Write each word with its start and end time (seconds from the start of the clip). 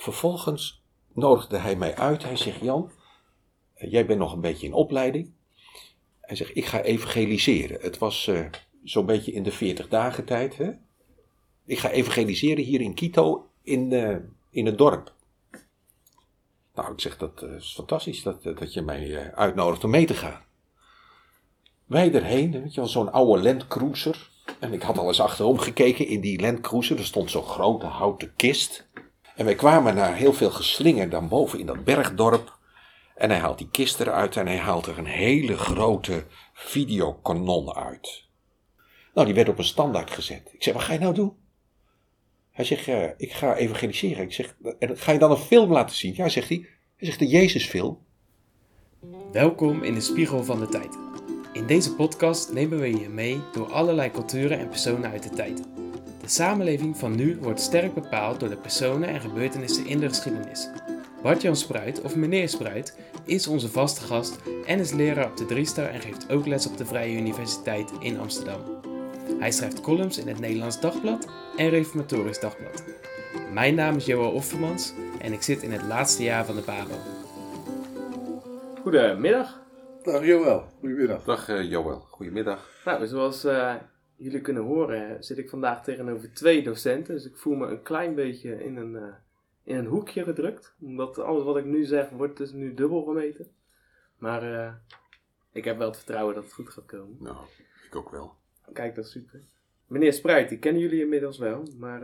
vervolgens 0.00 0.82
nodigde 1.12 1.56
hij 1.56 1.76
mij 1.76 1.96
uit. 1.96 2.22
Hij 2.22 2.36
zegt, 2.36 2.60
Jan, 2.60 2.90
eh, 3.74 3.90
jij 3.90 4.06
bent 4.06 4.18
nog 4.18 4.32
een 4.32 4.40
beetje 4.40 4.66
in 4.66 4.72
opleiding. 4.72 5.30
Hij 6.20 6.36
zegt, 6.36 6.56
ik 6.56 6.66
ga 6.66 6.80
evangeliseren. 6.80 7.80
Het 7.80 7.98
was 7.98 8.26
eh, 8.26 8.46
zo'n 8.84 9.06
beetje 9.06 9.32
in 9.32 9.42
de 9.42 9.52
40 9.52 9.88
dagen 9.88 10.24
tijd. 10.24 10.56
Hè? 10.56 10.70
Ik 11.64 11.78
ga 11.78 11.90
evangeliseren 11.90 12.64
hier 12.64 12.80
in 12.80 12.94
Quito 12.94 13.48
in, 13.62 13.92
eh, 13.92 14.16
in 14.50 14.66
het 14.66 14.78
dorp. 14.78 15.14
Nou, 16.74 16.92
ik 16.92 17.00
zeg, 17.00 17.16
dat 17.16 17.42
is 17.42 17.72
fantastisch 17.74 18.22
dat, 18.22 18.42
dat 18.42 18.72
je 18.72 18.82
mij 18.82 19.32
uitnodigt 19.34 19.84
om 19.84 19.90
mee 19.90 20.06
te 20.06 20.14
gaan. 20.14 20.44
Wij 21.84 22.12
erheen, 22.12 22.52
weet 22.52 22.74
je 22.74 22.80
wel, 22.80 22.88
zo'n 22.88 23.12
oude 23.12 23.42
Landcruiser. 23.42 24.30
En 24.60 24.72
ik 24.72 24.82
had 24.82 24.98
al 24.98 25.08
eens 25.08 25.20
achterom 25.20 25.58
gekeken 25.58 26.06
in 26.06 26.20
die 26.20 26.40
Landcruiser. 26.40 26.98
Er 26.98 27.04
stond 27.04 27.30
zo'n 27.30 27.42
grote 27.42 27.86
houten 27.86 28.32
kist. 28.36 28.88
En 29.40 29.46
wij 29.46 29.54
kwamen 29.54 29.94
naar 29.94 30.16
heel 30.16 30.32
veel 30.32 30.50
geslinger 30.50 31.08
dan 31.08 31.28
boven 31.28 31.58
in 31.58 31.66
dat 31.66 31.84
bergdorp. 31.84 32.58
En 33.14 33.30
hij 33.30 33.38
haalt 33.38 33.58
die 33.58 33.68
kist 33.70 34.00
eruit 34.00 34.36
en 34.36 34.46
hij 34.46 34.58
haalt 34.58 34.86
er 34.86 34.98
een 34.98 35.06
hele 35.06 35.56
grote 35.56 36.24
videokanon 36.52 37.74
uit. 37.74 38.24
Nou, 39.14 39.26
die 39.26 39.34
werd 39.34 39.48
op 39.48 39.58
een 39.58 39.64
standaard 39.64 40.10
gezet. 40.10 40.50
Ik 40.52 40.62
zeg, 40.62 40.74
wat 40.74 40.82
ga 40.82 40.92
je 40.92 40.98
nou 40.98 41.14
doen? 41.14 41.32
Hij 42.50 42.64
zegt, 42.64 42.88
eh, 42.88 43.04
ik 43.16 43.32
ga 43.32 43.54
evangeliseren. 43.54 44.24
Ik 44.24 44.32
zeg, 44.32 44.56
en 44.78 44.98
ga 44.98 45.12
je 45.12 45.18
dan 45.18 45.30
een 45.30 45.36
film 45.36 45.72
laten 45.72 45.96
zien? 45.96 46.14
Ja, 46.16 46.28
zegt 46.28 46.48
hij. 46.48 46.66
Hij 46.96 47.06
zegt, 47.06 47.18
de 47.18 47.26
Jezusfilm. 47.26 47.98
Welkom 49.32 49.82
in 49.82 49.94
de 49.94 50.00
Spiegel 50.00 50.44
van 50.44 50.60
de 50.60 50.68
Tijd. 50.68 50.98
In 51.52 51.66
deze 51.66 51.94
podcast 51.94 52.52
nemen 52.52 52.78
we 52.78 53.00
je 53.00 53.08
mee 53.08 53.40
door 53.52 53.72
allerlei 53.72 54.10
culturen 54.10 54.58
en 54.58 54.68
personen 54.68 55.10
uit 55.10 55.22
de 55.22 55.30
tijd. 55.30 55.62
De 56.20 56.28
samenleving 56.28 56.96
van 56.96 57.16
nu 57.16 57.38
wordt 57.40 57.60
sterk 57.60 57.94
bepaald 57.94 58.40
door 58.40 58.48
de 58.48 58.56
personen 58.56 59.08
en 59.08 59.20
gebeurtenissen 59.20 59.86
in 59.86 60.00
de 60.00 60.08
geschiedenis. 60.08 60.68
Bart-Jan 61.22 61.56
Spruit, 61.56 62.00
of 62.00 62.16
meneer 62.16 62.48
Spruit, 62.48 62.98
is 63.24 63.46
onze 63.46 63.68
vaste 63.68 64.00
gast 64.00 64.38
en 64.66 64.78
is 64.78 64.92
leraar 64.92 65.26
op 65.26 65.36
de 65.36 65.46
Driestar 65.46 65.88
en 65.88 66.00
geeft 66.00 66.30
ook 66.30 66.46
les 66.46 66.66
op 66.66 66.76
de 66.76 66.86
Vrije 66.86 67.16
Universiteit 67.16 67.92
in 67.98 68.18
Amsterdam. 68.18 68.60
Hij 69.38 69.50
schrijft 69.50 69.80
columns 69.80 70.18
in 70.18 70.28
het 70.28 70.40
Nederlands 70.40 70.80
Dagblad 70.80 71.26
en 71.56 71.68
Reformatorisch 71.68 72.40
Dagblad. 72.40 72.84
Mijn 73.52 73.74
naam 73.74 73.96
is 73.96 74.06
Johan 74.06 74.32
Offermans 74.32 74.92
en 75.20 75.32
ik 75.32 75.42
zit 75.42 75.62
in 75.62 75.72
het 75.72 75.82
laatste 75.82 76.22
jaar 76.22 76.44
van 76.44 76.54
de 76.54 76.62
PABO. 76.62 76.94
Goedemiddag. 78.82 79.60
Dag 80.02 80.24
Joël, 80.24 80.64
goedemiddag. 80.80 81.24
Dag 81.24 81.48
uh, 81.48 81.70
Joël, 81.70 82.06
goedemiddag. 82.10 82.68
Nou, 82.84 83.06
zoals 83.06 83.44
uh, 83.44 83.74
jullie 84.20 84.40
kunnen 84.40 84.62
horen 84.62 85.24
zit 85.24 85.38
ik 85.38 85.48
vandaag 85.48 85.84
tegenover 85.84 86.32
twee 86.32 86.62
docenten. 86.62 87.14
Dus 87.14 87.26
ik 87.26 87.36
voel 87.36 87.54
me 87.54 87.66
een 87.66 87.82
klein 87.82 88.14
beetje 88.14 88.64
in 88.64 88.76
een, 88.76 88.92
uh, 88.92 89.14
in 89.62 89.76
een 89.76 89.86
hoekje 89.86 90.24
gedrukt. 90.24 90.74
Omdat 90.80 91.18
alles 91.18 91.44
wat 91.44 91.56
ik 91.56 91.64
nu 91.64 91.84
zeg 91.84 92.10
wordt 92.10 92.36
dus 92.36 92.52
nu 92.52 92.74
dubbel 92.74 93.02
gemeten. 93.02 93.50
Maar 94.18 94.82
ik 95.52 95.64
heb 95.64 95.78
wel 95.78 95.86
het 95.86 95.96
vertrouwen 95.96 96.34
dat 96.34 96.44
het 96.44 96.52
goed 96.52 96.70
gaat 96.70 96.86
komen. 96.86 97.16
Nou, 97.18 97.36
ik 97.86 97.96
ook 97.96 98.10
wel. 98.10 98.34
Kijk, 98.72 98.94
dat 98.94 99.04
is 99.04 99.10
super. 99.10 99.40
Meneer 99.86 100.12
Spruit, 100.12 100.48
die 100.48 100.58
kennen 100.58 100.82
jullie 100.82 101.02
inmiddels 101.02 101.38
wel. 101.38 101.62
Maar 101.78 102.02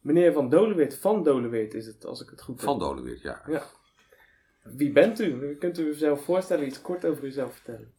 meneer 0.00 0.32
Van 0.32 0.48
Doleweert, 0.48 0.98
Van 0.98 1.22
Doleweert 1.22 1.74
is 1.74 1.86
het 1.86 2.04
als 2.04 2.22
ik 2.22 2.30
het 2.30 2.42
goed 2.42 2.56
heb. 2.56 2.64
Van 2.64 2.78
Doleweert, 2.78 3.20
ja. 3.20 3.42
Ja. 3.46 3.62
Wie 4.62 4.92
bent 4.92 5.20
u? 5.20 5.56
Kunt 5.56 5.78
u 5.78 5.86
uzelf 5.86 6.24
voorstellen, 6.24 6.66
iets 6.66 6.80
kort 6.80 7.04
over 7.04 7.24
uzelf 7.24 7.54
vertellen? 7.54 7.92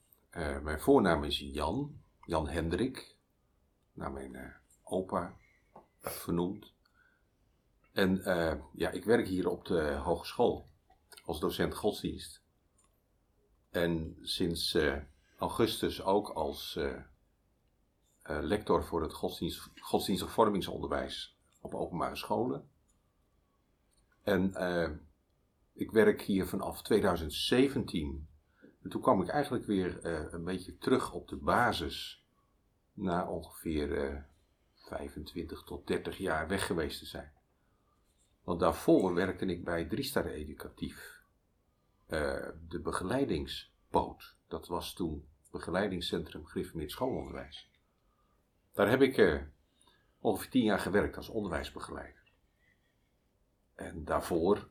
Mijn 0.64 0.80
voornaam 0.80 1.24
is 1.24 1.40
Jan, 1.40 2.01
Jan 2.26 2.48
Hendrik, 2.48 3.16
naar 3.94 4.12
mijn 4.12 4.34
uh, 4.34 4.56
opa 4.84 5.38
vernoemd. 6.00 6.74
En 7.92 8.18
uh, 8.18 8.54
ja, 8.74 8.90
ik 8.90 9.04
werk 9.04 9.28
hier 9.28 9.48
op 9.50 9.66
de 9.66 9.94
hogeschool 9.94 10.70
als 11.26 11.40
docent 11.40 11.76
godsdienst. 11.76 12.42
En 13.70 14.18
sinds 14.22 14.78
augustus 15.38 16.02
ook 16.04 16.30
als 16.30 16.80
lector 18.24 18.84
voor 18.84 19.02
het 19.02 19.14
godsdienst, 19.14 19.70
godsdienstig 19.76 20.32
vormingsonderwijs 20.32 21.38
op 21.62 21.74
openbare 21.74 22.16
scholen. 22.16 22.70
En 24.24 24.54
ik 25.74 25.92
werk 25.92 26.22
hier 26.22 26.48
vanaf 26.48 26.82
2017. 26.82 28.31
En 28.82 28.90
toen 28.90 29.02
kwam 29.02 29.22
ik 29.22 29.28
eigenlijk 29.28 29.66
weer 29.66 30.06
uh, 30.06 30.32
een 30.32 30.44
beetje 30.44 30.78
terug 30.78 31.14
op 31.14 31.28
de 31.28 31.36
basis. 31.36 32.26
Na 32.94 33.28
ongeveer 33.28 34.12
uh, 34.12 34.22
25 34.76 35.64
tot 35.64 35.88
30 35.88 36.18
jaar 36.18 36.48
weg 36.48 36.66
geweest 36.66 37.00
te 37.00 37.06
zijn. 37.06 37.32
Want 38.44 38.60
daarvoor 38.60 39.14
werkte 39.14 39.46
ik 39.46 39.64
bij 39.64 39.86
Driestar 39.86 40.26
Educatief. 40.26 41.20
Uh, 42.08 42.48
de 42.68 42.80
begeleidingspoot. 42.80 44.36
Dat 44.48 44.68
was 44.68 44.94
toen 44.94 45.28
begeleidingscentrum 45.52 46.46
Griffemeerd 46.46 46.92
Schoolonderwijs. 46.92 47.70
Daar 48.74 48.90
heb 48.90 49.02
ik 49.02 49.46
ongeveer 50.20 50.50
10 50.50 50.64
jaar 50.64 50.80
gewerkt 50.80 51.18
als 51.18 51.30
onderwijsbegeleider. 51.30 52.22
En 53.76 54.06
daarvoor 54.06 54.70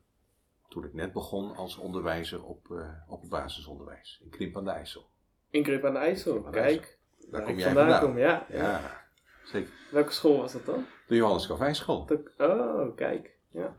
toen 0.70 0.84
ik 0.84 0.94
net 0.94 1.12
begon 1.12 1.56
als 1.56 1.76
onderwijzer 1.76 2.44
op, 2.44 2.68
uh, 2.70 2.88
op 3.08 3.20
het 3.20 3.30
basisonderwijs 3.30 4.20
in 4.22 4.30
Krimp 4.30 4.56
aan 4.56 4.64
de 4.64 4.70
IJssel. 4.70 5.06
In 5.50 5.62
Krimp 5.62 5.84
aan 5.84 5.92
de 5.92 5.98
IJssel, 5.98 6.42
kijk. 6.42 6.56
IJssel. 6.56 6.98
Daar 7.30 7.42
kom 7.42 7.58
jij 7.58 7.72
vandaan 7.72 8.00
kom, 8.00 8.18
ja, 8.18 8.46
Ja, 8.48 9.04
zeker. 9.44 9.70
Welke 9.90 10.12
school 10.12 10.36
was 10.36 10.52
dat 10.52 10.66
dan? 10.66 10.84
De 11.08 11.16
Johannes 11.16 11.46
Calvijnschool. 11.46 12.08
Oh, 12.38 12.96
kijk. 12.96 13.36
Ja. 13.50 13.76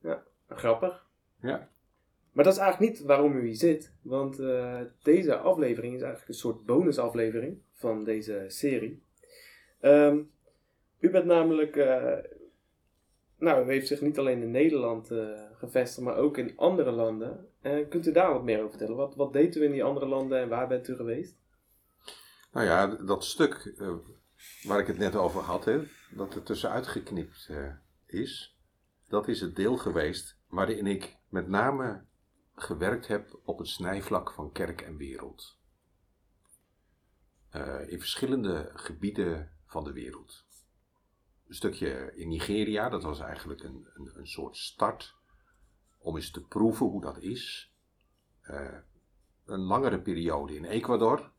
Ja, 0.00 0.22
grappig. 0.48 1.06
Ja. 1.40 1.68
Maar 2.32 2.44
dat 2.44 2.52
is 2.52 2.58
eigenlijk 2.58 2.92
niet 2.92 3.06
waarom 3.06 3.36
u 3.36 3.46
hier 3.46 3.56
zit. 3.56 3.92
Want 4.02 4.38
eh, 4.38 4.80
deze 5.02 5.36
aflevering 5.36 5.94
is 5.94 6.00
eigenlijk 6.00 6.28
een 6.30 6.38
soort 6.38 6.64
bonusaflevering 6.64 7.58
van 7.72 8.04
deze 8.04 8.44
serie. 8.48 9.02
Ehm, 9.80 10.18
u 10.98 11.10
bent 11.10 11.24
namelijk... 11.24 11.76
eh, 11.76 12.12
nou, 13.44 13.66
u 13.66 13.70
heeft 13.70 13.86
zich 13.86 14.00
niet 14.00 14.18
alleen 14.18 14.42
in 14.42 14.50
Nederland 14.50 15.10
eh, 15.10 15.28
gevestigd, 15.54 16.06
maar 16.06 16.16
ook 16.16 16.38
in 16.38 16.56
andere 16.56 16.90
landen. 16.90 17.48
Eh, 17.60 17.88
kunt 17.88 18.06
u 18.06 18.12
daar 18.12 18.32
wat 18.32 18.42
meer 18.42 18.58
over 18.58 18.70
vertellen? 18.70 18.96
Wat, 18.96 19.14
wat 19.14 19.32
deed 19.32 19.56
u 19.56 19.64
in 19.64 19.72
die 19.72 19.84
andere 19.84 20.06
landen 20.06 20.40
en 20.40 20.48
waar 20.48 20.68
bent 20.68 20.88
u 20.88 20.96
geweest? 20.96 21.36
Nou 22.52 22.66
ja, 22.66 22.86
dat 22.86 23.24
stuk 23.24 23.74
eh, 23.78 23.94
waar 24.62 24.80
ik 24.80 24.86
het 24.86 24.98
net 24.98 25.16
over 25.16 25.40
had, 25.40 25.70
dat 26.10 26.34
er 26.34 26.42
tussenuit 26.42 26.86
geknipt 26.86 27.50
is, 28.06 28.58
dat 29.08 29.28
is 29.28 29.40
het 29.40 29.56
deel 29.56 29.76
geweest 29.76 30.38
waarin 30.48 30.86
ik 30.86 31.16
met 31.28 31.48
name 31.48 32.04
gewerkt 32.54 33.06
heb 33.06 33.40
op 33.44 33.58
het 33.58 33.68
snijvlak 33.68 34.32
van 34.32 34.52
kerk 34.52 34.80
en 34.80 34.96
wereld. 34.96 35.58
In 37.86 37.98
verschillende 37.98 38.70
gebieden 38.74 39.52
van 39.66 39.84
de 39.84 39.92
wereld. 39.92 40.44
Een 41.54 41.60
stukje 41.60 42.12
in 42.14 42.28
Nigeria, 42.28 42.88
dat 42.88 43.02
was 43.02 43.20
eigenlijk 43.20 43.62
een, 43.62 43.86
een, 43.94 44.10
een 44.14 44.26
soort 44.26 44.56
start 44.56 45.14
om 45.98 46.16
eens 46.16 46.30
te 46.30 46.40
proeven 46.40 46.86
hoe 46.86 47.00
dat 47.00 47.18
is. 47.18 47.72
Eh, 48.40 48.78
een 49.44 49.60
langere 49.60 50.00
periode 50.00 50.56
in 50.56 50.64
Ecuador, 50.64 51.30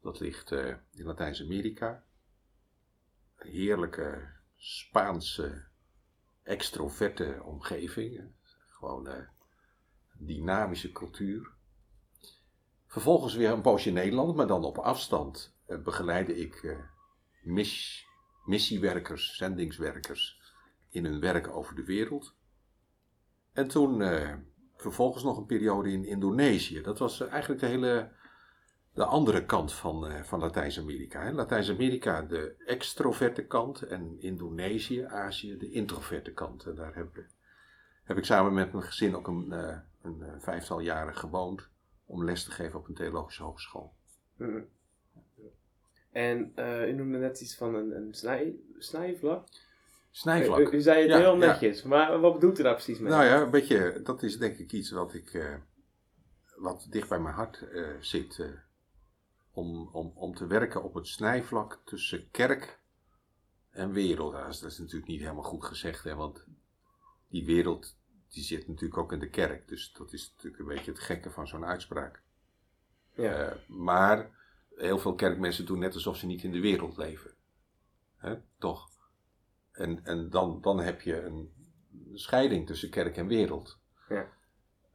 dat 0.00 0.20
ligt 0.20 0.52
eh, 0.52 0.74
in 0.90 1.04
Latijns-Amerika. 1.04 2.04
Een 3.36 3.50
heerlijke 3.50 4.28
Spaanse, 4.56 5.64
extroverte 6.42 7.40
omgeving. 7.44 8.18
eh, 8.18 8.24
Gewoon 8.68 9.06
een 9.06 9.28
dynamische 10.12 10.92
cultuur. 10.92 11.50
Vervolgens 12.86 13.34
weer 13.34 13.50
een 13.50 13.62
poosje 13.62 13.90
Nederland, 13.90 14.36
maar 14.36 14.46
dan 14.46 14.64
op 14.64 14.78
afstand 14.78 15.54
begeleide 15.66 16.36
ik 16.36 16.76
mis, 17.42 18.06
missiewerkers, 18.44 19.36
zendingswerkers 19.36 20.40
in 20.90 21.04
hun 21.04 21.20
werk 21.20 21.48
over 21.48 21.74
de 21.74 21.84
wereld. 21.84 22.34
En 23.52 23.68
toen 23.68 24.02
eh, 24.02 24.34
vervolgens 24.76 25.24
nog 25.24 25.36
een 25.36 25.46
periode 25.46 25.90
in 25.90 26.04
Indonesië. 26.04 26.80
Dat 26.80 26.98
was 26.98 27.20
eigenlijk 27.20 27.60
de 27.60 27.66
hele 27.66 28.10
de 28.92 29.04
andere 29.04 29.44
kant 29.44 29.72
van, 29.72 30.06
eh, 30.06 30.22
van 30.22 30.40
Latijns-Amerika. 30.40 31.32
Latijns-Amerika 31.32 32.22
de 32.22 32.54
extroverte 32.66 33.46
kant 33.46 33.82
en 33.82 34.20
Indonesië, 34.20 35.02
Azië 35.02 35.56
de 35.56 35.70
introverte 35.70 36.32
kant. 36.32 36.76
Daar 36.76 36.94
heb, 36.94 37.24
heb 38.04 38.16
ik 38.16 38.24
samen 38.24 38.54
met 38.54 38.72
mijn 38.72 38.84
gezin 38.84 39.16
ook 39.16 39.26
een, 39.26 39.52
eh, 39.52 39.78
een 40.02 40.24
vijftal 40.40 40.80
jaren 40.80 41.16
gewoond 41.16 41.68
om 42.06 42.24
les 42.24 42.44
te 42.44 42.50
geven 42.50 42.78
op 42.78 42.88
een 42.88 42.94
theologische 42.94 43.42
hogeschool. 43.42 43.92
En 46.12 46.52
eh, 46.54 46.88
u 46.88 46.92
noemde 46.92 47.18
net 47.18 47.40
iets 47.40 47.56
van 47.56 47.74
een, 47.74 47.96
een 47.96 48.14
snij, 48.14 48.54
snijvlak. 48.78 49.48
Snijvlak. 50.10 50.72
U, 50.72 50.76
u 50.76 50.80
zei 50.80 51.00
het 51.00 51.10
Ja, 51.10 51.18
heel 51.18 51.38
ja. 51.38 51.46
netjes, 51.46 51.82
maar 51.82 52.20
wat 52.20 52.34
bedoelt 52.34 52.58
u 52.58 52.62
daar 52.62 52.74
precies 52.74 52.98
mee? 52.98 53.10
Nou 53.10 53.24
ja, 53.24 53.40
een 53.40 53.50
beetje, 53.50 54.00
dat 54.02 54.22
is 54.22 54.38
denk 54.38 54.56
ik 54.58 54.72
iets 54.72 54.90
wat 54.90 55.14
ik, 55.14 55.34
eh, 55.34 55.54
wat 56.56 56.86
dicht 56.90 57.08
bij 57.08 57.20
mijn 57.20 57.34
hart 57.34 57.68
eh, 57.72 57.88
zit. 58.00 58.46
om, 59.52 59.88
om, 59.92 60.12
om 60.14 60.34
te 60.34 60.46
werken 60.46 60.82
op 60.82 60.94
het 60.94 61.06
snijvlak 61.06 61.80
tussen 61.84 62.30
kerk 62.30 62.78
en 63.70 63.92
wereld. 63.92 64.32
Dat, 64.32 64.64
is, 64.64 64.78
natuurlijk 64.78 65.06
niet 65.06 65.20
helemaal 65.20 65.42
goed 65.42 65.64
gezegd, 65.64 66.04
hè, 66.04 66.14
want 66.14 66.44
die 67.28 67.44
wereld 67.44 67.96
die 68.28 68.42
zit 68.42 68.68
natuurlijk 68.68 68.98
ook 68.98 69.12
in 69.12 69.18
de 69.18 69.30
kerk. 69.30 69.68
Dus 69.68 69.92
dat 69.92 70.12
is 70.12 70.32
natuurlijk 70.32 70.62
een 70.62 70.74
beetje 70.74 70.90
het 70.90 71.00
gekke 71.00 71.30
van 71.30 71.48
zo'n 71.48 71.64
uitspraak. 71.64 72.22
Ja. 73.14 73.56
Maar 73.66 74.30
heel 74.76 74.98
veel 74.98 75.14
kerkmensen 75.14 75.66
doen 75.66 75.78
net 75.78 75.94
alsof 75.94 76.16
ze 76.16 76.26
niet 76.26 76.42
in 76.42 76.52
de 76.52 76.60
wereld 76.60 76.96
leven. 76.96 77.34
Toch? 78.58 78.88
En, 79.72 80.04
en 80.04 80.30
dan, 80.30 80.60
dan 80.60 80.80
heb 80.80 81.00
je 81.00 81.22
een 81.22 81.52
scheiding 82.14 82.66
tussen 82.66 82.90
kerk 82.90 83.16
en 83.16 83.26
wereld. 83.26 83.78
Ja. 84.08 84.28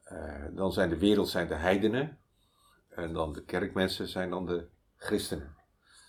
Eh, 0.04 0.46
dan 0.56 0.72
zijn 0.72 0.90
de 0.90 0.98
wereld 0.98 1.30
zijn 1.30 1.48
de 1.48 1.56
heidenen. 1.56 2.20
En 2.90 3.14
dan 3.14 3.34
de 3.34 3.44
kerkmensen 3.44 4.08
zijn 4.08 4.30
dan 4.30 4.46
de 4.46 4.68
christenen. 4.96 5.56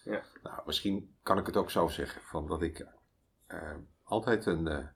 Ja. 0.04 0.24
Nou, 0.42 0.62
misschien 0.66 1.16
kan 1.22 1.38
ik 1.38 1.46
het 1.46 1.56
ook 1.56 1.70
zo 1.70 1.88
zeggen. 1.88 2.22
Van 2.22 2.46
dat 2.46 2.62
ik 2.62 2.86
eh, 3.46 3.74
altijd 4.02 4.46
een, 4.46 4.68
eh, 4.68 4.86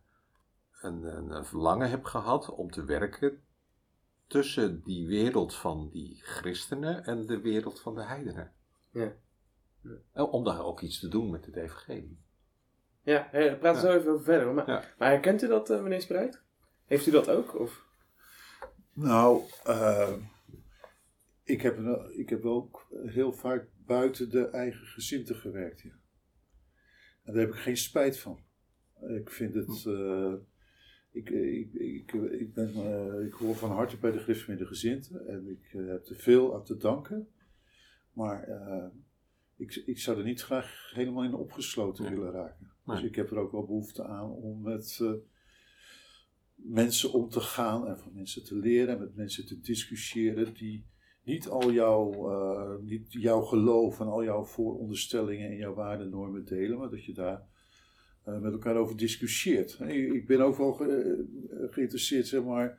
een, 0.81 1.05
een, 1.05 1.31
een 1.31 1.45
verlangen 1.45 1.91
heb 1.91 2.05
gehad 2.05 2.51
om 2.51 2.71
te 2.71 2.85
werken 2.85 3.45
tussen 4.27 4.83
die 4.83 5.07
wereld 5.07 5.55
van 5.55 5.89
die 5.91 6.23
christenen 6.23 7.05
en 7.05 7.27
de 7.27 7.41
wereld 7.41 7.81
van 7.81 7.95
de 7.95 8.03
heidenen. 8.03 8.53
Ja. 8.93 9.13
En 10.13 10.25
Om 10.25 10.45
daar 10.45 10.65
ook 10.65 10.81
iets 10.81 11.01
te 11.01 11.09
doen 11.09 11.31
met 11.31 11.47
het 11.47 11.57
evangelie. 11.57 12.21
Ja, 13.03 13.29
hey, 13.31 13.59
praat 13.59 13.79
zo 13.79 13.93
even 13.93 14.11
over 14.13 14.25
verder. 14.25 14.55
Maar, 14.55 14.67
Ja. 14.71 14.85
maar 14.99 15.09
herkent 15.11 15.43
u 15.43 15.47
dat, 15.49 15.71
eh, 15.71 15.83
meneer 15.83 16.01
Spruit? 16.01 16.43
Heeft 16.85 17.07
u 17.07 17.11
dat 17.11 17.29
ook? 17.29 17.59
Of? 17.61 17.85
Nou, 18.93 19.43
eh, 19.65 20.13
ik, 21.45 21.63
heb, 21.63 21.79
ik 22.13 22.29
heb 22.29 22.45
ook 22.45 22.87
heel 23.07 23.33
vaak 23.33 23.67
buiten 23.87 24.31
de 24.31 24.49
eigen 24.49 24.87
gezinte 24.87 25.35
gewerkt. 25.35 25.81
Ja. 25.81 25.91
En 27.23 27.33
daar 27.33 27.43
heb 27.43 27.53
ik 27.55 27.61
geen 27.61 27.77
spijt 27.77 28.19
van. 28.19 28.41
Ik 29.01 29.31
vind 29.31 29.55
het. 29.55 29.85
eh, 29.87 30.33
ik, 31.11 31.31
ik, 31.31 31.73
ik, 31.73 32.13
ik, 32.13 32.55
ben, 32.55 32.75
eh, 32.75 33.27
ik 33.27 33.33
hoor 33.33 33.55
van 33.55 33.71
harte 33.71 33.97
bij 33.99 34.11
de 34.11 34.19
Griffemidde 34.19 34.67
Gezinten 34.67 35.27
en 35.29 35.49
ik 35.49 35.69
heb 35.73 36.07
er 36.07 36.17
veel 36.17 36.55
aan 36.55 36.65
te 36.65 36.77
danken. 36.77 37.29
Maar 38.13 38.43
eh, 38.43 38.87
ik, 39.57 39.83
ik 39.87 39.99
zou 39.99 40.19
er 40.19 40.25
niet 40.25 40.43
graag 40.43 40.91
helemaal 40.95 41.25
in 41.25 41.35
opgesloten 41.35 42.05
Nee. 42.05 42.15
willen 42.15 42.33
raken. 42.33 42.71
Dus 42.87 43.03
ik 43.03 43.15
heb 43.15 43.31
er 43.31 43.39
ook 43.39 43.53
wel 43.53 43.65
behoefte 43.67 44.05
aan 44.05 44.31
om 44.31 44.63
met 44.63 44.99
eh, 45.03 45.13
mensen 46.55 47.13
om 47.13 47.29
te 47.29 47.41
gaan 47.41 47.87
en 47.87 47.99
van 47.99 48.13
mensen 48.15 48.45
te 48.45 48.57
leren 48.57 48.95
en 48.95 49.01
met 49.01 49.17
mensen 49.17 49.47
te 49.47 49.61
discussiëren 49.61 50.55
die 50.55 50.85
niet 51.25 51.49
al 51.49 51.73
jouw, 51.73 52.31
eh, 52.31 52.85
niet 52.85 53.13
jouw 53.13 53.41
geloof 53.43 54.01
en 54.01 54.07
al 54.07 54.25
jouw 54.25 54.45
vooronderstellingen 54.45 55.51
en 55.51 55.57
jouw 55.57 55.75
waardennormen 55.75 56.45
delen, 56.45 56.79
maar 56.79 56.91
dat 56.91 57.05
je 57.05 57.13
daar 57.13 57.51
met 58.25 58.53
elkaar 58.53 58.77
over 58.77 58.97
discussieert. 58.97 59.79
Ik, 59.81 60.13
ik 60.13 60.27
ben 60.27 60.41
ook 60.41 60.57
wel 60.57 60.73
ge- 60.73 61.69
geïnteresseerd, 61.71 62.27
zeg 62.27 62.43
maar, 62.45 62.79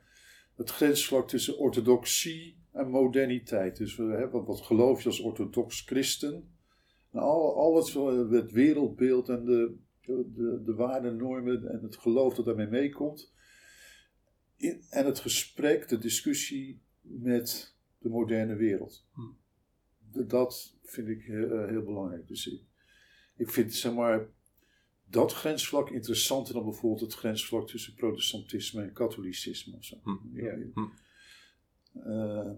het 0.56 0.70
grensvlak 0.70 1.28
tussen 1.28 1.58
orthodoxie 1.58 2.56
en 2.74 2.88
moderniteit. 2.90 3.76
Dus 3.76 3.96
we 3.96 4.02
hebben 4.04 4.44
wat 4.44 4.60
geloof 4.60 5.02
je 5.02 5.08
als 5.08 5.20
orthodox 5.20 5.80
christen. 5.80 6.48
En 7.10 7.20
al, 7.20 7.56
al 7.56 7.76
het, 7.76 7.94
eh, 7.94 8.30
het 8.30 8.52
wereldbeeld 8.52 9.28
en 9.28 9.44
de, 9.44 9.74
de, 10.06 10.62
de 10.64 10.74
waardennormen 10.74 11.68
en 11.70 11.82
het 11.82 11.96
geloof 11.96 12.34
dat 12.34 12.44
daarmee 12.44 12.66
meekomt. 12.66 13.32
In- 14.56 14.82
en 14.90 15.06
het 15.06 15.18
gesprek, 15.18 15.88
de 15.88 15.98
discussie 15.98 16.80
met 17.00 17.74
de 17.98 18.08
moderne 18.08 18.54
wereld. 18.56 19.06
Hm. 19.12 19.20
D- 20.24 20.30
Dat 20.30 20.76
vind 20.82 21.08
ik 21.08 21.22
heel, 21.22 21.50
eh, 21.50 21.68
heel 21.68 21.82
belangrijk. 21.82 22.28
Dus 22.28 22.46
ik, 22.46 22.60
ik 23.36 23.50
vind 23.50 23.74
zeg 23.74 23.94
maar, 23.94 24.26
dat 25.10 25.32
grensvlak 25.32 25.90
interessanter 25.90 26.54
dan 26.54 26.64
bijvoorbeeld 26.64 27.00
het 27.00 27.14
grensvlak 27.14 27.68
tussen 27.68 27.94
protestantisme 27.94 28.82
en 28.82 28.92
katholicisme. 28.92 29.76
Of 29.76 29.84
zo. 29.84 29.96
Hm. 30.02 30.10
Ja. 30.32 30.56
Eh, 32.02 32.50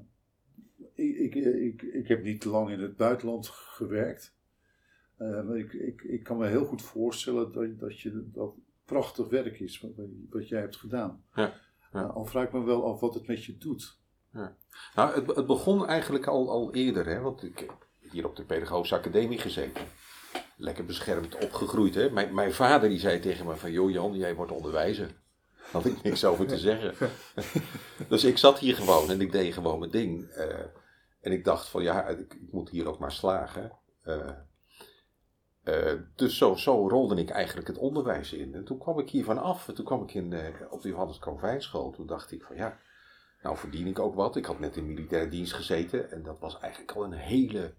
ik, 0.94 1.34
ik, 1.34 1.34
ik, 1.34 1.82
ik 1.82 2.08
heb 2.08 2.22
niet 2.22 2.44
lang 2.44 2.70
in 2.70 2.80
het 2.80 2.96
buitenland 2.96 3.48
gewerkt. 3.48 4.34
Eh, 5.16 5.42
maar 5.42 5.56
ik, 5.56 5.72
ik, 5.72 6.02
ik 6.02 6.22
kan 6.22 6.36
me 6.36 6.46
heel 6.46 6.64
goed 6.64 6.82
voorstellen 6.82 7.52
dat, 7.52 7.78
dat 7.78 8.00
je 8.00 8.30
dat 8.32 8.54
prachtig 8.84 9.28
werk 9.28 9.60
is 9.60 9.80
wat, 9.80 9.90
wat 10.30 10.48
jij 10.48 10.60
hebt 10.60 10.76
gedaan. 10.76 11.24
Ja, 11.34 11.42
ja. 11.42 12.00
Nou, 12.00 12.12
al 12.12 12.24
vraag 12.24 12.44
ik 12.44 12.52
me 12.52 12.64
wel 12.64 12.86
af 12.86 13.00
wat 13.00 13.14
het 13.14 13.26
met 13.26 13.44
je 13.44 13.56
doet. 13.56 13.98
Nou, 14.94 15.14
het, 15.14 15.36
het 15.36 15.46
begon 15.46 15.86
eigenlijk 15.86 16.26
al, 16.26 16.50
al 16.50 16.74
eerder, 16.74 17.06
hè, 17.06 17.20
want 17.20 17.42
ik 17.42 17.58
heb 17.58 17.86
hier 18.10 18.26
op 18.26 18.36
de 18.36 18.44
Pedagogische 18.44 18.94
Academie 18.94 19.38
gezeten. 19.38 19.82
Lekker 20.56 20.84
beschermd 20.84 21.44
opgegroeid. 21.44 21.94
Hè. 21.94 22.10
Mijn, 22.10 22.34
mijn 22.34 22.52
vader 22.52 22.88
die 22.88 22.98
zei 22.98 23.20
tegen 23.20 23.46
me 23.46 23.56
van, 23.56 23.72
joh 23.72 23.90
Jan, 23.90 24.16
jij 24.16 24.34
wordt 24.34 24.52
onderwijzer. 24.52 25.10
Had 25.70 25.84
ik 25.84 26.02
niks 26.02 26.24
over 26.24 26.46
te 26.46 26.58
zeggen. 26.58 27.10
dus 28.08 28.24
ik 28.24 28.38
zat 28.38 28.58
hier 28.58 28.76
gewoon 28.76 29.10
en 29.10 29.20
ik 29.20 29.32
deed 29.32 29.54
gewoon 29.54 29.78
mijn 29.78 29.90
ding. 29.90 30.28
Eh, 30.28 30.64
en 31.20 31.32
ik 31.32 31.44
dacht 31.44 31.68
van, 31.68 31.82
ja, 31.82 32.06
ik, 32.06 32.34
ik 32.34 32.52
moet 32.52 32.70
hier 32.70 32.88
ook 32.88 32.98
maar 32.98 33.12
slagen. 33.12 33.72
Eh, 34.02 34.30
eh, 35.62 36.00
dus 36.14 36.36
zo, 36.36 36.54
zo 36.54 36.88
rolde 36.88 37.14
ik 37.14 37.30
eigenlijk 37.30 37.66
het 37.66 37.78
onderwijs 37.78 38.32
in. 38.32 38.54
En 38.54 38.64
toen 38.64 38.78
kwam 38.78 38.98
ik 38.98 39.10
hiervan 39.10 39.38
af. 39.38 39.68
En 39.68 39.74
toen 39.74 39.84
kwam 39.84 40.02
ik 40.02 40.14
in, 40.14 40.34
op 40.70 40.82
de 40.82 40.88
Johannes 40.88 41.18
Calvijnschool. 41.18 41.90
Toen 41.90 42.06
dacht 42.06 42.32
ik 42.32 42.42
van, 42.42 42.56
ja, 42.56 42.78
nou 43.42 43.56
verdien 43.56 43.86
ik 43.86 43.98
ook 43.98 44.14
wat. 44.14 44.36
Ik 44.36 44.44
had 44.44 44.58
net 44.58 44.76
in 44.76 44.86
militaire 44.86 45.28
dienst 45.28 45.52
gezeten. 45.52 46.10
En 46.10 46.22
dat 46.22 46.38
was 46.38 46.58
eigenlijk 46.58 46.92
al 46.92 47.04
een 47.04 47.12
hele 47.12 47.74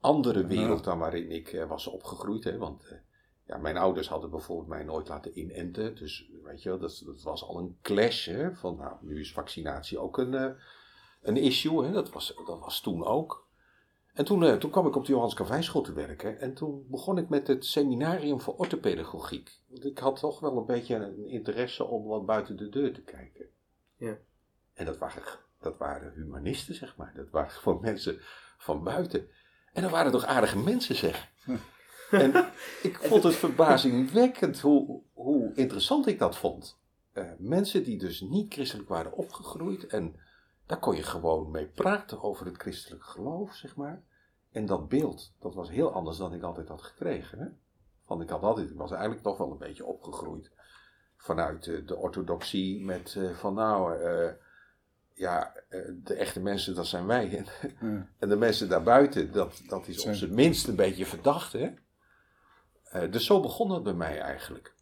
andere 0.00 0.46
wereld 0.46 0.84
dan 0.84 0.98
waarin 0.98 1.30
ik 1.30 1.64
was 1.68 1.86
opgegroeid. 1.86 2.44
Hè? 2.44 2.58
Want 2.58 2.84
ja, 3.46 3.56
mijn 3.56 3.76
ouders 3.76 4.08
hadden 4.08 4.30
bijvoorbeeld 4.30 4.68
mij 4.68 4.84
nooit 4.84 5.08
laten 5.08 5.38
inenten. 5.38 5.96
Dus 5.96 6.30
weet 6.42 6.62
je 6.62 6.68
wel, 6.68 6.78
dat, 6.78 7.02
dat 7.06 7.22
was 7.22 7.44
al 7.44 7.58
een 7.58 7.78
clash. 7.82 8.26
Hè? 8.26 8.54
Van 8.54 8.76
nou, 8.76 8.96
nu 9.00 9.20
is 9.20 9.32
vaccinatie 9.32 9.98
ook 9.98 10.18
een, 10.18 10.34
eh, 10.34 10.50
een 11.22 11.36
issue. 11.36 11.84
Hè? 11.84 11.92
Dat, 11.92 12.10
was, 12.10 12.34
dat 12.46 12.58
was 12.58 12.80
toen 12.80 13.04
ook. 13.04 13.48
En 14.14 14.24
toen, 14.24 14.44
eh, 14.44 14.56
toen 14.56 14.70
kwam 14.70 14.86
ik 14.86 14.96
op 14.96 15.04
de 15.04 15.10
Johannes 15.10 15.34
Calvijnschool 15.34 15.82
te 15.82 15.92
werken. 15.92 16.40
En 16.40 16.54
toen 16.54 16.86
begon 16.88 17.18
ik 17.18 17.28
met 17.28 17.46
het 17.46 17.64
seminarium 17.64 18.40
voor 18.40 18.56
orthopedagogiek. 18.56 19.60
Want 19.66 19.84
ik 19.84 19.98
had 19.98 20.18
toch 20.18 20.40
wel 20.40 20.56
een 20.56 20.66
beetje 20.66 20.94
een 20.94 21.28
interesse 21.28 21.84
om 21.84 22.04
wat 22.04 22.26
buiten 22.26 22.56
de 22.56 22.68
deur 22.68 22.92
te 22.92 23.02
kijken. 23.02 23.46
Ja. 23.96 24.18
En 24.74 24.86
dat 24.86 24.98
waren, 24.98 25.22
dat 25.60 25.76
waren 25.78 26.12
humanisten, 26.12 26.74
zeg 26.74 26.96
maar. 26.96 27.12
Dat 27.16 27.30
waren 27.30 27.50
gewoon 27.50 27.80
mensen 27.80 28.18
van 28.58 28.82
buiten. 28.82 29.28
En 29.72 29.82
dat 29.82 29.90
waren 29.90 30.12
toch 30.12 30.24
aardige 30.24 30.58
mensen, 30.58 30.94
zeg. 30.94 31.32
En 32.14 32.34
ik 32.88 32.98
vond 33.02 33.22
het 33.22 33.34
verbazingwekkend 33.34 34.60
hoe, 34.60 35.00
hoe 35.12 35.52
interessant 35.54 36.06
ik 36.06 36.18
dat 36.18 36.36
vond. 36.36 36.78
Eh, 37.12 37.24
mensen 37.38 37.84
die 37.84 37.98
dus 37.98 38.20
niet 38.20 38.52
christelijk 38.52 38.88
waren 38.88 39.12
opgegroeid. 39.12 39.86
En 39.86 40.16
daar 40.66 40.78
kon 40.78 40.96
je 40.96 41.02
gewoon 41.02 41.50
mee 41.50 41.66
praten 41.66 42.22
over 42.22 42.46
het 42.46 42.56
christelijk 42.56 43.04
geloof, 43.04 43.54
zeg 43.54 43.76
maar. 43.76 44.02
En 44.52 44.66
dat 44.66 44.88
beeld, 44.88 45.32
dat 45.40 45.54
was 45.54 45.70
heel 45.70 45.92
anders 45.92 46.16
dan 46.16 46.34
ik 46.34 46.42
altijd 46.42 46.68
had 46.68 46.82
gekregen. 46.82 47.38
Hè? 47.38 47.46
Want 48.06 48.22
ik 48.22 48.28
had 48.28 48.42
altijd, 48.42 48.70
ik 48.70 48.76
was 48.76 48.90
eigenlijk 48.90 49.22
toch 49.22 49.38
wel 49.38 49.50
een 49.50 49.58
beetje 49.58 49.84
opgegroeid 49.84 50.50
vanuit 51.16 51.66
eh, 51.66 51.86
de 51.86 51.96
orthodoxie 51.96 52.84
met 52.84 53.14
eh, 53.18 53.30
van 53.30 53.54
nou, 53.54 53.98
ja, 55.14 55.52
de 56.02 56.14
echte 56.14 56.40
mensen, 56.40 56.74
dat 56.74 56.86
zijn 56.86 57.06
wij. 57.06 57.44
En, 58.18 58.28
de 58.28 58.36
mensen 58.36 58.68
daarbuiten, 58.68 59.32
dat, 59.32 59.62
dat 59.68 59.88
is 59.88 59.96
op 59.96 60.02
Zijn- 60.02 60.14
zijn 60.14 60.34
minst 60.34 60.68
een 60.68 60.76
beetje 60.76 61.06
verdacht. 61.06 61.52
Hè? 61.52 61.70
Eh, 62.94 63.10
dus 63.10 63.26
zo 63.26 63.40
begon 63.40 63.70
het 63.70 63.82
bij 63.82 63.94
mij 63.94 64.20
eigenlijk. 64.20 64.74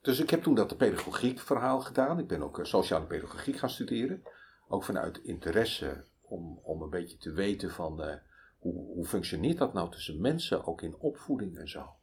Dus 0.00 0.20
ik 0.20 0.30
heb 0.30 0.42
toen 0.42 0.54
dat 0.54 0.68
de 0.68 0.76
pedagogiek 0.76 1.40
verhaal 1.40 1.80
gedaan. 1.80 2.18
Ik 2.18 2.26
ben 2.26 2.42
ook 2.42 2.58
eh, 2.58 2.64
sociale 2.64 3.06
pedagogiek 3.06 3.56
gaan 3.56 3.70
studeren. 3.70 4.22
Ook 4.68 4.84
vanuit 4.84 5.18
interesse 5.18 6.04
om, 6.20 6.60
om 6.62 6.82
een 6.82 6.90
beetje 6.90 7.16
te 7.16 7.32
weten 7.32 7.70
van 7.70 8.02
eh, 8.02 8.16
hoe, 8.58 8.94
hoe 8.94 9.04
functioneert 9.04 9.58
dat 9.58 9.72
nou 9.72 9.90
tussen 9.90 10.20
mensen, 10.20 10.66
ook 10.66 10.82
in 10.82 10.96
opvoeding 10.96 11.58
en 11.58 11.68
zo. 11.68 11.94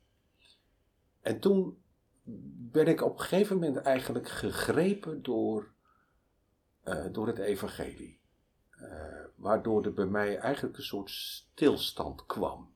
En 1.21 1.39
toen 1.39 1.83
ben 2.71 2.87
ik 2.87 3.01
op 3.01 3.13
een 3.13 3.25
gegeven 3.25 3.59
moment 3.59 3.77
eigenlijk 3.77 4.29
gegrepen 4.29 5.21
door, 5.21 5.71
door 7.11 7.27
het 7.27 7.37
evangelie. 7.37 8.19
Waardoor 9.35 9.85
er 9.85 9.93
bij 9.93 10.05
mij 10.05 10.37
eigenlijk 10.37 10.77
een 10.77 10.83
soort 10.83 11.09
stilstand 11.09 12.25
kwam. 12.25 12.73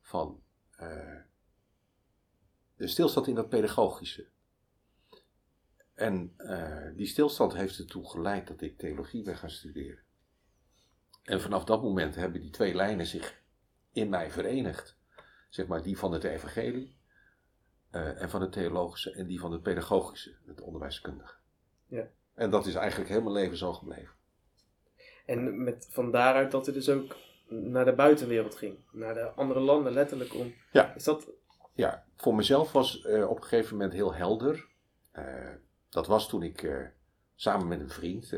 Van 0.00 0.42
de 2.76 2.86
stilstand 2.86 3.26
in 3.26 3.34
dat 3.34 3.48
pedagogische. 3.48 4.26
En 5.94 6.34
eh, 6.36 6.96
die 6.96 7.06
stilstand 7.06 7.52
heeft 7.54 7.78
ertoe 7.78 8.10
geleid 8.10 8.46
dat 8.46 8.60
ik 8.60 8.78
theologie 8.78 9.22
ben 9.22 9.36
gaan 9.36 9.50
studeren. 9.50 10.04
En 11.22 11.40
vanaf 11.40 11.64
dat 11.64 11.82
moment 11.82 12.14
hebben 12.14 12.40
die 12.40 12.50
twee 12.50 12.74
lijnen 12.74 13.06
zich 13.06 13.42
in 13.92 14.08
mij 14.08 14.30
verenigd. 14.30 14.98
Zeg 15.48 15.66
maar 15.66 15.82
die 15.82 15.98
van 15.98 16.12
het 16.12 16.24
evangelie 16.24 16.96
eh, 17.90 18.22
en 18.22 18.30
van 18.30 18.40
het 18.40 18.52
theologische 18.52 19.12
en 19.12 19.26
die 19.26 19.40
van 19.40 19.52
het 19.52 19.62
pedagogische, 19.62 20.36
het 20.46 20.60
onderwijskundige. 20.60 21.34
Ja. 21.86 22.08
En 22.34 22.50
dat 22.50 22.66
is 22.66 22.74
eigenlijk 22.74 23.10
heel 23.10 23.22
mijn 23.22 23.34
leven 23.34 23.56
zo 23.56 23.72
gebleven. 23.72 24.14
En 25.26 25.62
met, 25.62 25.88
van 25.90 26.10
daaruit 26.10 26.50
dat 26.50 26.68
u 26.68 26.72
dus 26.72 26.88
ook 26.88 27.16
naar 27.48 27.84
de 27.84 27.94
buitenwereld 27.94 28.54
ging. 28.54 28.78
Naar 28.92 29.14
de 29.14 29.30
andere 29.30 29.60
landen, 29.60 29.92
letterlijk 29.92 30.34
om. 30.34 30.54
Ja. 30.72 30.94
Is 30.94 31.04
dat... 31.04 31.30
Ja, 31.76 32.04
voor 32.16 32.34
mezelf 32.34 32.72
was 32.72 33.02
eh, 33.02 33.28
op 33.28 33.36
een 33.36 33.42
gegeven 33.42 33.76
moment 33.76 33.92
heel 33.92 34.14
helder 34.14 34.66
eh, 35.10 35.54
dat 35.88 36.06
was 36.06 36.28
toen 36.28 36.42
ik 36.42 36.62
eh, 36.62 36.86
samen 37.34 37.68
met 37.68 37.80
een 37.80 37.90
vriend 37.90 38.32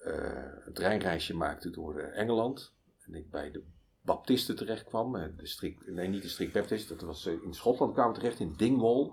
een 0.00 0.72
treinreisje 0.72 1.34
maakte 1.36 1.70
door 1.70 1.98
Engeland. 1.98 2.74
En 3.00 3.14
ik 3.14 3.30
bij 3.30 3.50
de 3.50 3.62
Baptisten 4.00 4.56
terecht 4.56 4.84
kwam. 4.84 5.12
de 5.12 5.46
strict, 5.46 5.86
nee, 5.86 6.08
niet 6.08 6.22
de 6.22 6.28
strict 6.28 6.52
Baptist, 6.52 6.88
dat 6.88 7.00
was 7.00 7.26
in 7.26 7.54
Schotland 7.54 7.92
kwamen 7.92 8.14
terecht, 8.14 8.40
in 8.40 8.54
Dingwall. 8.56 9.12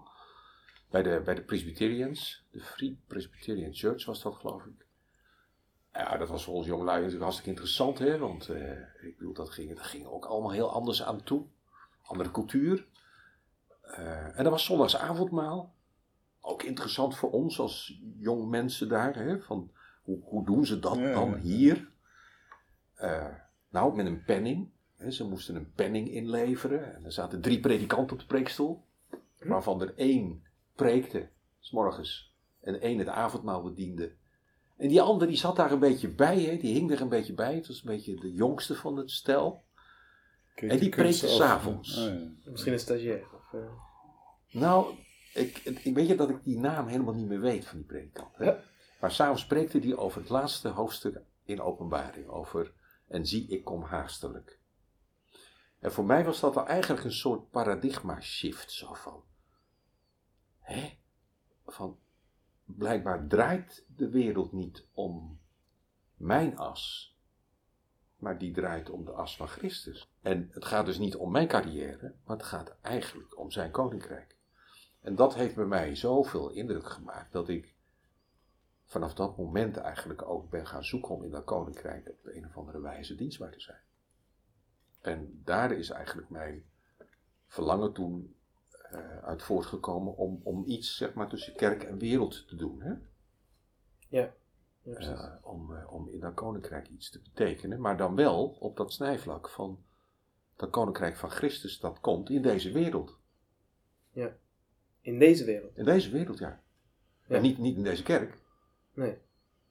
Bij 0.89 1.03
de, 1.03 1.21
bij 1.25 1.35
de 1.35 1.41
Presbyterians. 1.41 2.45
De 2.51 2.59
Free 2.59 2.99
Presbyterian 3.07 3.73
Church 3.73 4.05
was 4.05 4.21
dat, 4.21 4.35
geloof 4.35 4.65
ik. 4.65 4.85
Ja, 5.93 6.17
dat 6.17 6.29
was 6.29 6.43
voor 6.43 6.53
ons 6.53 6.65
jongelui 6.65 6.95
natuurlijk 6.95 7.23
hartstikke 7.23 7.49
interessant, 7.49 7.99
hè. 7.99 8.17
Want 8.17 8.49
ik 9.01 9.17
bedoel, 9.17 9.33
dat 9.33 9.49
ging, 9.49 9.75
dat 9.75 9.85
ging 9.85 10.05
ook 10.05 10.25
allemaal 10.25 10.51
heel 10.51 10.71
anders 10.71 11.03
aan 11.03 11.23
toe. 11.23 11.45
Andere 12.01 12.31
cultuur. 12.31 12.87
Eh, 13.95 14.37
en 14.37 14.43
dat 14.43 14.51
was 14.51 14.65
zondagsavondmaal. 14.65 15.73
Ook 16.41 16.63
interessant 16.63 17.15
voor 17.15 17.31
ons 17.31 17.59
als 17.59 18.01
jong 18.17 18.49
mensen 18.49 18.89
daar, 18.89 19.15
hè. 19.15 19.39
Van, 19.39 19.71
hoe, 20.01 20.19
hoe 20.23 20.45
doen 20.45 20.65
ze 20.65 20.79
dat 20.79 20.97
Ja, 20.97 21.13
dan 21.13 21.29
ja. 21.29 21.37
hier? 21.37 21.91
Eh, 22.93 23.27
nou, 23.69 23.95
met 23.95 24.05
een 24.05 24.23
penning. 24.23 24.69
Hè, 24.95 25.11
ze 25.11 25.27
moesten 25.27 25.55
een 25.55 25.71
penning 25.73 26.11
inleveren. 26.11 26.95
En 26.95 27.05
er 27.05 27.11
zaten 27.11 27.41
drie 27.41 27.59
predikanten 27.59 28.13
op 28.13 28.19
de 28.19 28.27
preekstoel. 28.27 28.83
Waarvan 29.39 29.81
er 29.81 29.93
één 29.95 30.43
preekte, 30.75 31.29
s 31.59 31.71
morgens. 31.71 32.35
En 32.61 32.81
één 32.81 32.99
het 32.99 33.07
avondmaal 33.07 33.61
bediende. 33.61 34.11
En 34.77 34.87
die 34.87 35.01
andere 35.01 35.29
die 35.29 35.39
zat 35.39 35.55
daar 35.55 35.71
een 35.71 35.79
beetje 35.79 36.07
bij, 36.07 36.41
hè? 36.41 36.57
die 36.57 36.73
hing 36.73 36.91
er 36.91 37.01
een 37.01 37.09
beetje 37.09 37.33
bij. 37.33 37.55
Het 37.55 37.67
was 37.67 37.77
een 37.77 37.91
beetje 37.91 38.15
de 38.15 38.31
jongste 38.31 38.75
van 38.75 38.97
het 38.97 39.11
stel. 39.11 39.63
Kijk, 40.55 40.71
En 40.71 40.79
die 40.79 40.89
preekte 40.89 41.27
s'avonds. 41.27 41.95
Ja. 41.95 42.51
Misschien 42.51 42.73
een 42.73 42.79
stagiair. 42.79 43.25
Of, 43.53 43.61
Nou, 44.51 44.95
ik, 45.33 45.57
ik 45.57 45.95
weet 45.95 46.07
je 46.07 46.15
dat 46.15 46.29
ik 46.29 46.43
die 46.43 46.59
naam 46.59 46.87
helemaal 46.87 47.13
niet 47.13 47.27
meer 47.27 47.39
weet 47.39 47.65
van 47.65 47.77
die 47.77 47.87
predikant. 47.87 48.37
Hè? 48.37 48.45
Ja. 48.45 48.59
Maar 48.99 49.11
s'avonds 49.11 49.45
preekte 49.45 49.79
hij 49.79 49.95
over 49.95 50.21
het 50.21 50.29
laatste 50.29 50.69
hoofdstuk 50.69 51.21
in 51.43 51.61
openbaring. 51.61 52.27
Over, 52.27 52.73
en 53.07 53.25
zie, 53.25 53.47
ik 53.47 53.63
kom 53.63 53.83
haastelijk. 53.83 54.59
En 55.79 55.91
voor 55.91 56.05
mij 56.05 56.25
was 56.25 56.39
dat 56.39 56.57
al 56.57 56.67
eigenlijk 56.67 57.03
een 57.03 57.11
soort 57.11 57.49
paradigma 57.49 58.19
shift. 58.19 58.71
Zo 58.71 58.93
van, 58.93 59.23
hè? 60.59 60.97
Van, 61.65 61.99
blijkbaar 62.65 63.27
draait 63.27 63.85
de 63.95 64.09
wereld 64.09 64.51
niet 64.51 64.87
om 64.93 65.39
mijn 66.15 66.57
as. 66.57 67.10
Maar 68.21 68.37
die 68.37 68.53
draait 68.53 68.89
om 68.89 69.05
de 69.05 69.11
as 69.11 69.35
van 69.35 69.47
Christus. 69.47 70.11
En 70.21 70.49
het 70.51 70.65
gaat 70.65 70.85
dus 70.85 70.97
niet 70.97 71.15
om 71.15 71.31
mijn 71.31 71.47
carrière, 71.47 72.13
maar 72.25 72.37
het 72.37 72.45
gaat 72.45 72.75
eigenlijk 72.81 73.39
om 73.39 73.51
zijn 73.51 73.71
koninkrijk. 73.71 74.35
En 75.01 75.15
dat 75.15 75.35
heeft 75.35 75.55
bij 75.55 75.65
mij 75.65 75.95
zoveel 75.95 76.49
indruk 76.49 76.89
gemaakt 76.89 77.31
dat 77.31 77.49
ik 77.49 77.75
vanaf 78.85 79.13
dat 79.13 79.37
moment 79.37 79.77
eigenlijk 79.77 80.21
ook 80.21 80.49
ben 80.49 80.67
gaan 80.67 80.83
zoeken 80.83 81.15
om 81.15 81.23
in 81.23 81.31
dat 81.31 81.43
koninkrijk 81.43 82.09
op 82.09 82.23
de 82.23 82.35
een 82.35 82.45
of 82.45 82.57
andere 82.57 82.81
wijze 82.81 83.15
dienstbaar 83.15 83.51
te 83.51 83.59
zijn. 83.59 83.81
En 85.01 85.41
daar 85.43 85.71
is 85.71 85.89
eigenlijk 85.89 86.29
mijn 86.29 86.65
verlangen 87.47 87.93
toen 87.93 88.35
eh, 88.91 89.17
uit 89.17 89.43
voortgekomen 89.43 90.17
om, 90.17 90.41
om 90.43 90.63
iets 90.65 90.97
zeg 90.97 91.13
maar 91.13 91.29
tussen 91.29 91.55
kerk 91.55 91.83
en 91.83 91.97
wereld 91.97 92.47
te 92.47 92.55
doen. 92.55 92.81
Hè? 92.81 92.93
ja. 94.07 94.33
Ja. 94.83 94.95
Eh, 94.95 95.45
om, 95.45 95.75
eh, 95.75 95.93
om 95.93 96.09
in 96.09 96.19
dat 96.19 96.33
koninkrijk 96.33 96.87
iets 96.87 97.09
te 97.09 97.21
betekenen, 97.21 97.81
maar 97.81 97.97
dan 97.97 98.15
wel 98.15 98.47
op 98.59 98.77
dat 98.77 98.93
snijvlak 98.93 99.49
van 99.49 99.83
dat 100.55 100.69
koninkrijk 100.69 101.17
van 101.17 101.29
Christus 101.29 101.79
dat 101.79 101.99
komt 101.99 102.29
in 102.29 102.41
deze 102.41 102.71
wereld. 102.71 103.19
In 105.01 105.19
deze 105.19 105.45
wereld. 105.45 105.77
In 105.77 105.85
deze 105.85 106.09
wereld, 106.09 106.37
ja. 106.37 106.63
Ja. 107.27 107.35
En 107.35 107.41
niet, 107.41 107.57
niet 107.57 107.75
in 107.75 107.83
deze 107.83 108.03
kerk. 108.03 108.37
Nee. 108.93 109.17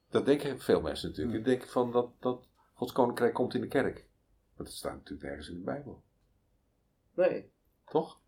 Dat 0.09 0.25
denken 0.25 0.59
veel 0.59 0.81
mensen 0.81 1.09
natuurlijk. 1.09 1.35
Die 1.35 1.45
denken 1.45 1.69
van 1.69 1.91
dat, 1.91 2.11
dat 2.19 2.47
Gods 2.73 2.91
koninkrijk 2.91 3.33
komt 3.33 3.53
in 3.53 3.61
de 3.61 3.67
kerk. 3.67 4.05
Maar 4.55 4.65
dat 4.65 4.75
staat 4.75 4.93
natuurlijk 4.93 5.27
nergens 5.27 5.49
in 5.49 5.57
de 5.57 5.63
Bijbel. 5.63 6.03
Nee. 7.13 7.51
Toch? 7.85 8.19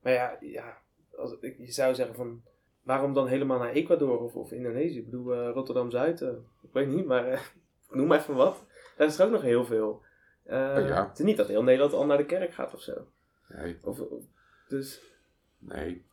Maar 0.00 0.12
ja, 0.12 0.36
ja 0.40 0.82
als, 1.16 1.36
ik, 1.40 1.58
je 1.58 1.72
zou 1.72 1.94
zeggen 1.94 2.14
van... 2.14 2.42
Waarom 2.82 3.14
dan 3.14 3.26
helemaal 3.26 3.58
naar 3.58 3.70
Ecuador 3.72 4.18
of, 4.18 4.34
of 4.34 4.52
Indonesië? 4.52 4.98
Ik 4.98 5.04
bedoel, 5.04 5.32
eh, 5.34 5.50
Rotterdam-Zuid. 5.52 6.22
eh, 6.22 6.28
ik 6.62 6.72
weet 6.72 6.88
niet, 6.88 7.06
maar 7.06 7.26
eh, 7.26 7.40
noem 7.96 8.06
maar 8.06 8.18
even 8.18 8.34
wat. 8.34 8.64
Daar 8.96 9.06
is 9.06 9.18
er 9.18 9.26
ook 9.26 9.32
nog 9.32 9.42
heel 9.42 9.64
veel. 9.64 9.88
Oh 10.44 10.50
ja. 10.86 11.08
Het 11.08 11.18
is 11.18 11.24
niet 11.24 11.36
dat 11.36 11.48
heel 11.48 11.62
Nederland 11.62 11.92
al 11.92 12.06
naar 12.06 12.16
de 12.16 12.26
kerk 12.26 12.52
gaat 12.54 12.74
of 12.74 12.80
zo. 12.80 13.06
Nee, 13.48 13.78
Of, 13.82 14.00
dus 14.68 15.02
nee, 15.58 16.04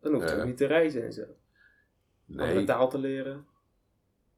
dan 0.00 0.12
hoeft 0.14 0.30
je 0.30 0.36
ook 0.36 0.44
niet 0.44 0.56
te 0.56 0.66
reizen 0.66 1.04
en 1.04 1.12
zo. 1.12 1.22
Om 1.22 2.36
de 2.36 2.42
nee. 2.42 2.64
taal 2.64 2.88
te 2.88 2.98
leren. 2.98 3.46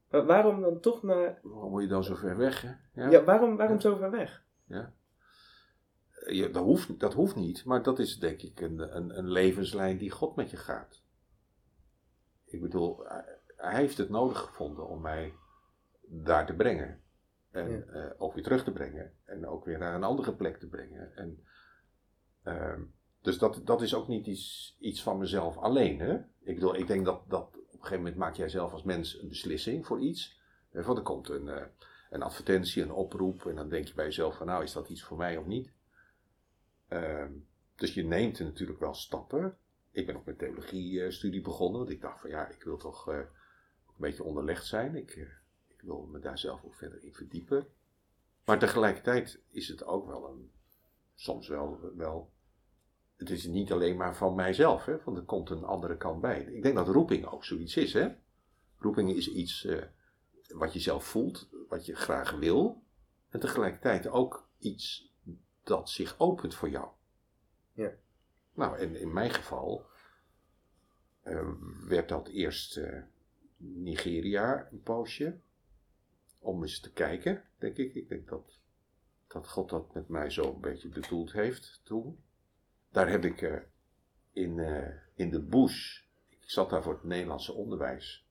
Maar 0.09 0.25
waarom 0.25 0.61
dan 0.61 0.79
toch 0.79 1.03
naar... 1.03 1.39
Waarom 1.43 1.71
moet 1.71 1.81
je 1.81 1.87
dan 1.87 2.03
zo 2.03 2.15
ver 2.15 2.37
weg, 2.37 2.61
hè? 2.93 3.09
Ja, 3.09 3.23
waarom, 3.23 3.57
waarom 3.57 3.75
Ja. 3.75 3.81
zo 3.81 3.95
ver 3.95 4.11
weg? 4.11 4.43
Ja, 4.65 6.47
dat, 6.47 6.63
hoeft, 6.63 6.99
dat 6.99 7.13
hoeft 7.13 7.35
niet, 7.35 7.65
maar 7.65 7.83
dat 7.83 7.99
is 7.99 8.19
denk 8.19 8.41
ik 8.41 8.61
een, 8.61 8.95
een, 8.95 9.17
een 9.17 9.29
levenslijn 9.29 9.97
die 9.97 10.11
God 10.11 10.35
met 10.35 10.49
je 10.49 10.57
gaat. 10.57 11.03
Ik 12.55 12.61
bedoel, 12.61 13.05
hij, 13.57 13.75
heeft 13.75 13.97
het 13.97 14.09
nodig 14.09 14.39
gevonden 14.39 14.87
om 14.87 15.01
mij 15.01 15.33
daar 16.07 16.45
te 16.45 16.53
brengen. 16.53 17.01
En 17.51 17.69
Ja. 17.71 17.81
eh, 17.85 18.11
ook 18.17 18.33
weer 18.33 18.43
terug 18.43 18.63
te 18.63 18.71
brengen. 18.71 19.13
En 19.25 19.47
ook 19.47 19.65
weer 19.65 19.77
naar 19.77 19.95
een 19.95 20.03
andere 20.03 20.35
plek 20.35 20.57
te 20.57 20.67
brengen. 20.67 21.15
En, 21.15 21.45
ehm, 22.43 22.81
dus 23.21 23.37
dat, 23.37 23.61
dat 23.63 23.81
is 23.81 23.95
ook 23.95 24.07
niet 24.07 24.27
iets, 24.27 24.75
iets 24.79 25.03
van 25.03 25.17
mezelf 25.17 25.57
alleen. 25.57 25.99
Hè? 25.99 26.15
Ik, 26.43 26.55
bedoel, 26.55 26.75
ik 26.75 26.87
denk 26.87 27.05
dat, 27.05 27.29
dat 27.29 27.47
op 27.47 27.55
een 27.55 27.71
gegeven 27.71 27.97
moment 27.97 28.15
maak 28.15 28.35
jij 28.35 28.49
zelf 28.49 28.71
als 28.71 28.83
mens 28.83 29.21
een 29.21 29.27
beslissing 29.27 29.85
voor 29.85 29.99
iets. 29.99 30.39
Want 30.71 30.97
er 30.97 31.03
komt 31.03 31.29
een, 31.29 31.47
eh, 31.49 31.65
een 32.09 32.21
advertentie, 32.23 32.83
een 32.83 32.91
oproep. 32.91 33.45
En 33.45 33.55
dan 33.55 33.69
denk 33.69 33.87
je 33.87 33.93
bij 33.93 34.05
jezelf 34.05 34.37
van 34.37 34.47
nou, 34.47 34.63
is 34.63 34.73
dat 34.73 34.89
iets 34.89 35.03
voor 35.03 35.17
mij 35.17 35.37
of 35.37 35.45
niet? 35.45 35.73
Ehm, 36.87 37.31
dus 37.75 37.93
je 37.93 38.03
neemt 38.03 38.39
er 38.39 38.45
natuurlijk 38.45 38.79
wel 38.79 38.93
stappen. 38.93 39.57
Ik 39.95 40.05
ben 40.05 40.15
ook 40.15 40.25
met 40.25 40.37
theologie-studie 40.37 41.41
begonnen. 41.41 41.79
Want 41.79 41.91
ik 41.91 42.01
dacht 42.01 42.21
van 42.21 42.29
ja, 42.29 42.47
ik 42.47 42.63
wil 42.63 42.77
toch 42.77 43.09
eh, 43.09 43.17
een 43.17 43.27
beetje 43.97 44.23
onderlegd 44.23 44.65
zijn. 44.65 44.95
Ik, 44.95 45.11
eh, 45.11 45.21
ik 45.67 45.81
wil 45.81 46.05
me 46.11 46.19
daar 46.19 46.37
zelf 46.37 46.63
ook 46.63 46.75
verder 46.75 47.03
in 47.03 47.13
verdiepen. 47.13 47.67
Maar 48.45 48.59
tegelijkertijd 48.59 49.41
is 49.49 49.67
het 49.67 49.85
ook 49.85 50.07
wel 50.07 50.29
een, 50.29 50.51
soms 51.15 51.47
wel, 51.47 51.91
wel 51.95 52.31
het 53.15 53.29
is 53.29 53.45
niet 53.45 53.71
alleen 53.71 53.97
maar 53.97 54.15
van 54.15 54.35
mijzelf, 54.35 54.85
hè, 54.85 55.03
want 55.03 55.17
er 55.17 55.23
komt 55.23 55.49
een 55.49 55.63
andere 55.63 55.97
kant 55.97 56.21
bij. 56.21 56.41
Ik 56.41 56.63
denk 56.63 56.75
dat 56.75 56.87
roeping 56.87 57.25
ook 57.25 57.45
zoiets 57.45 57.77
is. 57.77 57.93
Hè? 57.93 58.15
Roeping 58.77 59.09
is 59.09 59.31
iets 59.31 59.65
eh, 59.65 59.83
wat 60.47 60.73
je 60.73 60.79
zelf 60.79 61.05
voelt, 61.05 61.49
wat 61.69 61.85
je 61.85 61.95
graag 61.95 62.31
wil. 62.31 62.83
En 63.29 63.39
tegelijkertijd 63.39 64.07
ook 64.07 64.49
iets 64.59 65.13
dat 65.63 65.89
zich 65.89 66.19
opent 66.19 66.55
voor 66.55 66.69
jou. 66.69 66.87
Ja. 67.73 67.91
Nou, 68.55 68.77
en 68.77 68.95
in 68.95 69.13
mijn 69.13 69.31
geval 69.31 69.85
eh, 71.21 71.49
werd 71.87 72.09
dat 72.09 72.27
eerst 72.27 72.77
eh, 72.77 73.01
Nigeria 73.57 74.67
een 74.71 74.81
poosje. 74.81 75.37
Om 76.39 76.61
eens 76.61 76.79
te 76.79 76.91
kijken, 76.91 77.43
denk 77.57 77.77
ik. 77.77 77.95
Ik 77.95 78.09
denk 78.09 78.27
dat, 78.27 78.59
dat 79.27 79.47
God 79.47 79.69
dat 79.69 79.93
met 79.93 80.07
mij 80.07 80.29
zo 80.29 80.53
een 80.53 80.61
beetje 80.61 80.89
bedoeld 80.89 81.31
heeft 81.31 81.81
toen. 81.83 82.19
Daar 82.89 83.09
heb 83.09 83.25
ik 83.25 83.41
eh, 83.41 83.57
in, 84.31 84.59
eh, 84.59 84.93
in 85.15 85.29
de 85.29 85.41
bush, 85.41 86.01
ik 86.29 86.49
zat 86.49 86.69
daar 86.69 86.83
voor 86.83 86.93
het 86.93 87.03
Nederlandse 87.03 87.53
onderwijs. 87.53 88.25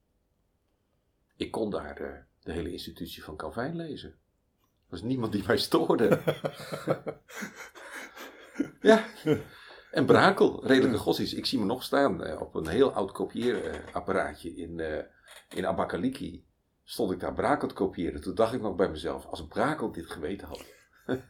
Ik 1.36 1.50
kon 1.50 1.70
daar 1.70 2.26
de 2.42 2.52
hele 2.52 2.72
institutie 2.72 3.24
van 3.24 3.36
Calvijn 3.36 3.76
lezen. 3.76 4.10
Er 4.10 4.16
was 4.88 5.02
niemand 5.02 5.32
die 5.32 5.46
mij 5.46 5.56
stoorde. 5.56 6.08
ja. 8.80 9.06
En 9.94 10.04
Brakel, 10.04 10.66
redelijke 10.66 10.98
godsdienst. 10.98 11.36
Ik 11.36 11.46
zie 11.46 11.58
me 11.58 11.64
nog 11.64 11.82
staan 11.82 12.24
eh, 12.24 12.40
op 12.40 12.54
een 12.54 12.66
heel 12.66 12.92
oud 12.92 13.12
kopieerapparaatje 13.12 14.54
in, 14.54 14.80
eh 14.80 15.04
in 15.54 15.66
Abakaliki. 15.66 16.44
Stond 16.84 17.12
ik 17.12 17.20
daar 17.20 17.34
Brakel 17.34 17.68
te 17.68 17.74
kopiëren. 17.74 18.20
Toen 18.20 18.34
dacht 18.34 18.52
ik 18.52 18.60
nog 18.60 18.76
bij 18.76 18.88
mezelf, 18.88 19.26
als 19.26 19.46
Brakel 19.46 19.92
dit 19.92 20.06
geweten 20.06 20.48
had. 20.48 20.64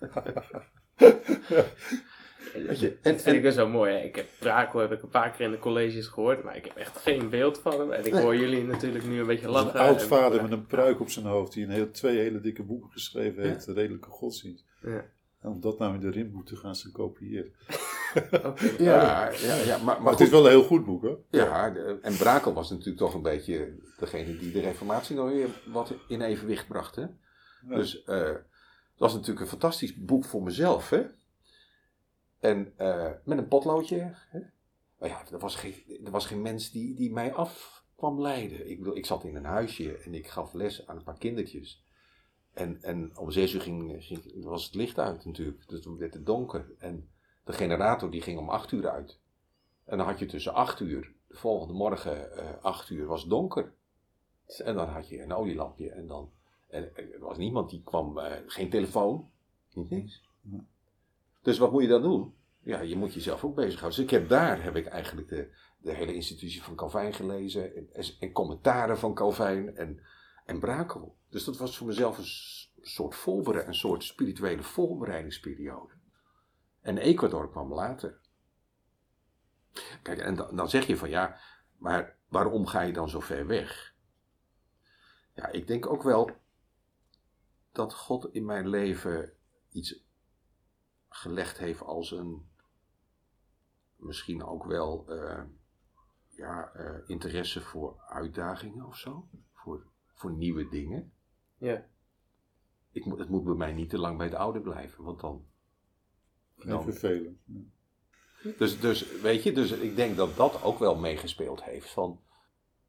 Weet 2.66 2.80
je, 2.80 2.98
en, 3.02 3.12
Dat 3.12 3.22
vind 3.22 3.36
ik 3.36 3.42
wel 3.42 3.52
zo 3.52 3.68
mooi. 3.68 3.92
Hè? 3.92 3.98
Ik 3.98 4.16
heb 4.16 4.28
Braco 4.38 4.80
heb 4.80 4.92
ik 4.92 5.02
een 5.02 5.08
paar 5.08 5.30
keer 5.30 5.44
in 5.44 5.50
de 5.50 5.58
colleges 5.58 6.06
gehoord, 6.06 6.44
maar 6.44 6.56
ik 6.56 6.64
heb 6.64 6.76
echt 6.76 6.98
geen 6.98 7.30
beeld 7.30 7.58
van 7.58 7.80
hem. 7.80 7.92
En 7.92 8.06
ik 8.06 8.12
hoor 8.12 8.36
jullie 8.36 8.64
natuurlijk 8.64 9.04
nu 9.04 9.20
een 9.20 9.26
beetje 9.26 9.48
lachen. 9.48 9.80
een 9.80 9.86
oud 9.86 10.02
vader 10.02 10.42
met 10.42 10.52
een 10.52 10.66
pruik 10.66 11.00
op 11.00 11.10
zijn 11.10 11.26
hoofd 11.26 11.52
die 11.52 11.64
een 11.64 11.70
heel, 11.70 11.90
twee 11.90 12.18
hele 12.18 12.40
dikke 12.40 12.62
boeken 12.62 12.90
geschreven 12.90 13.42
heeft, 13.42 13.66
de 13.66 13.72
Redelijke 13.72 14.10
Godsdienst. 14.10 14.64
Ja. 14.82 15.04
En 15.40 15.50
om 15.50 15.60
dat 15.60 15.78
nou 15.78 15.94
in 15.94 16.00
de 16.00 16.10
rimboek 16.10 16.46
te 16.46 16.56
gaan 16.56 16.76
ze 16.76 16.92
kopiëren. 16.92 17.52
Oké. 18.44 18.74
ja, 18.78 19.30
ja, 19.30 19.54
ja, 19.54 19.76
maar, 19.76 19.84
Maar 19.84 20.02
maar 20.02 20.12
het 20.12 20.20
is 20.20 20.28
wel 20.28 20.44
een 20.44 20.50
heel 20.50 20.64
goed 20.64 20.84
boek 20.84 21.02
hoor. 21.02 21.18
ja, 21.30 21.74
en 22.02 22.16
Brakel 22.16 22.52
was 22.52 22.70
natuurlijk 22.70 22.98
toch 22.98 23.14
een 23.14 23.22
beetje 23.22 23.74
degene 23.98 24.36
die 24.36 24.52
de 24.52 24.60
reformatie 24.60 25.16
nog 25.16 25.28
weer 25.28 25.48
wat 25.72 25.94
in 26.08 26.20
evenwicht 26.20 26.68
bracht. 26.68 26.96
Hè? 26.96 27.02
Ja. 27.02 27.76
Dus 27.76 28.02
eh, 28.04 28.18
het 28.18 28.98
was 28.98 29.12
natuurlijk 29.12 29.40
een 29.40 29.46
fantastisch 29.46 29.94
boek 29.94 30.24
voor 30.24 30.42
mezelf. 30.42 30.90
Hè? 30.90 31.02
En 32.40 32.72
eh, 32.76 33.10
met 33.24 33.38
een 33.38 33.48
potloodje. 33.48 34.14
Hè? 34.28 34.38
nou 34.98 35.12
ja, 35.12 35.22
er 35.32 35.38
was 35.38 35.56
geen, 35.56 35.74
er 36.04 36.10
was 36.10 36.26
geen 36.26 36.42
mens 36.42 36.70
die, 36.70 36.94
die 36.94 37.12
mij 37.12 37.32
af 37.32 37.84
kwam 37.96 38.20
leiden. 38.20 38.70
Ik, 38.70 38.78
bedoel, 38.78 38.96
ik 38.96 39.06
zat 39.06 39.24
in 39.24 39.36
een 39.36 39.44
huisje 39.44 39.96
en 39.98 40.14
ik 40.14 40.28
gaf 40.28 40.52
les 40.52 40.86
aan 40.86 40.96
een 40.96 41.02
paar 41.02 41.18
kindertjes. 41.18 41.84
En, 42.52 42.82
en 42.82 43.18
om 43.18 43.30
zes 43.30 43.54
uur 43.54 43.60
ging, 43.60 44.04
ging, 44.04 44.44
was 44.44 44.64
het 44.64 44.74
licht 44.74 44.98
uit 44.98 45.24
natuurlijk. 45.24 45.68
Dus 45.68 45.82
toen 45.82 45.98
werd 45.98 46.14
het 46.14 46.26
donker. 46.26 46.72
En 46.78 47.08
de 47.44 47.52
generator 47.52 48.10
die 48.10 48.22
ging 48.22 48.38
om 48.38 48.48
acht 48.50 48.72
uur 48.72 48.88
uit. 48.88 49.18
En 49.84 49.98
dan 49.98 50.06
had 50.06 50.18
je 50.18 50.26
tussen 50.26 50.54
acht 50.54 50.80
uur, 50.80 51.12
de 51.28 51.36
volgende 51.36 51.74
morgen 51.74 52.36
eh 52.36 52.62
acht 52.62 52.90
uur, 52.90 53.06
was 53.06 53.26
donker. 53.26 53.72
En 54.64 54.74
dan 54.74 54.88
had 54.88 55.08
je 55.08 55.22
een 55.22 55.32
olielampje 55.32 55.90
en 55.90 56.06
dan... 56.06 56.32
En 56.68 56.96
er 56.96 57.18
was 57.18 57.36
niemand 57.36 57.70
die 57.70 57.82
kwam, 57.84 58.18
eh, 58.18 58.36
geen 58.46 58.70
telefoon, 58.70 59.30
niet 59.72 59.90
niks. 59.90 60.22
Dus 61.42 61.58
wat 61.58 61.72
moet 61.72 61.82
je 61.82 61.88
dan 61.88 62.02
doen? 62.02 62.34
Ja, 62.62 62.80
je 62.80 62.96
moet 62.96 63.14
jezelf 63.14 63.44
ook 63.44 63.54
bezighouden. 63.54 63.98
Dus 63.98 64.12
ik 64.12 64.18
heb 64.20 64.28
daar 64.28 64.62
heb 64.62 64.76
ik 64.76 64.86
eigenlijk 64.86 65.28
de, 65.28 65.50
de 65.78 65.92
hele 65.92 66.14
institutie 66.14 66.62
van 66.62 66.74
Calvijn 66.74 67.12
gelezen. 67.12 67.76
En, 67.76 67.88
en, 67.92 68.04
en 68.20 68.32
commentaren 68.32 68.98
van 68.98 69.14
Calvijn 69.14 69.76
en, 69.76 70.00
en 70.44 70.58
Brakel. 70.58 71.16
Dus 71.28 71.44
dat 71.44 71.56
was 71.56 71.76
voor 71.76 71.86
mezelf 71.86 72.18
een 72.18 72.24
soort 72.82 73.66
een 73.66 73.74
soort 73.74 74.04
spirituele 74.04 74.62
voorbereidingsperiode. 74.62 75.92
En 76.84 76.98
Ecuador 76.98 77.50
kwam 77.50 77.72
later. 77.72 78.20
Kijk, 80.02 80.18
en 80.18 80.34
dan, 80.34 80.56
dan 80.56 80.70
zeg 80.70 80.86
je 80.86 80.96
van 80.96 81.08
ja, 81.10 81.40
maar 81.76 82.16
waarom 82.28 82.66
ga 82.66 82.80
je 82.80 82.92
dan 82.92 83.08
zo 83.08 83.20
ver 83.20 83.46
weg? 83.46 83.94
Ja, 85.34 85.46
ik 85.48 85.66
denk 85.66 85.86
ook 85.86 86.02
wel 86.02 86.30
dat 87.72 87.94
God 87.94 88.34
in 88.34 88.44
mijn 88.44 88.68
leven 88.68 89.32
iets 89.70 90.04
gelegd 91.08 91.58
heeft 91.58 91.82
als 91.82 92.10
een, 92.10 92.48
misschien 93.96 94.44
ook 94.44 94.64
wel, 94.64 95.08
eh, 95.08 95.42
ja, 96.28 96.72
eh, 96.72 97.08
interesse 97.08 97.60
voor 97.60 98.00
uitdagingen 98.00 98.86
of 98.86 98.96
zo. 98.96 99.28
Voor, 99.52 99.86
voor 100.12 100.32
nieuwe 100.32 100.68
dingen. 100.68 101.12
Ja. 101.56 101.86
Ik 102.90 103.04
het 103.04 103.28
moet 103.28 103.44
bij 103.44 103.54
mij 103.54 103.72
niet 103.72 103.90
te 103.90 103.98
lang 103.98 104.16
bij 104.16 104.26
het 104.26 104.36
oude 104.36 104.60
blijven, 104.60 105.04
want 105.04 105.20
dan... 105.20 105.52
Dan 106.66 106.82
vervelend. 106.82 107.38
dus, 108.58 108.80
dus, 108.80 109.20
weet 109.20 109.42
je, 109.42 109.52
dus 109.52 109.70
ik 109.70 109.96
denk 109.96 110.16
dat 110.16 110.36
dat 110.36 110.62
ook 110.62 110.78
wel 110.78 110.96
meegespeeld 110.96 111.62
heeft. 111.64 111.90
Van, 111.90 112.20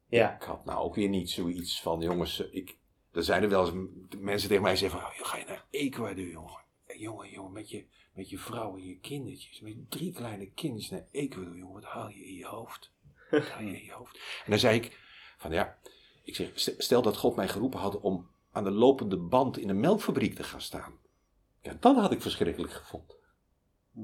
Ja. 0.09 0.35
Ik 0.35 0.41
had 0.43 0.65
nou 0.65 0.79
ook 0.83 0.95
weer 0.95 1.09
niet 1.09 1.29
zoiets 1.29 1.81
van, 1.81 1.99
jongens, 2.01 2.39
ik, 2.39 2.77
er 3.11 3.23
zijn 3.23 3.43
er 3.43 3.49
wel 3.49 3.65
eens 3.65 3.87
mensen 4.19 4.47
tegen 4.49 4.63
mij 4.63 4.75
zeggen 4.75 4.99
van, 4.99 5.09
oh, 5.09 5.15
ga 5.27 5.37
je 5.37 5.45
naar 5.45 5.65
Ecuador, 5.69 6.27
jongen. 6.27 6.63
Eh, 6.85 6.99
Jongen, 6.99 7.29
jongen, 7.29 7.51
met 7.51 7.69
je, 7.69 7.85
met 8.13 8.29
je 8.29 8.37
vrouw 8.37 8.77
en 8.77 8.85
je 8.85 8.97
kindertjes, 8.99 9.59
met 9.59 9.91
drie 9.91 10.13
kleine 10.13 10.51
kindertjes 10.51 10.91
naar 10.91 11.05
Ecuador, 11.11 11.57
jongen, 11.57 11.73
wat 11.73 11.83
haal 11.91 12.09
je 12.09 12.25
in 12.25 12.33
je 12.35 12.45
hoofd? 12.45 12.91
Wat 13.31 13.49
haal 13.49 13.61
je 13.63 13.77
in 13.77 13.85
je 13.85 13.91
hoofd? 13.91 14.15
En 14.15 14.49
dan 14.51 14.59
zei 14.59 14.75
ik, 14.75 14.99
van 15.37 15.51
ja, 15.51 15.77
ik 16.23 16.35
zeg, 16.35 16.51
st- 16.53 16.73
stel 16.77 17.01
dat 17.01 17.17
God 17.17 17.35
mij 17.35 17.47
geroepen 17.47 17.79
had 17.79 17.99
om 17.99 18.29
aan 18.51 18.63
de 18.63 18.71
lopende 18.71 19.17
band 19.17 19.57
in 19.57 19.69
een 19.69 19.79
melkfabriek 19.79 20.35
te 20.35 20.43
gaan 20.43 20.61
staan. 20.61 20.93
Ja, 21.61 21.77
dat 21.79 21.95
had 21.95 22.11
ik 22.11 22.21
verschrikkelijk 22.21 22.73
gevonden 22.73 23.15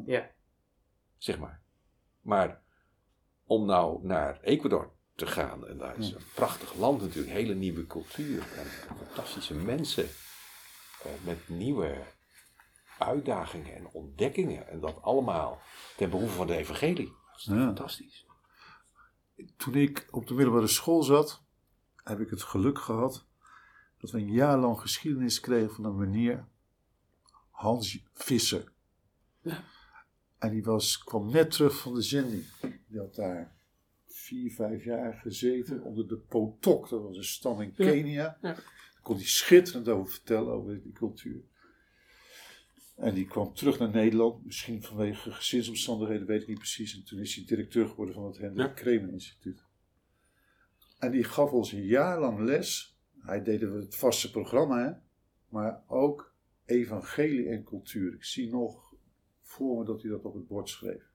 Ja. 0.05 0.31
zeg 1.17 1.39
maar. 1.39 1.61
Maar 2.21 2.61
om 3.45 3.65
nou 3.65 4.05
naar 4.05 4.39
Ecuador 4.41 4.91
te 5.15 5.27
gaan, 5.27 5.67
en 5.67 5.77
daar 5.77 5.97
is 5.97 6.11
een 6.11 6.23
prachtig 6.35 6.73
land 6.75 7.01
natuurlijk, 7.01 7.33
hele 7.33 7.53
nieuwe 7.53 7.87
cultuur 7.87 8.41
en 8.57 8.65
fantastische 8.65 9.53
mensen 9.53 10.03
eh, 11.03 11.11
met 11.25 11.49
nieuwe 11.49 12.03
uitdagingen 12.99 13.75
en 13.75 13.87
ontdekkingen 13.87 14.67
en 14.67 14.79
dat 14.79 15.01
allemaal 15.01 15.61
ten 15.97 16.09
behoeve 16.09 16.33
van 16.35 16.47
de 16.47 16.55
evangelie. 16.55 17.07
Dat 17.31 17.37
is 17.39 17.43
Ja. 17.45 17.53
fantastisch. 17.65 18.25
Toen 19.57 19.75
ik 19.75 20.07
op 20.11 20.27
de 20.27 20.33
middelbare 20.33 20.67
school 20.67 21.03
zat, 21.03 21.43
heb 22.03 22.19
ik 22.19 22.29
het 22.29 22.43
geluk 22.43 22.79
gehad 22.79 23.25
dat 23.97 24.11
we 24.11 24.17
een 24.17 24.31
jaar 24.31 24.57
lang 24.57 24.79
geschiedenis 24.79 25.39
kregen 25.39 25.75
van 25.75 25.85
een 25.85 25.97
meneer 25.97 26.47
Hans 27.49 28.03
Visser. 28.13 28.71
Ja. 29.41 29.63
En 30.41 30.51
die 30.51 30.63
was, 30.63 30.97
kwam 30.97 31.31
net 31.31 31.51
terug 31.51 31.79
van 31.79 31.93
de 31.93 32.01
zending. 32.01 32.43
Die 32.87 32.99
had 32.99 33.15
daar 33.15 33.55
vier, 34.07 34.51
vijf 34.51 34.83
jaar 34.83 35.13
gezeten 35.13 35.81
onder 35.81 36.07
de 36.07 36.17
Potok. 36.17 36.89
Dat 36.89 37.01
was 37.01 37.17
een 37.17 37.23
stam 37.23 37.61
in. 37.61 37.73
Kenia. 37.73 38.37
Ja. 38.41 38.53
Daar 38.53 39.01
kon 39.01 39.15
hij 39.15 39.25
schitterend 39.25 39.87
over 39.87 40.11
vertellen, 40.11 40.53
over 40.53 40.81
die 40.81 40.91
cultuur. 40.91 41.41
En 42.95 43.13
die 43.13 43.25
kwam 43.25 43.53
terug 43.53 43.79
naar 43.79 43.89
Nederland, 43.89 44.45
misschien 44.45 44.83
vanwege 44.83 45.31
gezinsomstandigheden, 45.31 46.27
weet 46.27 46.41
ik 46.41 46.47
niet 46.47 46.57
precies. 46.57 46.95
En 46.95 47.03
toen 47.03 47.19
is 47.19 47.35
hij 47.35 47.45
directeur 47.45 47.87
geworden 47.87 48.15
van 48.15 48.25
het 48.25 48.37
Hendrik 48.37 48.67
Ja. 48.67 48.73
Kremen 48.73 49.11
Instituut. 49.11 49.63
En 50.99 51.11
die 51.11 51.23
gaf 51.23 51.51
ons 51.51 51.71
een 51.71 51.85
jaar 51.85 52.19
lang 52.19 52.39
les. 52.39 52.97
Hij 53.19 53.43
deed 53.43 53.61
het 53.61 53.95
vaste 53.95 54.31
programma, 54.31 54.85
hè? 54.85 54.91
maar 55.49 55.83
ook 55.87 56.35
evangelie 56.65 57.49
en 57.49 57.63
cultuur. 57.63 58.13
Ik 58.13 58.23
zie 58.23 58.49
nog 58.49 58.90
voor 59.51 59.85
dat 59.85 60.01
hij 60.01 60.11
dat 60.11 60.25
op 60.25 60.33
het 60.33 60.47
bord 60.47 60.69
schreef. 60.69 61.11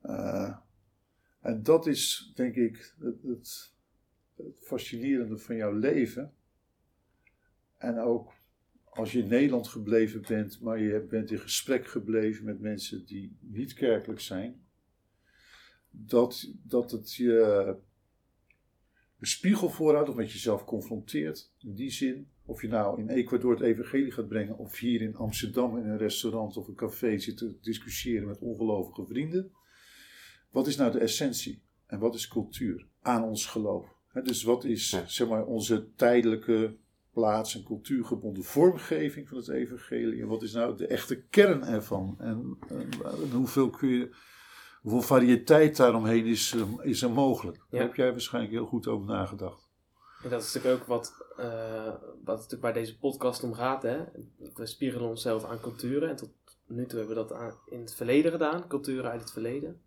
Eh, 0.00 0.56
en 1.40 1.62
dat 1.62 1.86
is, 1.86 2.32
denk 2.34 2.54
ik, 2.54 2.94
het, 2.98 3.22
het, 3.22 3.74
het 4.36 4.54
fascinerende 4.60 5.38
van 5.38 5.56
jouw 5.56 5.72
leven. 5.72 6.34
En 7.76 7.98
ook 7.98 8.32
als 8.84 9.12
je 9.12 9.18
in 9.18 9.28
Nederland 9.28 9.68
gebleven 9.68 10.22
bent, 10.28 10.60
maar 10.60 10.80
je 10.80 11.00
bent 11.00 11.30
in 11.30 11.38
gesprek 11.38 11.86
gebleven 11.86 12.44
met 12.44 12.60
mensen 12.60 13.06
die 13.06 13.36
niet 13.40 13.74
kerkelijk 13.74 14.20
zijn, 14.20 14.64
dat, 15.90 16.52
dat 16.62 16.90
het 16.90 17.14
je 17.14 17.76
een 19.18 19.26
spiegel 19.26 19.70
voorhoudt 19.70 20.08
of 20.08 20.16
met 20.16 20.32
jezelf 20.32 20.64
confronteert. 20.64 21.52
In 21.58 21.74
die 21.74 21.90
zin, 21.90 22.30
of 22.46 22.62
je 22.62 22.68
nou 22.68 23.00
in 23.00 23.08
Ecuador 23.08 23.50
het 23.50 23.60
evangelie 23.60 24.12
gaat 24.12 24.28
brengen, 24.28 24.58
of 24.58 24.78
hier 24.78 25.00
in 25.02 25.16
Amsterdam 25.16 25.76
in 25.78 25.86
een 25.88 25.98
restaurant 25.98 26.56
of 26.56 26.68
een 26.68 26.74
café 26.74 27.18
zit 27.18 27.36
te 27.36 27.56
discussiëren 27.60 28.26
met 28.28 28.38
ongelovige 28.38 29.06
vrienden. 29.06 29.50
Wat 30.50 30.66
is 30.66 30.76
nou 30.76 30.92
de 30.92 30.98
essentie 30.98 31.62
en 31.86 31.98
wat 31.98 32.14
is 32.14 32.28
cultuur 32.28 32.86
aan 33.02 33.24
ons 33.24 33.46
geloof? 33.46 33.86
Dus 34.22 34.42
wat 34.42 34.64
is 34.64 34.90
Ja. 34.90 35.06
zeg 35.06 35.28
maar, 35.28 35.44
onze 35.46 35.88
tijdelijke 35.96 36.76
plaats- 37.12 37.54
en 37.56 37.64
cultuurgebonden 37.64 38.44
vormgeving 38.44 39.28
van 39.28 39.36
het 39.38 39.48
evangelie? 39.48 40.20
En 40.22 40.28
wat 40.28 40.42
is 40.42 40.52
nou 40.52 40.76
de 40.76 40.86
echte 40.86 41.22
kern 41.22 41.64
ervan? 41.64 42.16
En, 42.18 42.56
en, 42.68 42.88
en 43.22 43.30
hoeveel 43.32 43.70
kun 43.70 43.88
je, 43.88 44.14
hoeveel 44.82 45.02
variëteit 45.02 45.76
daaromheen 45.76 46.24
is, 46.24 46.52
er- 46.52 46.84
is 46.86 47.02
er 47.02 47.10
mogelijk? 47.10 47.56
Daar 47.70 47.80
Ja. 47.80 47.86
heb 47.86 47.96
jij 47.96 48.10
waarschijnlijk 48.10 48.54
heel 48.54 48.66
goed 48.66 48.86
over 48.86 49.06
nagedacht. 49.06 49.65
En 50.26 50.32
dat 50.32 50.42
is 50.42 50.54
natuurlijk 50.54 50.82
ook 50.82 50.88
wat, 50.88 51.26
eh, 51.36 51.94
wat 52.24 52.36
natuurlijk 52.36 52.62
bij 52.62 52.72
deze 52.72 52.98
podcast 52.98 53.42
om 53.42 53.54
gaat. 53.54 53.82
Hè? 53.82 54.04
We 54.54 54.66
spiegelen 54.66 55.08
onszelf 55.08 55.44
aan 55.44 55.60
culturen. 55.60 56.08
En 56.08 56.16
tot 56.16 56.30
nu 56.66 56.86
toe 56.86 56.98
hebben 56.98 57.16
we 57.16 57.22
dat 57.22 57.32
aan, 57.32 57.54
in 57.66 57.80
het 57.80 57.94
verleden 57.94 58.30
gedaan. 58.30 58.68
Culturen 58.68 59.10
uit 59.10 59.20
het 59.20 59.32
verleden. 59.32 59.82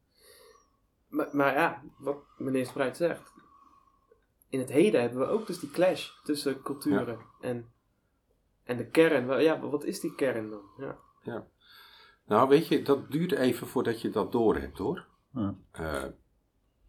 Maar, 1.08 1.30
maar 1.32 1.54
ja, 1.54 1.84
wat 1.98 2.18
meneer 2.38 2.66
Spruit 2.66 2.98
zegt. 2.98 3.34
In 4.50 4.60
het 4.60 4.70
heden 4.70 5.02
hebben 5.02 5.20
we 5.20 5.26
ook 5.26 5.48
dus 5.48 5.60
die 5.60 5.72
clash 5.72 6.10
tussen 6.24 6.62
culturen 6.62 7.20
en, 7.42 7.72
en 8.64 8.78
de 8.78 8.86
kern. 8.86 9.28
Wel, 9.28 9.40
Ja, 9.40 9.60
wat 9.60 9.84
is 9.84 10.00
die 10.00 10.16
kern 10.16 10.50
dan? 10.50 10.64
Ja. 11.24 11.48
Nou, 12.26 12.50
weet 12.50 12.68
je, 12.68 12.82
dat 12.82 13.12
duurt 13.12 13.32
even 13.32 13.68
voordat 13.68 14.02
je 14.02 14.10
dat 14.10 14.32
door 14.32 14.56
hebt 14.56 14.78
hoor. 14.78 15.06
Ja. 15.34 15.56
Eh, 15.72 16.04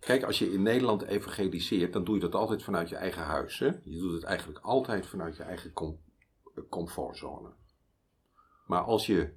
kijk, 0.00 0.22
als 0.22 0.38
je 0.38 0.52
in 0.52 0.62
Nederland 0.62 1.02
evangeliseert, 1.02 1.92
dan 1.92 2.04
doe 2.04 2.14
je 2.14 2.20
dat 2.20 2.34
altijd 2.34 2.62
vanuit 2.62 2.88
je 2.88 2.96
eigen 2.96 3.22
huis. 3.22 3.58
Hè? 3.58 3.66
Je 3.84 3.98
doet 3.98 4.12
het 4.12 4.22
eigenlijk 4.22 4.58
altijd 4.64 5.06
vanuit 5.06 5.36
je 5.36 5.42
eigen 5.42 5.72
com- 5.72 6.00
comfortzone. 6.68 7.52
Maar 8.66 8.82
als 8.82 9.06
je 9.06 9.32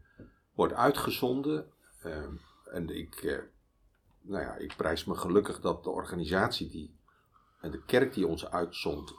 wordt 0.54 0.74
uitgezonden, 0.74 1.72
eh, 2.02 2.24
en 2.72 2.90
ik, 2.90 3.16
eh, 3.16 3.40
nou 4.22 4.44
ja, 4.44 4.56
ik 4.56 4.76
prijs 4.76 5.06
me 5.06 5.16
gelukkig 5.16 5.60
dat 5.60 5.84
de 5.84 5.90
organisatie 5.90 6.70
die, 6.70 7.00
en 7.62 7.72
de 7.72 7.84
kerk 7.84 8.14
die 8.14 8.28
ons 8.28 8.50
uitzond, 8.50 9.14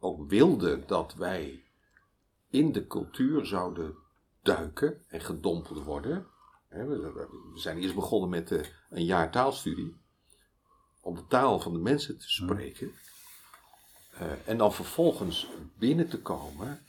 ook 0.00 0.28
wilde 0.30 0.84
dat 0.86 1.14
wij 1.14 1.64
in 2.50 2.72
de 2.72 2.86
cultuur 2.86 3.46
zouden 3.46 3.96
duiken 4.42 5.04
en 5.08 5.20
gedompeld 5.20 5.84
worden. 5.84 6.26
We 6.68 7.50
zijn 7.54 7.78
eerst 7.78 7.94
begonnen 7.94 8.28
met 8.28 8.50
eh, 8.50 8.66
een 8.90 9.04
jaar 9.04 9.30
taalstudie. 9.30 9.96
Om 11.10 11.16
de 11.16 11.26
taal 11.26 11.60
van 11.60 11.72
de 11.72 11.78
mensen 11.78 12.18
te 12.18 12.30
spreken. 12.30 12.92
Eh, 14.12 14.48
en 14.48 14.56
dan 14.56 14.72
vervolgens 14.72 15.46
binnen 15.78 16.08
te 16.08 16.20
komen 16.20 16.82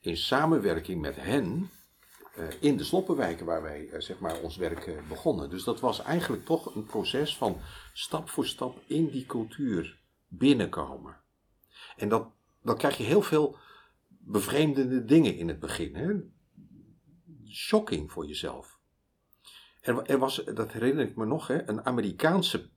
in 0.00 0.16
samenwerking 0.16 1.00
met 1.00 1.16
hen. 1.16 1.70
eh, 2.34 2.44
in 2.60 2.76
de 2.76 2.84
sloppenwijken 2.84 3.46
waar 3.46 3.62
wij 3.62 3.88
eh, 3.88 4.00
zeg 4.00 4.18
maar 4.18 4.40
ons 4.40 4.56
werk 4.56 5.08
begonnen. 5.08 5.50
Dus 5.50 5.64
dat 5.64 5.80
was 5.80 6.02
eigenlijk 6.02 6.44
toch 6.44 6.74
een 6.74 6.84
proces 6.84 7.36
van 7.36 7.60
stap 7.92 8.28
voor 8.28 8.46
stap 8.46 8.82
in 8.86 9.08
die 9.08 9.26
cultuur 9.26 10.00
binnenkomen. 10.28 11.16
En 11.96 12.08
dat, 12.08 12.28
dan 12.62 12.76
krijg 12.76 12.96
je 12.96 13.04
heel 13.04 13.22
veel 13.22 13.56
bevreemdende 14.08 15.04
dingen 15.04 15.36
in 15.36 15.48
het 15.48 15.60
begin. 15.60 15.94
Hè? 15.94 16.14
Shocking 17.50 18.12
voor 18.12 18.26
jezelf. 18.26 18.78
er, 19.80 20.02
er 20.02 20.18
was, 20.18 20.44
dat 20.54 20.72
herinner 20.72 21.04
ik 21.04 21.16
me 21.16 21.26
nog, 21.26 21.46
hè, 21.46 21.68
een 21.68 21.86
Amerikaanse 21.86 22.70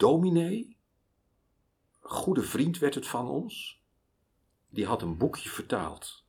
dominee, 0.00 0.76
goede 1.98 2.42
vriend 2.42 2.78
werd 2.78 2.94
het 2.94 3.06
van 3.06 3.28
ons, 3.28 3.82
die 4.68 4.86
had 4.86 5.02
een 5.02 5.16
boekje 5.16 5.48
vertaald 5.48 6.24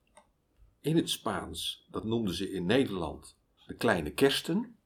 in 0.79 0.95
het 0.95 1.09
Spaans. 1.09 1.87
Dat 1.89 2.03
noemden 2.03 2.33
ze 2.33 2.51
in 2.51 2.65
Nederland 2.65 3.37
de 3.65 3.75
kleine 3.75 4.11
kersten. 4.11 4.77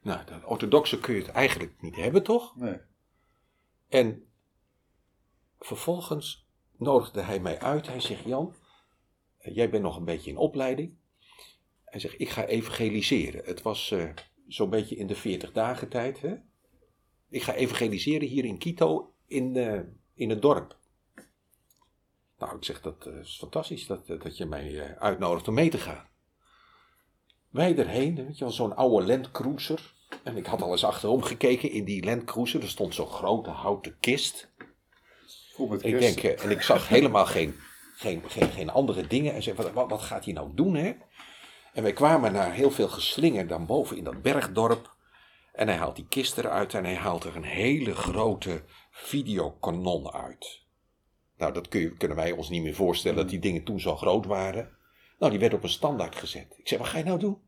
Nou, 0.00 0.24
dat 0.24 0.44
orthodoxe 0.44 1.00
kun 1.00 1.14
je 1.14 1.20
het 1.20 1.30
eigenlijk 1.30 1.80
niet 1.80 1.96
hebben, 1.96 2.22
toch? 2.22 2.56
Nee. 2.56 2.80
En 3.88 4.26
vervolgens 5.58 6.46
nodigde 6.76 7.20
hij 7.20 7.40
mij 7.40 7.58
uit. 7.60 7.86
Hij 7.86 8.00
zegt: 8.00 8.24
Jan, 8.24 8.54
eh, 9.38 9.54
jij 9.54 9.70
bent 9.70 9.82
nog 9.82 9.96
een 9.96 10.04
beetje 10.04 10.30
in 10.30 10.36
opleiding. 10.36 10.96
Hij 11.84 12.00
zegt: 12.00 12.20
Ik 12.20 12.28
ga 12.28 12.44
evangeliseren. 12.44 13.44
Het 13.44 13.62
was 13.62 13.90
eh, 13.90 14.10
zo'n 14.46 14.70
beetje 14.70 14.96
in 14.96 15.06
de 15.06 15.16
40 15.16 15.52
dagen 15.52 15.88
tijd. 15.88 16.20
Hè? 16.20 16.36
Ik 17.28 17.42
ga 17.42 17.54
evangeliseren 17.54 18.28
hier 18.28 18.44
in 18.44 18.58
Quito 18.58 19.12
in, 19.26 19.56
eh, 19.56 19.80
in 20.14 20.30
het 20.30 20.42
dorp. 20.42 20.76
Nou, 22.38 22.56
ik 22.56 22.64
zeg: 22.64 22.80
Dat 22.80 23.06
eh, 23.06 23.18
is 23.18 23.36
fantastisch 23.38 23.86
dat, 23.86 24.06
dat 24.06 24.36
je 24.36 24.46
mij 24.46 24.80
eh, 24.80 24.96
uitnodigt 24.98 25.48
om 25.48 25.54
mee 25.54 25.70
te 25.70 25.78
gaan. 25.78 26.08
Wij 27.50 27.76
erheen, 27.76 28.14
weet 28.14 28.38
je 28.38 28.44
wel, 28.44 28.52
zo'n 28.52 28.76
oude 28.76 29.06
Landcruiser. 29.06 29.94
En 30.22 30.36
ik 30.36 30.46
had 30.46 30.62
al 30.62 30.70
eens 30.70 30.84
achterom 30.84 31.22
gekeken 31.22 31.70
in 31.70 31.84
die 31.84 32.04
Landcruiser. 32.04 32.62
Er 32.62 32.68
stond 32.68 32.94
zo'n 32.94 33.06
grote 33.06 33.50
houten 33.50 33.96
kist. 34.00 34.48
Ik 35.80 35.98
denk, 35.98 36.18
eh, 36.18 36.44
en 36.44 36.50
ik 36.50 36.62
zag 36.62 36.88
helemaal 36.88 37.26
geen, 37.26 37.54
geen, 37.96 38.22
geen, 38.26 38.48
geen 38.48 38.70
andere 38.70 39.06
dingen. 39.06 39.34
En 39.34 39.42
zei, 39.42 39.56
wat, 39.56 39.72
wat, 39.72 39.90
wat 39.90 40.02
gaat 40.02 40.24
hij 40.24 40.34
nou 40.34 40.50
doen, 40.54 40.74
hè? 40.74 40.94
En 41.72 41.82
wij 41.82 41.92
kwamen 41.92 42.32
naar 42.32 42.52
heel 42.52 42.70
veel 42.70 42.88
geslinger 42.88 43.46
dan 43.46 43.66
boven 43.66 43.96
in 43.96 44.04
dat 44.04 44.22
bergdorp. 44.22 44.95
En 45.56 45.68
hij 45.68 45.76
haalt 45.76 45.96
die 45.96 46.06
kist 46.08 46.38
eruit 46.38 46.74
en 46.74 46.84
hij 46.84 46.94
haalt 46.94 47.24
er 47.24 47.36
een 47.36 47.44
hele 47.44 47.94
grote 47.94 48.64
videokanon 48.90 50.12
uit. 50.12 50.64
Nou, 51.36 51.52
dat 51.52 51.68
kun 51.68 51.80
je, 51.80 51.96
kunnen 51.96 52.16
wij 52.16 52.32
ons 52.32 52.48
niet 52.48 52.62
meer 52.62 52.74
voorstellen 52.74 53.16
dat 53.16 53.28
die 53.28 53.38
dingen 53.38 53.64
toen 53.64 53.80
zo 53.80 53.96
groot 53.96 54.26
waren. 54.26 54.76
Nou, 55.18 55.30
die 55.30 55.40
werd 55.40 55.54
op 55.54 55.62
een 55.62 55.68
standaard 55.68 56.16
gezet. 56.16 56.54
Ik 56.58 56.68
zeg, 56.68 56.78
wat 56.78 56.88
ga 56.88 56.98
je 56.98 57.04
nou 57.04 57.18
doen? 57.18 57.38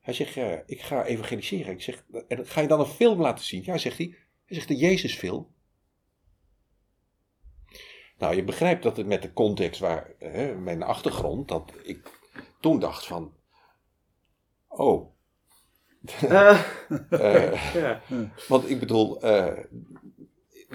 Hij 0.00 0.14
zegt, 0.14 0.36
ik 0.66 0.82
ga 0.82 1.04
evangeliseren. 1.04 1.72
Ik 1.72 1.82
zeg, 1.82 2.04
en 2.28 2.46
ga 2.46 2.60
je 2.60 2.68
dan 2.68 2.80
een 2.80 2.86
film 2.86 3.20
laten 3.20 3.44
zien? 3.44 3.62
Ja, 3.64 3.78
zegt 3.78 3.98
hij. 3.98 4.16
Hij 4.44 4.56
zegt, 4.56 4.68
de 4.68 4.76
Jezusfilm. 4.76 5.54
Nou, 8.18 8.34
je 8.34 8.44
begrijpt 8.44 8.82
dat 8.82 8.96
het 8.96 9.06
met 9.06 9.22
de 9.22 9.32
context 9.32 9.80
waar, 9.80 10.14
hè, 10.18 10.54
mijn 10.54 10.82
achtergrond, 10.82 11.48
dat 11.48 11.72
ik 11.82 12.20
toen 12.60 12.78
dacht 12.78 13.06
van, 13.06 13.34
oh, 14.68 15.18
Eh, 16.20 16.60
eh, 17.10 17.74
ja. 17.74 18.00
want 18.48 18.70
ik 18.70 18.80
bedoel, 18.80 19.22
eh, 19.22 19.58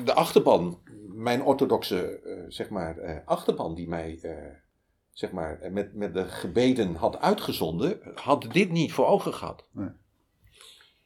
de 0.03 0.13
achterban, 0.13 0.79
mijn 1.07 1.43
orthodoxe, 1.43 2.19
eh, 2.19 2.43
zeg 2.47 2.69
maar, 2.69 2.97
eh, 2.97 3.17
achterban 3.25 3.75
die 3.75 3.88
mij, 3.88 4.19
eh, 4.21 4.53
zeg 5.11 5.31
maar, 5.31 5.59
met, 5.71 5.93
met 5.93 6.13
de 6.13 6.25
gebeden 6.25 6.95
had 6.95 7.19
uitgezonden, 7.19 7.99
had 8.15 8.47
dit 8.51 8.71
niet 8.71 8.93
voor 8.93 9.05
ogen 9.05 9.33
gehad. 9.33 9.65
Nee. 9.71 9.89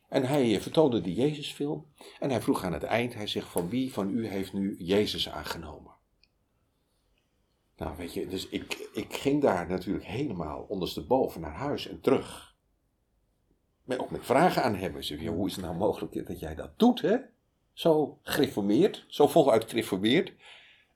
En 0.09 0.23
hij 0.23 0.61
vertoonde 0.61 1.01
de 1.01 1.13
Jezusfilm 1.13 1.85
en 2.19 2.29
hij 2.29 2.41
vroeg 2.41 2.63
aan 2.63 2.73
het 2.73 2.83
eind, 2.83 3.13
hij 3.13 3.27
zegt, 3.27 3.47
van 3.47 3.69
wie 3.69 3.93
van 3.93 4.09
u 4.09 4.27
heeft 4.27 4.53
nu 4.53 4.75
Jezus 4.77 5.29
aangenomen? 5.29 5.93
Nou, 7.77 7.97
weet 7.97 8.13
je, 8.13 8.27
dus 8.27 8.47
ik, 8.47 8.89
ik 8.93 9.13
ging 9.13 9.41
daar 9.41 9.67
natuurlijk 9.67 10.05
helemaal 10.05 10.65
ondersteboven 10.67 11.41
naar 11.41 11.53
huis 11.53 11.87
en 11.87 12.01
terug. 12.01 12.48
Maar 13.89 13.99
ook 13.99 14.11
met 14.11 14.25
vragen 14.25 14.63
aan 14.63 14.75
hem. 14.75 14.97
Ik 14.97 15.03
zeg, 15.03 15.25
hoe 15.25 15.47
is 15.47 15.55
het 15.55 15.65
nou 15.65 15.77
mogelijk 15.77 16.27
dat 16.27 16.39
jij 16.39 16.55
dat 16.55 16.79
doet, 16.79 17.01
hè? 17.01 17.17
Zo 17.73 18.19
gereformeerd, 18.21 19.05
zo 19.07 19.27
voluit 19.27 19.69
gereformeerd. 19.69 20.33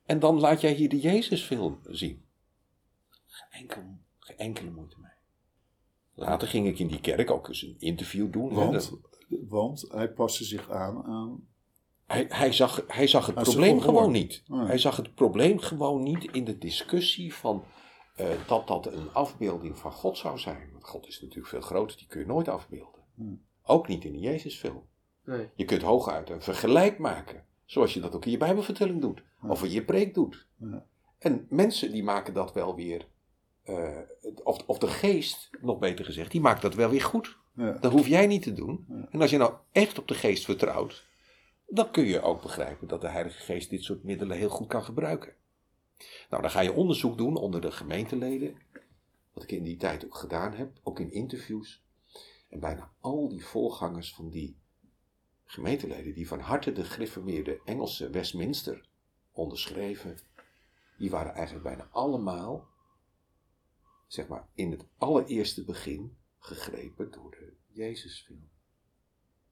En 0.05 0.19
dan 0.19 0.39
laat 0.39 0.61
jij 0.61 0.71
hier 0.73 0.89
de 0.89 0.99
Jezusfilm 0.99 1.79
zien. 1.83 2.25
Geen 3.27 3.61
enkele, 3.61 3.85
geen 4.19 4.37
enkele 4.37 4.71
moeite 4.71 4.95
mee. 4.99 5.11
Later 6.13 6.47
ging 6.47 6.67
ik 6.67 6.79
in 6.79 6.87
die 6.87 6.99
kerk 7.01 7.31
ook 7.31 7.47
eens 7.47 7.61
een 7.61 7.75
interview 7.79 8.31
doen. 8.31 8.53
Want, 8.53 8.71
Dat- 8.73 8.99
want 9.49 9.85
hij 9.91 10.09
paste 10.11 10.43
zich 10.43 10.71
aan 10.71 11.03
aan... 11.05 11.47
Hij, 12.05 12.25
hij, 12.29 12.51
zag, 12.51 12.83
hij 12.87 13.07
zag 13.07 13.25
het 13.25 13.35
probleem 13.35 13.79
gewoon 13.81 14.11
niet. 14.11 14.43
Nee. 14.47 14.65
Hij 14.65 14.77
zag 14.77 14.95
het 14.97 15.15
probleem 15.15 15.59
gewoon 15.59 16.03
niet 16.03 16.31
in 16.31 16.43
de 16.43 16.57
discussie 16.57 17.33
van 17.33 17.63
eh, 18.15 18.27
dat 18.47 18.67
dat 18.67 18.85
een 18.85 19.13
afbeelding 19.13 19.77
van 19.77 19.91
God 19.91 20.17
zou 20.17 20.37
zijn. 20.39 20.72
God 20.85 21.07
is 21.07 21.21
natuurlijk 21.21 21.47
veel 21.47 21.61
groter, 21.61 21.97
die 21.97 22.07
kun 22.07 22.19
je 22.19 22.25
nooit 22.25 22.47
afbeelden. 22.47 23.01
Hmm. 23.15 23.41
Ook 23.63 23.87
niet 23.87 24.05
in 24.05 24.11
de 24.11 24.19
Jezusfilm. 24.19 24.83
Nee. 25.25 25.49
Je 25.55 25.65
kunt 25.65 25.81
hooguit 25.81 26.29
een 26.29 26.41
vergelijk 26.41 26.97
maken, 26.97 27.45
zoals 27.65 27.93
je 27.93 27.99
dat 27.99 28.15
ook 28.15 28.25
in 28.25 28.31
je 28.31 28.37
Bijbelvertelling 28.37 29.01
doet, 29.01 29.23
of 29.47 29.63
in 29.63 29.71
je 29.71 29.85
preek 29.85 30.13
doet. 30.13 30.47
En 31.17 31.45
mensen 31.49 31.91
die 31.91 32.03
maken 32.03 32.33
dat 32.33 32.53
wel 32.53 32.75
weer, 32.75 33.07
eh, 33.63 33.97
of, 34.43 34.63
of 34.65 34.77
de 34.77 34.87
geest, 34.87 35.49
nog 35.61 35.79
beter 35.79 36.05
gezegd, 36.05 36.31
die 36.31 36.41
maakt 36.41 36.61
dat 36.61 36.75
wel 36.75 36.89
weer 36.89 37.01
goed. 37.01 37.37
Ja. 37.55 37.71
Dat 37.71 37.91
hoef 37.91 38.07
jij 38.07 38.27
niet 38.27 38.41
te 38.41 38.53
doen. 38.53 38.85
Ja. 38.89 39.07
En 39.11 39.21
als 39.21 39.29
je 39.29 39.37
nou 39.37 39.53
echt 39.71 39.99
op 39.99 40.07
de 40.07 40.13
geest 40.13 40.45
vertrouwt, 40.45 41.07
dan 41.67 41.91
kun 41.91 42.05
je 42.05 42.21
ook 42.21 42.41
begrijpen 42.41 42.87
dat 42.87 43.01
de 43.01 43.07
Heilige 43.07 43.39
Geest 43.39 43.69
dit 43.69 43.83
soort 43.83 44.03
middelen 44.03 44.37
heel 44.37 44.49
goed 44.49 44.67
kan 44.67 44.83
gebruiken. 44.83 45.33
Nou, 46.29 46.41
dan 46.41 46.51
ga 46.51 46.61
je 46.61 46.73
onderzoek 46.73 47.17
doen 47.17 47.35
onder 47.35 47.61
de 47.61 47.71
gemeenteleden, 47.71 48.57
wat 49.33 49.43
ik 49.43 49.51
in 49.51 49.63
die 49.63 49.77
tijd 49.77 50.05
ook 50.05 50.15
gedaan 50.15 50.53
heb, 50.53 50.79
ook 50.83 50.99
in 50.99 51.11
interviews. 51.11 51.83
En 52.49 52.59
bijna 52.59 52.93
al 52.99 53.29
die 53.29 53.45
voorgangers 53.45 54.13
van 54.13 54.29
die 54.29 54.57
gemeenteleden, 55.45 56.13
die 56.13 56.27
van 56.27 56.39
harte 56.39 56.71
de 56.71 56.83
gereformeerde 56.83 57.61
Engelse 57.65 58.09
Westminster 58.09 58.87
onderschreven, 59.31 60.19
die 60.97 61.09
waren 61.09 61.33
eigenlijk 61.33 61.65
bijna 61.65 61.87
allemaal, 61.91 62.67
zeg 64.07 64.27
maar, 64.27 64.47
in 64.53 64.71
het 64.71 64.85
allereerste 64.97 65.63
begin 65.63 66.17
gegrepen 66.39 67.11
door 67.11 67.31
de 67.31 67.53
Jezusfilm. 67.67 68.49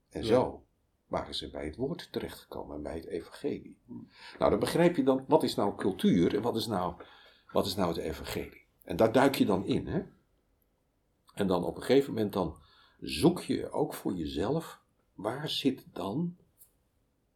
En 0.09 0.21
Ja. 0.21 0.27
zo 0.27 0.65
waren 1.07 1.35
ze 1.35 1.49
bij 1.49 1.65
het 1.65 1.75
woord 1.75 2.11
terechtgekomen 2.11 2.75
en 2.75 2.81
bij 2.83 2.95
het 2.95 3.05
evangelie. 3.05 3.77
Nou, 4.39 4.51
dan 4.51 4.59
begrijp 4.59 4.95
je 4.95 5.03
dan, 5.03 5.25
wat 5.27 5.43
is 5.43 5.55
nou 5.55 5.75
cultuur 5.75 6.35
en 6.35 6.41
wat 6.41 6.55
is 6.55 6.67
nou, 6.67 7.03
wat 7.51 7.65
is 7.65 7.75
nou 7.75 7.87
het 7.87 7.97
evangelie? 7.97 8.60
En 8.83 8.95
daar 8.95 9.11
duik 9.11 9.35
je 9.35 9.45
dan 9.45 9.65
in, 9.65 9.87
hè? 9.87 10.03
En 11.33 11.47
dan 11.47 11.63
op 11.63 11.75
een 11.75 11.83
gegeven 11.83 12.13
moment 12.13 12.33
dan 12.33 12.57
zoek 12.99 13.41
je 13.41 13.71
ook 13.71 13.93
voor 13.93 14.13
jezelf, 14.13 14.81
waar 15.13 15.49
zit 15.49 15.85
dan 15.93 16.37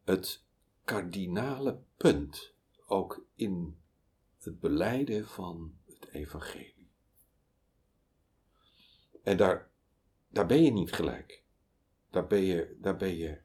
het 0.04 0.44
kardinale 0.84 1.82
punt, 1.96 2.52
ook 2.86 3.26
in 3.34 3.76
het 4.38 4.60
beleiden 4.60 5.26
van 5.26 5.78
het 5.84 6.08
evangelie. 6.08 6.90
En 9.22 9.36
daar, 9.36 9.70
daar 10.28 10.46
ben 10.46 10.62
je 10.62 10.72
niet 10.72 10.92
gelijk. 10.92 11.44
Daar 12.10 12.26
ben 12.26 12.40
je, 12.40 12.76
daar 12.80 12.96
ben 12.96 13.16
je, 13.16 13.40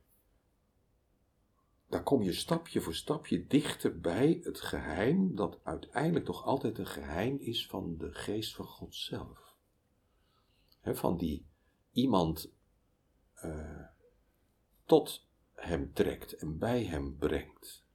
daar 1.92 2.04
kom 2.04 2.22
je 2.22 2.34
stapje 2.34 2.82
voor 2.82 2.96
stapje 2.96 3.48
dichter 3.48 4.00
bij 4.00 4.40
het 4.44 4.62
geheim, 4.62 5.36
dat 5.36 5.60
uiteindelijk 5.64 6.26
toch 6.26 6.46
altijd 6.46 6.78
een 6.78 6.88
geheim 6.88 7.38
is 7.40 7.68
van 7.68 7.98
de 7.98 8.14
geest 8.14 8.56
van 8.56 8.66
God 8.66 8.96
zelf. 8.96 9.56
Van 10.84 11.18
die 11.18 11.46
iemand 11.92 12.54
eh, 13.34 13.86
tot 14.86 15.28
hem 15.54 15.94
trekt 15.94 16.34
en 16.34 16.58
bij 16.58 16.84
hem 16.84 17.18
brengt. 17.18 17.86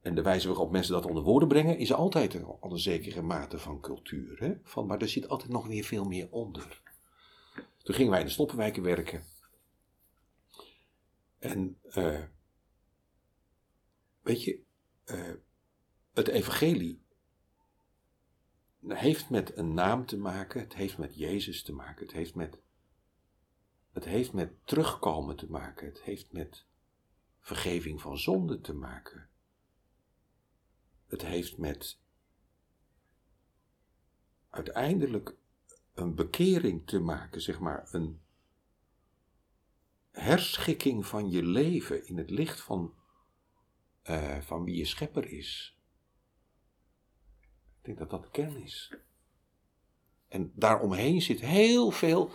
En 0.00 0.14
de 0.14 0.22
wijze 0.22 0.48
waarop 0.48 0.70
mensen 0.70 0.92
dat 0.92 1.06
onder 1.06 1.22
woorden 1.22 1.48
brengen, 1.48 1.78
is 1.78 1.92
altijd 1.92 2.34
een, 2.34 2.56
een 2.60 2.78
zekere 2.78 3.22
mate 3.22 3.58
van 3.58 3.80
cultuur. 3.80 4.40
Hè? 4.40 4.54
Van, 4.62 4.86
maar 4.86 5.00
er 5.00 5.08
zit 5.08 5.28
altijd 5.28 5.50
nog 5.50 5.66
weer 5.66 5.84
veel 5.84 6.04
meer 6.04 6.28
onder. 6.30 6.82
Toen 7.82 7.94
gingen 7.94 8.10
wij 8.10 8.20
in 8.20 8.26
de 8.26 8.32
Stoppenwijken 8.32 8.82
werken. 8.82 9.24
En 11.38 11.78
eh, 11.82 12.22
weet 14.24 14.42
je, 14.42 14.60
eh, 15.04 15.32
het 16.12 16.28
evangelie 16.28 17.02
heeft 18.86 19.30
met 19.30 19.56
een 19.56 19.74
naam 19.74 20.06
te 20.06 20.16
maken, 20.16 20.60
het 20.60 20.74
heeft 20.74 20.98
met 20.98 21.16
Jezus 21.16 21.62
te 21.62 21.72
maken, 21.72 22.06
het 22.06 22.14
heeft 22.14 22.34
met, 22.34 22.58
het 23.92 24.04
heeft 24.04 24.32
met 24.32 24.66
terugkomen 24.66 25.36
te 25.36 25.50
maken, 25.50 25.86
het 25.86 26.02
heeft 26.02 26.32
met 26.32 26.66
vergeving 27.40 28.00
van 28.00 28.18
zonde 28.18 28.60
te 28.60 28.72
maken. 28.72 29.28
Het 31.06 31.22
heeft 31.22 31.58
met 31.58 31.98
uiteindelijk 34.50 35.34
een 35.94 36.14
bekering 36.14 36.86
te 36.86 37.00
maken, 37.00 37.40
zeg 37.40 37.60
maar, 37.60 37.88
een 37.90 38.20
herschikking 40.10 41.06
van 41.06 41.30
je 41.30 41.42
leven 41.42 42.06
in 42.06 42.18
het 42.18 42.30
licht 42.30 42.60
van, 42.60 42.94
eh, 44.04 44.40
van 44.40 44.64
wie 44.64 44.76
je 44.76 44.84
schepper 44.84 45.30
is. 45.30 45.78
Ik 47.78 47.84
denk 47.84 47.98
dat 47.98 48.10
dat 48.10 48.22
de 48.22 48.30
kern 48.30 48.62
is. 48.62 48.94
En 50.28 50.52
daaromheen 50.54 51.22
zit 51.22 51.40
heel 51.40 51.90
veel 51.90 52.30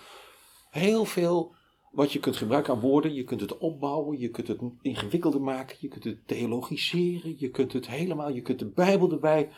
heel 0.70 1.06
veel 1.06 1.56
wat 1.92 2.12
je 2.12 2.20
kunt 2.20 2.38
gebruiken 2.38 2.74
aan 2.74 2.80
woorden. 2.80 3.14
Je 3.14 3.24
kunt 3.24 3.42
het 3.42 3.58
opbouwen, 3.58 4.20
je 4.20 4.30
kunt 4.30 4.48
het 4.48 4.62
ingewikkelder 4.82 5.42
maken, 5.42 5.78
je 5.80 5.88
kunt 5.88 6.04
het 6.04 6.28
theologiseren, 6.28 7.36
je 7.38 7.50
kunt 7.50 7.74
het 7.74 7.88
helemaal, 7.88 8.30
je 8.30 8.42
kunt 8.42 8.60
de 8.60 8.70
Bijbel 8.70 9.12
erbij 9.12 9.50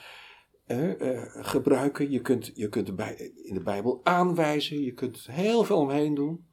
eh, 0.65 1.17
eh, 1.17 1.45
gebruiken. 1.45 2.11
Je 2.11 2.21
kunt, 2.21 2.51
je 2.55 2.69
kunt 2.69 2.87
in 3.35 3.53
de 3.53 3.63
Bijbel 3.63 4.01
aanwijzen, 4.03 4.81
je 4.81 4.93
kunt 4.93 5.27
heel 5.31 5.63
veel 5.63 5.77
omheen 5.77 6.13
doen. 6.13 6.45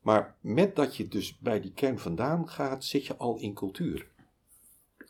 Maar 0.00 0.36
met 0.40 0.76
dat 0.76 0.96
je 0.96 1.08
dus 1.08 1.38
bij 1.38 1.60
die 1.60 1.72
kern 1.72 1.98
vandaan 1.98 2.48
gaat, 2.48 2.84
zit 2.84 3.06
je 3.06 3.16
al 3.16 3.38
in 3.38 3.54
cultuur. 3.54 4.09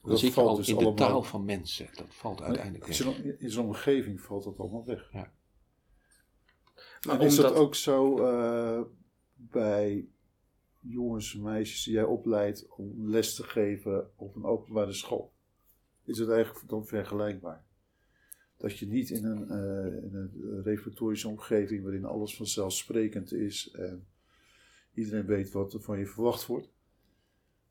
Dan 0.02 0.10
Dat 0.10 0.18
zit 0.18 0.28
je 0.28 0.34
valt 0.34 0.48
al 0.48 0.56
dus 0.56 0.68
in 0.68 0.76
de 0.76 0.94
taal 0.94 1.22
van 1.22 1.44
mensen. 1.44 1.88
Dat 1.94 2.14
valt 2.14 2.42
uiteindelijk 2.42 2.86
In 2.86 3.04
weg. 3.04 3.38
in 3.38 3.50
zo'n 3.50 3.66
omgeving 3.66 4.20
valt 4.20 4.44
dat 4.44 4.58
allemaal 4.58 4.84
weg. 4.84 5.12
Maar 5.12 5.32
En 7.20 7.20
is 7.20 7.36
dat 7.36 7.54
ook 7.54 7.74
zo 7.74 8.18
eh, 8.18 8.80
bij 9.34 10.08
jongens 10.80 11.34
en 11.34 11.42
meisjes 11.42 11.84
die 11.84 11.94
jij 11.94 12.04
opleidt 12.04 12.68
om 12.68 13.10
les 13.10 13.34
te 13.34 13.42
geven 13.42 14.10
op 14.16 14.36
een 14.36 14.44
openbare 14.44 14.92
school? 14.92 15.32
Is 16.04 16.18
het 16.18 16.28
eigenlijk 16.28 16.68
dan 16.68 16.86
vergelijkbaar? 16.86 17.64
Dat 18.56 18.78
je 18.78 18.86
niet 18.86 19.10
in 19.10 19.24
een, 19.24 19.48
eh, 19.50 20.04
in 20.04 20.14
een 20.14 20.62
reflectorische 20.62 21.28
omgeving 21.28 21.82
waarin 21.82 22.04
alles 22.04 22.36
vanzelfsprekend 22.36 23.32
is 23.32 23.70
en 23.70 24.06
iedereen 24.94 25.26
weet 25.26 25.50
wat 25.50 25.72
er 25.72 25.80
van 25.80 25.98
je 25.98 26.06
verwacht 26.06 26.46
wordt, 26.46 26.68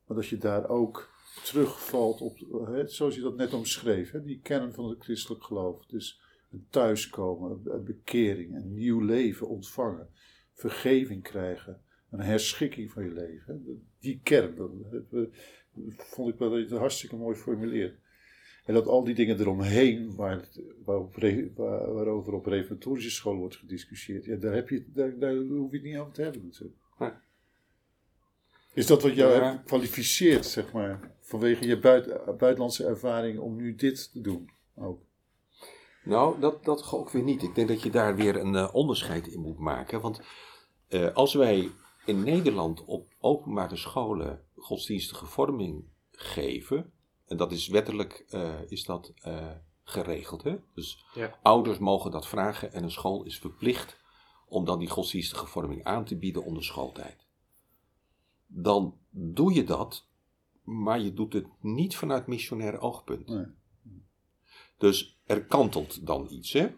maar 0.06 0.16
dat 0.16 0.26
je 0.26 0.38
daar 0.38 0.68
ook 0.68 1.10
terugvalt 1.44 2.20
op, 2.20 2.38
hè, 2.66 2.88
zoals 2.88 3.14
je 3.14 3.20
dat 3.20 3.36
net 3.36 3.52
omschreef, 3.52 4.10
hè, 4.10 4.22
die 4.24 4.40
kern 4.42 4.72
van 4.72 4.88
het 4.88 5.02
christelijk 5.02 5.44
geloof. 5.44 5.86
Dus 5.86 6.20
een 6.52 6.66
thuiskomen, 6.70 7.60
een 7.64 7.84
bekering, 7.84 8.54
een 8.54 8.74
nieuw 8.74 9.00
leven 9.00 9.48
ontvangen, 9.48 10.08
vergeving 10.54 11.22
krijgen, 11.22 11.80
een 12.10 12.20
herschikking 12.20 12.90
van 12.90 13.04
je 13.04 13.10
leven. 13.12 13.62
hè. 13.66 13.72
Die 14.00 14.20
kern, 14.22 14.54
dat, 14.56 14.70
dat 15.10 15.28
vond 15.96 16.28
ik 16.32 16.38
wel 16.38 16.50
dat 16.50 16.58
je 16.58 16.64
het 16.64 16.74
hartstikke 16.78 17.16
mooi 17.16 17.36
formuleert. 17.36 17.98
En 18.64 18.74
dat 18.74 18.86
al 18.86 19.04
die 19.04 19.14
dingen 19.14 19.40
eromheen, 19.40 20.14
waar, 20.14 20.36
het- 20.36 20.60
waarop, 20.84 21.14
re- 21.16 21.50
waar- 21.54 21.92
waarover 21.92 22.32
op 22.32 22.46
reformatorische 22.46 23.10
school 23.10 23.36
wordt 23.36 23.56
gediscussieerd, 23.56 24.24
ja, 24.24 24.36
daar, 24.36 24.54
heb 24.54 24.68
je, 24.68 24.84
daar, 24.92 25.18
daar 25.18 25.34
hoef 25.36 25.70
je 25.70 25.76
het 25.76 25.86
niet 25.86 25.96
over 25.96 26.12
te 26.12 26.22
hebben 26.22 26.42
natuurlijk. 26.44 26.78
Nee. 26.98 27.10
Is 28.74 28.86
dat 28.86 29.02
wat 29.02 29.14
jou 29.14 29.32
Ja. 29.32 29.62
kwalificeert, 29.66 30.46
zeg 30.46 30.72
maar, 30.72 31.14
vanwege 31.30 31.66
je 31.66 31.78
buit- 31.78 32.24
buitenlandse 32.38 32.84
ervaring 32.84 33.38
om 33.38 33.56
nu 33.56 33.74
dit 33.74 34.12
te 34.12 34.20
doen? 34.20 34.50
Ook. 34.76 35.02
Nou, 36.04 36.40
dat, 36.40 36.64
dat 36.64 36.92
ook 36.92 37.10
weer 37.10 37.22
niet. 37.22 37.42
Ik 37.42 37.54
denk 37.54 37.68
dat 37.68 37.82
je 37.82 37.90
daar 37.90 38.16
weer 38.16 38.36
een 38.36 38.54
eh, 38.54 38.74
onderscheid 38.74 39.26
in 39.26 39.40
moet 39.40 39.58
maken. 39.58 40.00
Want 40.00 40.20
eh, 40.88 41.14
als 41.14 41.34
wij 41.34 41.70
in 42.06 42.22
Nederland 42.22 42.84
op 42.84 43.12
openbare 43.18 43.76
scholen 43.76 44.44
godsdienstige 44.56 45.26
vorming 45.26 45.84
geven, 46.12 46.92
en 47.26 47.36
dat 47.36 47.52
is 47.52 47.68
wettelijk 47.68 48.24
eh, 48.28 48.54
is 48.68 48.84
dat, 48.84 49.12
eh, 49.22 49.50
geregeld. 49.84 50.42
Hè? 50.42 50.56
Dus 50.74 51.04
Ja. 51.14 51.38
ouders 51.42 51.78
mogen 51.78 52.10
dat 52.10 52.26
vragen 52.26 52.72
en 52.72 52.82
een 52.82 52.90
school 52.90 53.24
is 53.24 53.38
verplicht 53.38 53.98
om 54.48 54.64
dan 54.64 54.78
die 54.78 54.88
godsdienstige 54.88 55.46
vorming 55.46 55.84
aan 55.84 56.04
te 56.04 56.16
bieden 56.16 56.44
onder 56.44 56.64
schooltijd. 56.64 57.26
Dan 58.46 58.98
doe 59.10 59.52
je 59.52 59.64
dat, 59.64 60.08
maar 60.70 61.00
je 61.00 61.12
doet 61.12 61.32
het 61.32 61.46
niet 61.60 61.96
vanuit 61.96 62.26
missionair 62.26 62.80
oogpunt. 62.80 63.28
Nee. 63.28 63.46
Dus 64.78 65.20
er 65.24 65.44
kantelt 65.44 66.06
dan 66.06 66.26
iets. 66.30 66.52
Hè? 66.52 66.68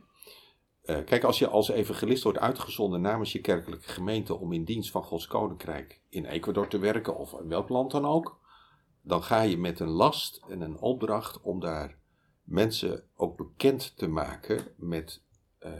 Eh, 0.82 1.04
kijk, 1.04 1.24
als 1.24 1.38
je 1.38 1.48
als 1.48 1.68
evangelist 1.68 2.22
wordt 2.22 2.38
uitgezonden 2.38 3.00
namens 3.00 3.32
je 3.32 3.40
kerkelijke 3.40 3.88
gemeente 3.88 4.34
om 4.38 4.52
in 4.52 4.64
dienst 4.64 4.90
van 4.90 5.02
Gods 5.02 5.26
Koninkrijk 5.26 6.00
in 6.08 6.24
Ecuador 6.24 6.68
te 6.68 6.78
werken 6.78 7.16
of 7.16 7.32
in 7.32 7.48
welk 7.48 7.68
land 7.68 7.90
dan 7.90 8.04
ook, 8.04 8.40
dan 9.02 9.22
ga 9.22 9.42
je 9.42 9.58
met 9.58 9.80
een 9.80 9.88
last 9.90 10.42
en 10.48 10.60
een 10.60 10.78
opdracht 10.78 11.40
om 11.40 11.60
daar 11.60 11.98
mensen 12.42 13.08
ook 13.14 13.36
bekend 13.36 13.96
te 13.96 14.08
maken 14.08 14.74
met 14.76 15.22
eh, 15.58 15.72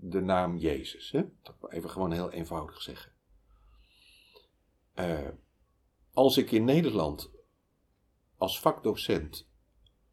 de 0.00 0.20
naam 0.20 0.56
Jezus. 0.56 1.10
Hè? 1.10 1.22
Dat 1.42 1.72
even 1.72 1.90
gewoon 1.90 2.12
heel 2.12 2.30
eenvoudig 2.30 2.82
zeggen. 2.82 3.12
Eh, 4.94 5.28
als 6.20 6.36
ik 6.36 6.50
in 6.50 6.64
Nederland 6.64 7.30
als 8.36 8.60
vakdocent 8.60 9.48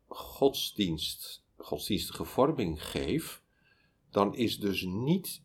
godsdienst, 0.07 1.45
godsdienstige 1.55 2.23
vorming 2.23 2.83
geef, 2.83 3.43
dan 4.09 4.35
is 4.35 4.59
dus 4.59 4.83
niet, 4.83 5.41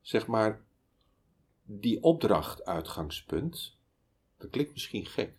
zeg 0.00 0.26
maar, 0.26 0.64
die 1.64 2.02
opdracht 2.02 2.64
uitgangspunt. 2.64 3.78
Dat 4.36 4.50
klinkt 4.50 4.72
misschien 4.72 5.06
gek. 5.06 5.38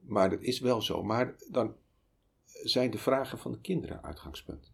Maar 0.00 0.30
dat 0.30 0.42
is 0.42 0.60
wel 0.60 0.82
zo. 0.82 1.02
Maar 1.02 1.36
dan 1.50 1.76
zijn 2.44 2.90
de 2.90 2.98
vragen 2.98 3.38
van 3.38 3.52
de 3.52 3.60
kinderen 3.60 4.02
uitgangspunt. 4.02 4.72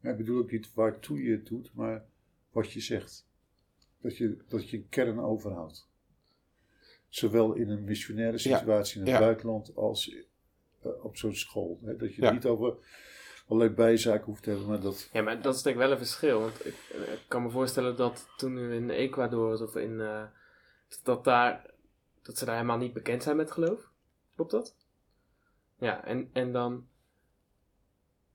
Ja, 0.00 0.10
ik 0.10 0.16
bedoel 0.16 0.38
ook 0.38 0.50
niet 0.50 0.74
waartoe 0.74 1.22
je 1.22 1.30
het 1.30 1.46
doet, 1.46 1.74
maar 1.74 2.06
wat 2.50 2.72
je 2.72 2.80
zegt. 2.80 3.28
Dat 4.00 4.16
je, 4.16 4.44
dat 4.48 4.70
je 4.70 4.76
een 4.76 4.88
kern 4.88 5.18
overhoudt. 5.18 5.94
Zowel 7.08 7.52
in 7.54 7.68
een 7.70 7.84
missionaire 7.84 8.32
Ja, 8.48 8.56
situatie 8.58 8.94
in 9.00 9.00
het 9.06 9.10
ja. 9.14 9.18
buitenland 9.20 9.72
als 9.76 10.14
eh, 10.82 11.04
op 11.04 11.16
zo'n 11.16 11.34
school. 11.34 11.78
Hè? 11.84 11.96
Dat 11.96 12.14
je 12.14 12.22
Ja. 12.22 12.30
niet 12.32 12.46
over 12.46 12.74
allerlei 13.48 13.74
bijzaken 13.74 14.24
hoeft 14.24 14.42
te 14.42 14.50
hebben, 14.50 14.68
maar 14.68 14.80
dat. 14.80 15.08
Ja, 15.12 15.22
maar 15.22 15.42
dat 15.42 15.54
is 15.54 15.62
denk 15.62 15.76
ik 15.76 15.82
wel 15.82 15.90
een 15.90 15.98
verschil. 15.98 16.40
Want 16.40 16.66
ik, 16.66 16.74
eh, 16.92 17.12
ik 17.12 17.20
kan 17.28 17.42
me 17.42 17.50
voorstellen 17.50 17.96
dat 17.96 18.28
toen 18.36 18.56
u 18.56 18.74
in 18.74 18.90
Ecuador 18.90 19.62
of 19.62 19.76
in. 19.76 20.00
eh, 20.00 20.22
dat, 21.02 21.24
daar, 21.24 21.70
dat 22.22 22.38
ze 22.38 22.44
daar 22.44 22.54
helemaal 22.54 22.78
niet 22.78 22.92
bekend 22.92 23.22
zijn 23.22 23.36
met 23.36 23.50
geloof. 23.50 23.90
Klopt 24.34 24.50
dat? 24.50 24.76
Ja, 25.78 26.04
en, 26.04 26.30
en 26.32 26.52
dan. 26.52 26.86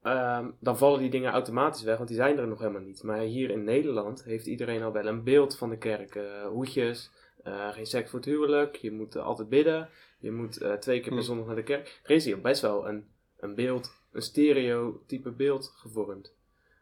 ehm, 0.01 0.49
dan 0.59 0.77
vallen 0.77 0.99
die 0.99 1.09
dingen 1.09 1.31
automatisch 1.31 1.83
weg, 1.83 1.95
want 1.97 2.07
die 2.07 2.17
zijn 2.17 2.37
er 2.37 2.47
nog 2.47 2.59
helemaal 2.59 2.81
niet. 2.81 3.03
Maar 3.03 3.19
hier 3.19 3.49
in 3.49 3.63
Nederland 3.63 4.23
heeft 4.23 4.45
iedereen 4.45 4.81
al 4.83 4.91
wel 4.91 5.05
een 5.07 5.23
beeld 5.23 5.57
van 5.57 5.69
de 5.69 5.77
kerk. 5.77 6.15
eh, 6.15 6.47
hoedjes, 6.47 7.11
eh, 7.43 7.69
geen 7.69 7.85
seks 7.85 8.09
voor 8.09 8.19
het 8.19 8.27
huwelijk, 8.27 8.75
je 8.75 8.91
moet 8.91 9.15
eh, 9.15 9.23
altijd 9.23 9.49
bidden, 9.49 9.89
je 10.19 10.31
moet 10.31 10.57
eh, 10.57 10.73
twee 10.73 10.99
keer 10.99 11.09
per 11.09 11.17
Hm. 11.19 11.23
zondag 11.25 11.45
naar 11.45 11.55
de 11.55 11.63
kerk. 11.63 11.99
Er 12.03 12.11
is 12.11 12.25
hier 12.25 12.41
best 12.41 12.61
wel 12.61 12.87
een, 12.87 13.09
een 13.39 13.55
beeld, 13.55 13.91
een 14.11 14.21
stereotype 14.21 15.31
beeld 15.31 15.73
gevormd. 15.75 16.33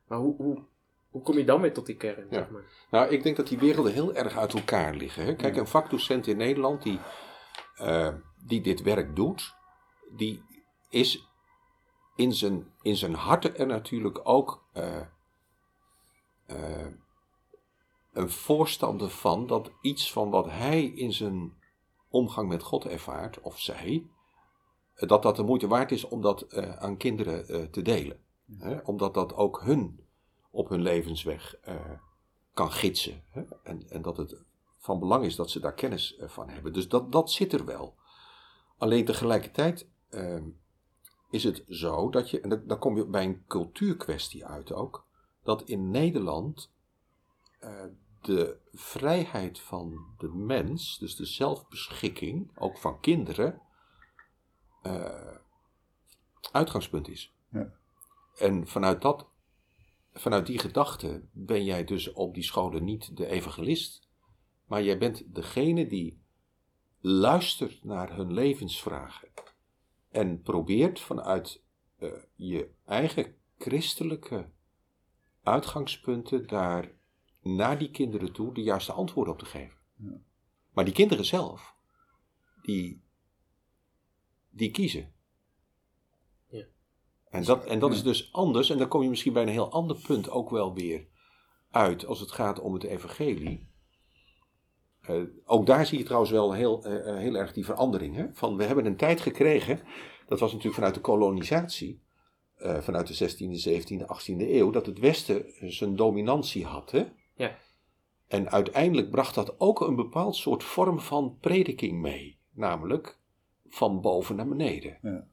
Maar 0.08 0.17
hoe, 0.17 0.36
hoe, 0.36 0.63
hoe 1.10 1.22
kom 1.22 1.38
je 1.38 1.43
dan 1.45 1.62
weer 1.62 1.74
tot 1.74 1.86
die 1.86 1.95
kern, 1.98 2.28
Ja. 2.30 2.38
zeg 2.38 2.50
maar? 2.50 2.63
Nou, 2.91 3.10
ik 3.10 3.24
denk 3.24 3.36
dat 3.36 3.48
die 3.48 3.60
werelden 3.60 3.93
heel 3.93 4.13
erg 4.15 4.38
uit 4.38 4.54
elkaar 4.54 4.93
liggen. 4.95 5.26
Hè? 5.26 5.36
Kijk, 5.36 5.56
een 5.56 5.67
vakdocent 5.67 6.28
in 6.28 6.38
Nederland 6.38 6.84
die, 6.84 7.00
die 8.45 8.62
dit 8.62 8.82
werk 8.82 9.15
doet, 9.15 9.54
die 10.17 10.43
is 10.89 11.28
in 12.15 12.34
zijn, 12.34 12.74
in 12.82 12.95
zijn 12.95 13.13
hart 13.13 13.60
er 13.60 13.65
natuurlijk 13.67 14.19
ook 14.24 14.63
een 18.19 18.29
voorstander 18.29 19.10
van 19.10 19.47
dat 19.47 19.71
iets 19.82 20.12
van 20.12 20.29
wat 20.29 20.45
hij 20.45 20.84
in 20.84 21.13
zijn 21.13 21.53
omgang 22.10 22.49
met 22.49 22.63
God 22.63 22.86
ervaart, 22.86 23.41
of 23.41 23.60
zij, 23.60 24.08
dat 24.95 25.23
dat 25.23 25.36
de 25.36 25.43
moeite 25.43 25.67
waard 25.67 25.91
is 25.91 26.08
om 26.08 26.21
dat 26.21 26.41
eh, 26.41 26.75
aan 26.77 26.97
kinderen 26.97 27.47
eh, 27.47 27.63
te 27.63 27.82
delen. 27.82 28.19
Hè? 28.58 28.77
Omdat 28.79 29.13
dat 29.13 29.34
ook 29.34 29.62
hun 29.62 30.08
op 30.51 30.69
hun 30.69 30.82
levensweg 30.82 31.55
eh, 31.55 31.75
kan 32.53 32.71
gidsen. 32.71 33.23
Hè? 33.29 33.43
En, 33.63 33.89
en 33.89 34.01
dat 34.01 34.17
het 34.17 34.41
van 34.77 34.99
belang 34.99 35.25
is 35.25 35.36
dat 35.36 35.49
ze 35.49 35.60
daar 35.60 35.73
kennis 35.73 36.19
van 36.25 36.49
hebben. 36.49 36.73
Dus 36.73 36.88
dat, 36.88 37.12
dat 37.12 37.32
zit 37.32 37.53
er 37.53 37.65
wel. 37.65 37.95
Alleen 38.77 39.05
tegelijkertijd 39.05 39.89
ehm, 40.10 40.43
is 41.29 41.43
het 41.43 41.63
zo 41.67 42.10
dat 42.10 42.29
je, 42.29 42.41
en 42.41 42.63
dan- 42.67 42.79
kom 42.79 42.97
je 42.97 43.05
bij 43.05 43.23
een 43.23 43.43
cultuurkwestie 43.47 44.45
uit 44.45 44.73
ook, 44.73 45.05
dat 45.43 45.63
in 45.63 45.91
Nederland 45.91 46.71
de 48.21 48.58
vrijheid 48.73 49.60
van 49.60 50.13
de 50.17 50.27
mens, 50.27 50.97
dus 50.97 51.15
de 51.15 51.25
zelfbeschikking, 51.25 52.51
ook 52.58 52.77
van 52.77 52.99
kinderen, 52.99 53.62
eh, 54.82 55.36
uitgangspunt 56.51 57.08
is. 57.08 57.34
Ja. 57.51 57.73
En 58.38 58.67
vanuit, 58.67 59.01
dat, 59.01 59.29
vanuit 60.13 60.45
die 60.45 60.60
gedachte 60.60 61.27
ben 61.32 61.63
jij 61.63 61.84
dus 61.84 62.13
op 62.13 62.34
die 62.34 62.43
scholen 62.43 62.84
niet 62.84 63.17
de 63.17 63.27
evangelist, 63.27 64.08
maar 64.65 64.84
jij 64.84 64.97
bent 64.97 65.36
degene 65.36 65.88
die 65.88 66.21
luistert 66.99 67.84
naar 67.84 68.15
hun 68.15 68.34
levensvragen 68.34 69.29
en 70.12 70.41
probeert 70.41 70.99
vanuit 70.99 71.63
eh, 71.97 72.12
je 72.36 72.69
eigen 72.86 73.36
christelijke 73.58 74.49
uitgangspunten 75.43 76.47
daar 76.47 76.91
naar 77.41 77.78
die 77.78 77.91
kinderen 77.91 78.32
toe 78.32 78.54
de 78.54 78.62
juiste 78.62 78.91
antwoorden 78.91 79.34
op 79.34 79.39
te 79.39 79.45
geven. 79.45 79.78
Ja. 79.95 80.17
Maar 80.73 80.86
die 80.86 80.93
kinderen 80.93 81.25
zelf, 81.25 81.75
die, 82.62 83.02
die 84.49 84.71
kiezen. 84.71 85.13
Ja. 86.47 86.65
En 87.30 87.43
dat, 87.43 87.65
en 87.65 87.80
dat 87.80 87.89
Ja. 87.89 87.95
is 87.95 88.04
dus 88.04 88.34
anders, 88.34 88.69
en 88.69 88.78
dan 88.78 88.88
kom 88.88 89.02
je 89.04 89.10
misschien 89.10 89.34
bij 89.34 89.41
een 89.41 89.47
heel 89.49 89.71
ander 89.71 89.95
punt 90.08 90.30
ook 90.30 90.49
wel 90.49 90.73
weer 90.73 91.08
uit 91.71 92.06
als 92.06 92.19
het 92.19 92.32
gaat 92.32 92.60
om 92.60 92.73
het 92.73 92.84
evangelie. 92.84 93.67
Eh, 95.02 95.21
ook 95.45 95.65
daar 95.65 95.86
zie 95.86 95.97
je 95.97 96.04
trouwens 96.04 96.32
wel 96.32 96.54
heel, 96.54 96.84
eh, 96.86 97.10
eh, 97.10 97.17
heel 97.17 97.36
erg 97.36 97.54
die 97.54 97.65
verandering. 97.65 98.15
Hè? 98.15 98.28
Van, 98.34 98.58
we 98.58 98.63
hebben 98.63 98.86
een 98.86 98.95
tijd 98.95 99.21
gekregen, 99.21 99.82
dat 100.28 100.39
was 100.39 100.49
natuurlijk 100.49 100.75
vanuit 100.75 100.95
de 100.95 101.02
kolonisatie, 101.02 102.02
eh, 102.56 102.78
vanuit 102.82 103.08
de 103.08 103.13
16e, 103.13 103.56
17e, 103.56 104.06
18e 104.08 104.54
eeuw, 104.56 104.71
dat 104.71 104.86
het 104.86 104.99
Westen 104.99 105.45
zijn 105.71 105.95
dominantie 105.95 106.65
had. 106.65 106.91
Hè? 106.91 107.06
Ja. 107.39 107.58
En 108.28 108.49
uiteindelijk 108.49 109.10
bracht 109.10 109.36
dat 109.36 109.60
ook 109.60 109.82
een 109.82 109.95
bepaald 109.95 110.36
soort 110.36 110.63
vorm 110.63 110.99
van 110.99 111.38
prediking 111.39 112.02
mee. 112.02 112.38
Namelijk 112.52 113.17
van 113.67 114.02
boven 114.02 114.36
naar 114.36 114.47
beneden. 114.47 114.97
Ja. 115.02 115.28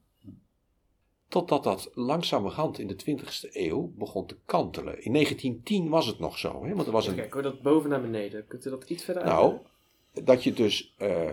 Totdat 1.27 1.63
dat 1.63 1.91
langzamerhand 1.93 2.79
in 2.79 2.87
de 2.87 2.95
20e 2.95 3.51
eeuw 3.51 3.91
begon 3.95 4.25
te 4.25 4.37
kantelen. 4.45 5.03
In 5.03 5.13
1910 5.13 5.89
was 5.89 6.05
het 6.05 6.19
nog 6.19 6.37
zo. 6.37 6.65
Hè? 6.65 6.75
Want 6.75 6.87
er 6.87 6.93
was 6.93 7.07
een, 7.07 7.15
Kijk, 7.15 7.33
hoor 7.33 7.41
dat 7.41 7.61
boven 7.61 7.89
naar 7.89 8.01
beneden. 8.01 8.47
Kunt 8.47 8.65
u 8.65 8.69
dat 8.69 8.89
iets 8.89 9.03
verder 9.03 9.23
nou, 9.23 9.43
uitleggen? 9.43 10.25
dat 10.25 10.43
je 10.43 10.53
dus, 10.53 10.93
eh, 10.97 11.31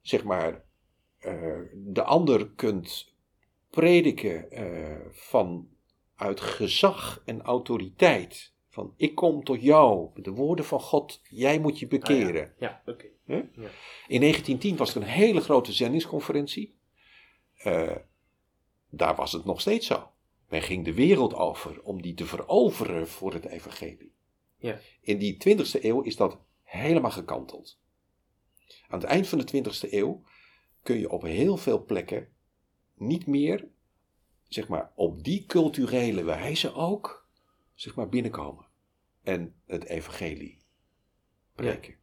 zeg 0.00 0.24
maar, 0.24 0.64
eh, 1.18 1.60
de 1.74 2.02
ander 2.02 2.48
kunt 2.48 3.12
prediken 3.70 4.50
eh, 4.50 5.06
vanuit 5.10 6.40
gezag 6.40 7.22
en 7.24 7.42
autoriteit. 7.42 8.53
Van 8.74 8.94
ik 8.96 9.14
kom 9.14 9.44
tot 9.44 9.62
jou, 9.62 10.10
met 10.14 10.24
de 10.24 10.30
woorden 10.30 10.64
van 10.64 10.80
God, 10.80 11.20
jij 11.28 11.58
moet 11.58 11.78
je 11.78 11.86
bekeren. 11.86 12.42
Ah, 12.42 12.58
ja, 12.58 12.82
ja 12.84 12.92
oké. 12.92 13.06
In 14.06 14.20
1910 14.20 14.76
was 14.76 14.94
er 14.94 15.02
een 15.02 15.08
hele 15.08 15.40
grote 15.40 15.72
zendingsconferentie. 15.72 16.76
Eh, 17.56 17.96
daar 18.88 19.14
was 19.14 19.32
het 19.32 19.44
nog 19.44 19.60
steeds 19.60 19.86
zo. 19.86 20.10
Men 20.48 20.62
ging 20.62 20.84
de 20.84 20.94
wereld 20.94 21.34
over 21.34 21.82
om 21.82 22.02
die 22.02 22.14
te 22.14 22.26
veroveren 22.26 23.08
voor 23.08 23.32
het 23.32 23.44
evangelie. 23.44 24.12
Ja. 24.56 24.78
In 25.00 25.18
die 25.18 25.36
20e 25.48 25.82
eeuw 25.84 26.00
is 26.00 26.16
dat 26.16 26.38
helemaal 26.62 27.10
gekanteld. 27.10 27.80
Aan 28.88 29.00
het 29.00 29.08
eind 29.08 29.28
van 29.28 29.38
de 29.38 29.62
20e 29.64 29.90
eeuw 29.92 30.22
kun 30.82 30.98
je 30.98 31.10
op 31.10 31.22
heel 31.22 31.56
veel 31.56 31.84
plekken 31.84 32.28
niet 32.94 33.26
meer, 33.26 33.68
zeg 34.48 34.68
maar, 34.68 34.92
op 34.94 35.24
die 35.24 35.46
culturele 35.46 36.24
wijze 36.24 36.74
ook, 36.74 37.23
zeg 37.74 37.94
maar, 37.94 38.08
binnenkomen. 38.08 38.66
En 39.22 39.54
het 39.66 39.84
evangelie 39.84 40.62
preken. 41.54 41.94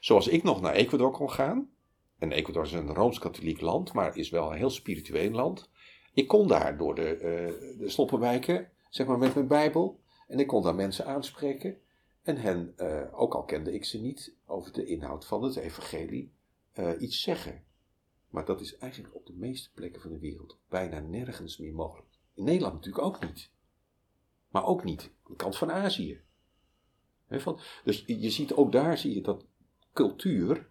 Zoals 0.00 0.28
ik 0.28 0.42
nog 0.42 0.60
naar 0.60 0.74
Ecuador 0.74 1.10
kon 1.10 1.30
gaan. 1.30 1.70
En 2.18 2.32
Ecuador 2.32 2.64
is 2.64 2.72
een 2.72 2.94
rooms-katholiek 2.94 3.60
land, 3.60 3.92
maar 3.92 4.16
is 4.16 4.30
wel 4.30 4.50
een 4.50 4.56
heel 4.56 4.70
spiritueel 4.70 5.30
land. 5.30 5.70
Ik 6.12 6.28
kon 6.28 6.48
daar 6.48 6.76
door 6.76 6.94
de, 6.94 7.08
eh, 7.14 7.78
de 7.78 7.88
sloppenwijken, 7.88 8.70
zeg 8.88 9.06
maar 9.06 9.18
met 9.18 9.34
mijn 9.34 9.46
Bijbel. 9.46 10.00
En 10.26 10.38
ik 10.38 10.46
kon 10.46 10.62
daar 10.62 10.74
mensen 10.74 11.06
aanspreken. 11.06 11.78
En 12.22 12.36
hen, 12.36 12.72
eh, 12.76 13.20
ook 13.20 13.34
al 13.34 13.44
kende 13.44 13.72
ik 13.72 13.84
ze 13.84 14.00
niet, 14.00 14.34
over 14.46 14.72
de 14.72 14.84
inhoud 14.84 15.26
van 15.26 15.42
het 15.42 15.56
evangelie 15.56 16.32
eh, 16.72 16.90
iets 16.98 17.22
zeggen. 17.22 17.64
Maar 18.28 18.44
dat 18.44 18.60
is 18.60 18.76
eigenlijk 18.76 19.14
op 19.14 19.26
de 19.26 19.32
meeste 19.32 19.70
plekken 19.74 20.02
van 20.02 20.10
de 20.10 20.18
wereld 20.18 20.58
bijna 20.68 21.00
nergens 21.00 21.58
meer 21.58 21.74
mogelijk. 21.74 22.08
In 22.34 22.44
Nederland 22.44 22.74
natuurlijk 22.74 23.04
ook 23.04 23.24
niet. 23.24 23.50
Maar 24.50 24.64
ook 24.64 24.84
niet 24.84 25.12
de 25.26 25.36
kant 25.36 25.56
van 25.56 25.72
Azië. 25.72 26.20
Van, 27.28 27.60
dus 27.84 28.04
je 28.06 28.30
ziet 28.30 28.52
ook 28.52 28.72
daar 28.72 28.98
zie 28.98 29.14
je 29.14 29.20
dat 29.20 29.46
cultuur 29.92 30.70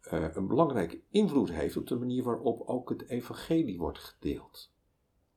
eh, 0.00 0.34
een 0.34 0.46
belangrijke 0.46 1.00
invloed 1.10 1.50
heeft 1.50 1.76
op 1.76 1.86
de 1.86 1.98
manier 1.98 2.22
waarop 2.22 2.68
ook 2.68 2.88
het 2.88 3.08
evangelie 3.08 3.78
wordt 3.78 3.98
gedeeld. 3.98 4.72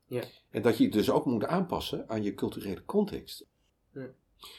Ja. 0.05 0.23
En 0.49 0.61
dat 0.61 0.77
je 0.77 0.83
het 0.83 0.93
dus 0.93 1.09
ook 1.09 1.25
moet 1.25 1.45
aanpassen 1.45 2.09
aan 2.09 2.23
je 2.23 2.33
culturele 2.33 2.85
context. 2.85 3.47
Ja. 3.93 4.09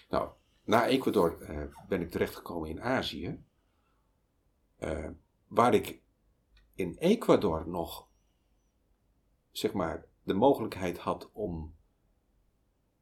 Nou, 0.08 0.30
na 0.64 0.86
Ecuador 0.86 1.40
eh, 1.40 1.64
ben 1.88 2.00
ik 2.00 2.10
terechtgekomen 2.10 2.68
in 2.68 2.80
Azië, 2.80 3.44
eh, 4.76 5.08
waar 5.46 5.74
ik 5.74 6.02
in 6.74 6.96
Ecuador 6.98 7.68
nog, 7.68 8.08
zeg 9.50 9.72
maar, 9.72 10.06
de 10.22 10.34
mogelijkheid 10.34 10.98
had 10.98 11.30
om 11.32 11.74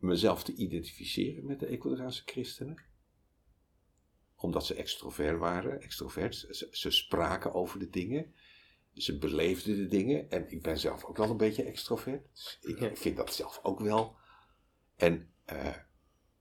mezelf 0.01 0.43
te 0.43 0.55
identificeren 0.55 1.47
met 1.47 1.61
de 1.61 1.67
Ecuadoraanse 1.67 2.23
christenen 2.25 2.89
omdat 4.41 4.67
ze 4.67 4.75
extrovert 4.75 5.39
waren, 5.39 5.81
extrovert. 5.81 6.35
Ze, 6.35 6.69
ze 6.71 6.91
spraken 6.91 7.55
over 7.55 7.79
de 7.79 7.91
dingen. 7.91 8.35
Ze 8.95 9.19
beleefden 9.19 9.77
de 9.77 9.87
dingen. 9.87 10.31
En 10.31 10.51
ik 10.51 10.63
ben 10.63 10.79
zelf 10.79 11.05
ook 11.05 11.17
wel 11.17 11.31
een 11.31 11.37
beetje 11.37 11.65
extrovert. 11.65 12.29
Dus 12.33 12.59
ik 12.61 12.97
vind 12.97 13.17
dat 13.17 13.35
zelf 13.35 13.61
ook 13.63 13.81
wel. 13.81 14.17
En 14.97 15.29
eh, 15.45 15.75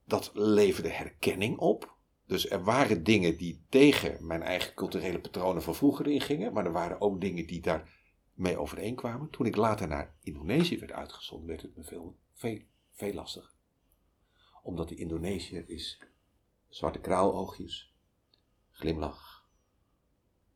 dat 0.04 0.30
leverde 0.34 0.88
herkenning 0.88 1.58
op. 1.58 1.98
Dus 2.26 2.50
er 2.50 2.64
waren 2.64 3.04
dingen 3.04 3.36
die 3.36 3.64
tegen 3.68 4.26
mijn 4.26 4.42
eigen 4.42 4.74
culturele 4.74 5.20
patronen 5.20 5.62
van 5.62 5.74
vroeger 5.74 6.06
ingingen. 6.06 6.52
Maar 6.52 6.64
er 6.64 6.72
waren 6.72 7.00
ook 7.00 7.20
dingen 7.20 7.46
die 7.46 7.60
daar 7.60 7.98
mee 8.34 8.58
overeenkwamen. 8.58 9.30
Toen 9.30 9.46
ik 9.46 9.56
later 9.56 9.88
naar 9.88 10.14
Indonesië 10.22 10.78
werd 10.78 10.92
uitgezonden, 10.92 11.48
werd 11.48 11.62
het 11.62 11.76
me 11.76 11.84
veel, 11.84 12.16
veel, 12.34 12.58
veel 13.00 13.14
lastiger. 13.14 13.50
Omdat 14.62 14.88
de 14.88 14.94
Indonesiër 14.94 15.68
is 15.68 15.98
zwarte 16.68 16.98
kraaloogjes, 16.98 17.92
glimlach. 18.70 19.44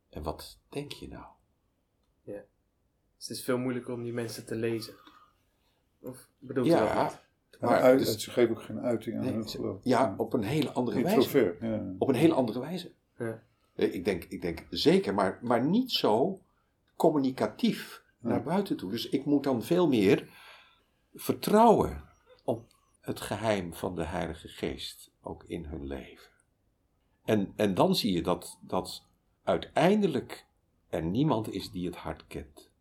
En 0.09 0.23
wat 0.23 0.57
denk 0.69 0.91
je 0.91 1.07
nou? 1.07 1.25
Dus 3.17 3.27
het 3.27 3.37
is 3.37 3.43
veel 3.43 3.57
moeilijker 3.57 3.93
om 3.93 4.03
die 4.03 4.13
mensen 4.13 4.45
te 4.45 4.55
lezen. 4.55 4.93
Of 5.99 6.27
bedoelt 6.37 6.67
u 6.67 6.69
dat 6.69 6.79
Ja, 6.79 7.03
niet? 7.03 7.23
Maar 7.59 7.69
maar 7.69 7.81
uit, 7.81 7.99
dus- 7.99 8.23
ze 8.23 8.31
geven 8.31 8.55
ook 8.55 8.61
geen 8.61 8.79
uiting 8.79 9.17
aan 9.17 9.23
nee, 9.23 9.33
hun 9.33 9.49
geloof. 9.49 9.79
ja, 9.83 10.13
op 10.17 10.33
een 10.33 10.43
hele 10.43 10.71
andere 10.71 11.01
wijze. 11.01 11.57
Ja. 11.61 11.93
Op 11.97 12.07
een 12.09 12.15
hele 12.15 12.33
andere 12.33 12.59
wijze. 12.59 12.91
Ja. 13.17 13.43
Ik 13.75 14.05
denk, 14.05 14.23
ik 14.23 14.41
denk 14.41 14.65
zeker, 14.69 15.13
maar, 15.13 15.39
maar 15.41 15.65
niet 15.65 15.91
zo 15.91 16.41
communicatief 16.95 18.03
Ja. 18.19 18.29
naar 18.29 18.43
buiten 18.43 18.77
toe. 18.77 18.91
Dus 18.91 19.09
ik 19.09 19.25
moet 19.25 19.43
dan 19.43 19.63
veel 19.63 19.87
meer 19.87 20.29
vertrouwen 21.13 22.03
het 23.05 23.21
geheim 23.21 23.73
van 23.73 23.95
de 23.95 24.03
Heilige 24.03 24.47
Geest, 24.47 25.11
ook 25.21 25.43
in 25.43 25.65
hun 25.65 25.85
leven. 25.85 26.31
En, 27.23 27.53
en 27.55 27.73
dan 27.73 27.95
zie 27.95 28.13
je 28.13 28.21
dat, 28.21 28.59
dat 28.61 29.07
uiteindelijk 29.43 30.47
er 30.87 31.03
niemand 31.03 31.51
is 31.51 31.71
die 31.71 31.85
het 31.85 31.95
hart 31.95 32.27
kent. 32.27 32.71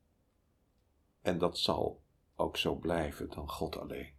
En 1.22 1.38
dat 1.38 1.58
zal 1.58 2.02
ook 2.36 2.56
zo 2.56 2.74
blijven 2.74 3.30
dan 3.30 3.50
God 3.50 3.78
alleen. 3.78 4.12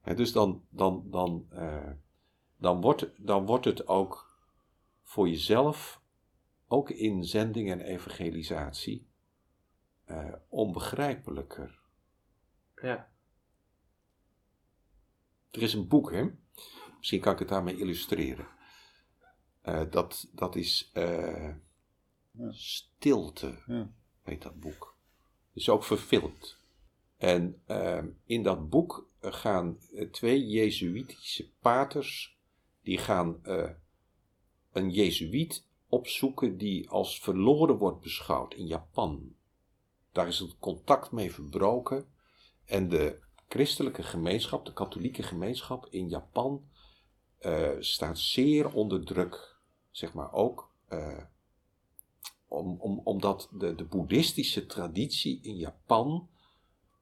Hè, 0.00 0.14
dus 0.14 0.32
dan, 0.32 0.64
dan, 0.70 1.10
dan, 1.10 1.46
eh, 1.50 1.90
dan, 2.56 2.80
wordt, 2.80 3.10
dan 3.16 3.46
wordt 3.46 3.64
het 3.64 3.86
ook 3.86 4.40
voor 5.02 5.28
jezelf, 5.28 6.02
ook 6.66 6.90
in 6.90 7.24
zending 7.24 7.70
en 7.70 7.80
evangelisatie, 7.80 9.06
eh, 10.04 10.32
onbegrijpelijker. 10.48 11.80
Ja. 12.82 13.11
Er 15.52 15.62
is 15.62 15.74
een 15.74 15.88
boek, 15.88 16.12
hè? 16.12 16.24
Misschien 16.98 17.20
kan 17.20 17.32
ik 17.32 17.38
het 17.38 17.48
daarmee 17.48 17.76
illustreren. 17.78 18.46
Eh, 19.60 19.82
dat, 19.90 20.28
dat 20.32 20.56
is 20.56 20.90
eh, 20.92 21.54
Ja. 22.30 22.52
Stilte, 22.52 23.58
Ja. 23.66 23.90
heet 24.22 24.42
dat 24.42 24.60
boek. 24.60 24.96
Is 25.52 25.68
ook 25.68 25.84
verfilmd. 25.84 26.58
En 27.16 27.62
ehm, 27.66 28.08
in 28.24 28.42
dat 28.42 28.68
boek 28.68 29.08
gaan 29.20 29.78
eh, 29.94 30.10
twee 30.10 30.46
Jezuïtische 30.46 31.50
paters, 31.60 32.36
die 32.82 32.98
gaan 32.98 33.40
een 34.72 34.90
Jezuïet 34.90 35.64
opzoeken 35.86 36.56
die 36.56 36.90
als 36.90 37.20
verloren 37.20 37.76
wordt 37.76 38.00
beschouwd 38.00 38.54
in 38.54 38.66
Japan. 38.66 39.34
Daar 40.12 40.28
is 40.28 40.38
het 40.38 40.58
contact 40.58 41.10
mee 41.10 41.32
verbroken 41.32 42.06
en 42.64 42.88
de 42.88 43.20
christelijke 43.52 44.02
gemeenschap, 44.02 44.66
de 44.66 44.72
katholieke 44.72 45.22
gemeenschap 45.22 45.86
in 45.90 46.08
Japan, 46.08 46.68
eh, 47.38 47.70
staat 47.78 48.18
zeer 48.18 48.72
onder 48.72 49.04
druk. 49.04 49.56
Zeg 49.90 50.12
maar 50.12 50.32
ook 50.32 50.70
eh, 50.88 51.22
om, 52.48 52.80
om, 52.80 53.00
omdat 53.04 53.48
de, 53.52 53.74
de 53.74 53.84
boeddhistische 53.84 54.66
traditie 54.66 55.40
in 55.42 55.56
Japan 55.56 56.28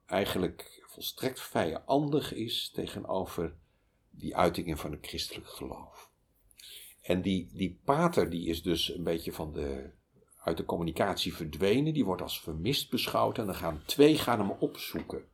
eigenlijk 0.06 0.82
volstrekt 0.86 1.40
vijandig 1.40 2.32
is 2.32 2.70
tegenover 2.70 3.56
die 4.10 4.36
uitingen 4.36 4.78
van 4.78 4.90
het 4.90 5.06
christelijk 5.06 5.48
geloof. 5.48 6.10
En 7.00 7.22
die, 7.22 7.50
die 7.52 7.80
pater 7.84 8.30
die 8.30 8.46
is 8.46 8.62
dus 8.62 8.94
een 8.94 9.04
beetje 9.04 9.32
van 9.32 9.52
de, 9.52 9.90
uit 10.42 10.56
de 10.56 10.64
communicatie 10.64 11.34
verdwenen, 11.34 11.94
die 11.94 12.04
wordt 12.04 12.22
als 12.22 12.40
vermist 12.40 12.90
beschouwd 12.90 13.38
en 13.38 13.46
dan 13.46 13.54
gaan 13.54 13.82
twee 13.84 14.18
gaan 14.18 14.38
hem 14.38 14.50
opzoeken. 14.50 15.28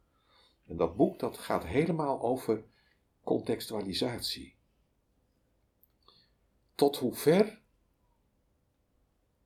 En 0.66 0.76
dat 0.76 0.96
boek 0.96 1.18
dat 1.18 1.38
gaat 1.38 1.64
helemaal 1.64 2.22
over 2.22 2.64
contextualisatie. 3.24 4.56
Tot 6.74 6.96
hoever 6.96 7.60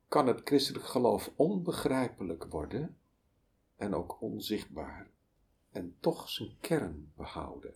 kan 0.07 0.27
het 0.27 0.41
christelijk 0.43 0.85
geloof 0.85 1.31
onbegrijpelijk 1.35 2.43
worden 2.43 2.97
en 3.75 3.93
ook 3.93 4.21
onzichtbaar 4.21 5.09
en 5.71 5.95
toch 5.99 6.29
zijn 6.29 6.57
kern 6.59 7.11
behouden. 7.15 7.75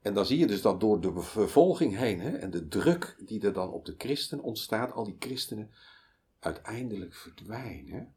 En 0.00 0.14
dan 0.14 0.26
zie 0.26 0.38
je 0.38 0.46
dus 0.46 0.62
dat 0.62 0.80
door 0.80 1.00
de 1.00 1.20
vervolging 1.20 1.96
heen 1.96 2.20
hè, 2.20 2.36
en 2.36 2.50
de 2.50 2.68
druk 2.68 3.16
die 3.26 3.42
er 3.42 3.52
dan 3.52 3.70
op 3.70 3.84
de 3.84 3.94
christen 3.98 4.40
ontstaat, 4.40 4.92
al 4.92 5.04
die 5.04 5.16
christenen 5.18 5.70
uiteindelijk 6.38 7.14
verdwijnen. 7.14 8.14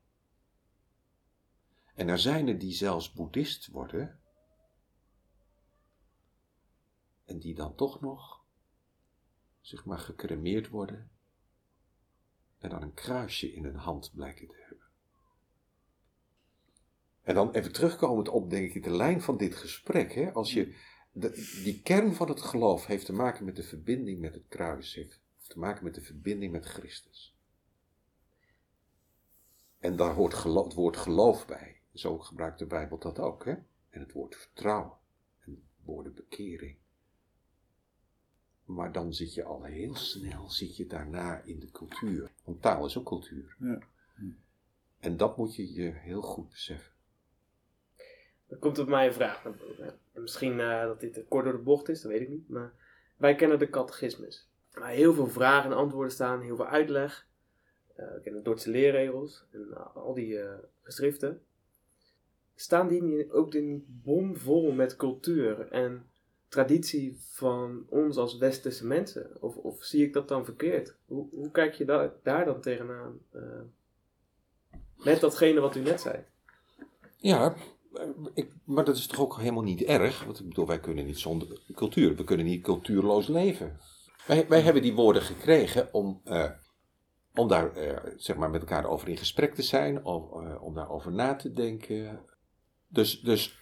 En 1.93 2.07
er 2.07 2.19
zijn 2.19 2.47
er 2.47 2.59
die 2.59 2.73
zelfs 2.73 3.13
boeddhist 3.13 3.67
worden. 3.67 4.19
En 7.25 7.39
die 7.39 7.55
dan 7.55 7.75
toch 7.75 8.01
nog, 8.01 8.43
zeg 9.61 9.85
maar, 9.85 9.99
gecremeerd 9.99 10.69
worden. 10.69 11.11
En 12.57 12.69
dan 12.69 12.81
een 12.81 12.93
kruisje 12.93 13.53
in 13.53 13.63
hun 13.63 13.75
hand 13.75 14.11
blijken 14.13 14.47
te 14.47 14.55
hebben. 14.59 14.87
En 17.21 17.35
dan 17.35 17.51
even 17.51 17.71
terugkomend 17.71 18.29
op, 18.29 18.49
denk 18.49 18.73
ik, 18.73 18.83
de 18.83 18.95
lijn 18.95 19.21
van 19.21 19.37
dit 19.37 19.55
gesprek. 19.55 20.13
Hè? 20.13 20.31
Als 20.31 20.53
je, 20.53 20.75
de, 21.11 21.31
die 21.63 21.81
kern 21.81 22.13
van 22.13 22.29
het 22.29 22.41
geloof 22.41 22.85
heeft 22.85 23.05
te 23.05 23.13
maken 23.13 23.45
met 23.45 23.55
de 23.55 23.63
verbinding 23.63 24.19
met 24.19 24.33
het 24.33 24.47
kruis. 24.47 24.93
Heeft 24.93 25.21
te 25.47 25.59
maken 25.59 25.83
met 25.83 25.95
de 25.95 26.01
verbinding 26.01 26.51
met 26.51 26.65
Christus. 26.65 27.37
En 29.79 29.95
daar 29.95 30.13
hoort 30.13 30.33
geloof, 30.33 30.65
het 30.65 30.73
woord 30.73 30.97
geloof 30.97 31.47
bij. 31.47 31.82
Zo 31.93 32.17
gebruikt 32.17 32.59
de 32.59 32.65
Bijbel 32.65 32.97
dat 32.97 33.19
ook. 33.19 33.45
Hè? 33.45 33.55
En 33.89 33.99
het 33.99 34.11
woord 34.11 34.35
vertrouwen. 34.35 34.97
En 35.45 35.63
woorden 35.83 36.13
bekering. 36.13 36.77
Maar 38.65 38.91
dan 38.91 39.13
zit 39.13 39.33
je 39.33 39.43
al 39.43 39.63
heel 39.63 39.95
snel, 39.95 40.49
zit 40.49 40.77
je 40.77 40.87
daarna 40.87 41.41
in 41.41 41.59
de 41.59 41.71
cultuur. 41.71 42.31
Want 42.43 42.61
taal 42.61 42.85
is 42.85 42.97
ook 42.97 43.05
cultuur. 43.05 43.55
Ja. 43.59 43.79
En 44.99 45.17
dat 45.17 45.37
moet 45.37 45.55
je 45.55 45.73
je 45.73 45.91
heel 45.91 46.21
goed 46.21 46.49
beseffen. 46.49 46.91
Dan 48.47 48.59
komt 48.59 48.79
op 48.79 48.87
mij 48.87 49.07
een 49.07 49.13
vraag 49.13 49.43
naar 49.43 49.55
boven. 49.55 49.99
En 50.13 50.21
misschien 50.21 50.59
uh, 50.59 50.81
dat 50.81 50.99
dit 50.99 51.13
te 51.13 51.25
kort 51.25 51.43
door 51.43 51.53
de 51.53 51.59
bocht 51.59 51.89
is, 51.89 52.01
dat 52.01 52.11
weet 52.11 52.21
ik 52.21 52.29
niet. 52.29 52.49
Maar 52.49 52.73
wij 53.17 53.35
kennen 53.35 53.59
de 53.59 53.69
catechismus. 53.69 54.49
Waar 54.71 54.89
heel 54.89 55.13
veel 55.13 55.27
vragen 55.27 55.71
en 55.71 55.77
antwoorden 55.77 56.11
staan, 56.11 56.41
heel 56.41 56.55
veel 56.55 56.67
uitleg. 56.67 57.27
Uh, 57.97 58.13
we 58.13 58.21
kennen 58.21 58.43
de 58.43 58.49
Dordtse 58.49 58.69
leerregels 58.69 59.45
en 59.51 59.67
uh, 59.69 59.95
al 59.95 60.13
die 60.13 60.39
geschriften. 60.81 61.41
Staan 62.56 62.88
die 62.88 63.32
ook 63.32 63.54
niet 63.54 63.84
bomvol 64.04 64.72
met 64.72 64.95
cultuur 64.95 65.68
en 65.72 66.06
traditie 66.47 67.18
van 67.20 67.86
ons 67.89 68.18
als 68.18 68.38
westerse 68.38 68.86
mensen? 68.86 69.41
Of, 69.41 69.56
of 69.56 69.84
zie 69.84 70.06
ik 70.06 70.14
dat 70.14 70.28
dan 70.28 70.45
verkeerd? 70.45 70.95
Hoe, 71.06 71.28
hoe 71.32 71.51
kijk 71.51 71.74
je 71.74 71.86
da 71.86 72.14
daar 72.24 72.45
dan 72.45 72.62
tegenaan? 72.62 73.20
met 75.04 75.20
datgene 75.20 75.60
wat 75.60 75.76
u 75.76 75.82
net 75.82 76.01
zei. 76.01 76.24
Ja, 77.18 77.56
ik, 78.34 78.51
maar 78.64 78.86
dat 78.86 78.97
is 78.97 79.08
toch 79.08 79.20
ook 79.20 79.38
helemaal 79.38 79.64
niet 79.64 79.82
erg? 79.82 80.24
Want 80.24 80.39
ik 80.39 80.47
bedoel, 80.47 80.68
wij 80.68 80.80
kunnen 80.80 81.06
niet 81.06 81.20
zonder 81.20 81.60
cultuur. 81.76 82.16
We 82.16 82.24
kunnen 82.24 82.45
niet 82.45 82.64
cultuurloos 82.64 83.28
leven. 83.28 83.80
Wij, 84.28 84.47
wij 84.47 84.62
hebben 84.62 84.82
die 84.82 84.93
woorden 84.93 85.22
gekregen 85.22 85.93
om, 85.93 86.22
uh, 86.26 86.49
om 87.34 87.47
daar 87.47 87.78
uh, 87.78 87.97
zeg 88.18 88.36
maar 88.36 88.49
met 88.49 88.62
elkaar 88.62 88.86
over 88.86 89.08
in 89.10 89.18
gesprek 89.18 89.56
te 89.56 89.62
zijn, 89.62 90.06
om, 90.06 90.30
uh, 90.43 90.64
om 90.64 90.74
daarover 90.74 91.12
na 91.12 91.36
te 91.36 91.51
denken. 91.51 92.20
Dus, 92.93 93.21
dus 93.21 93.59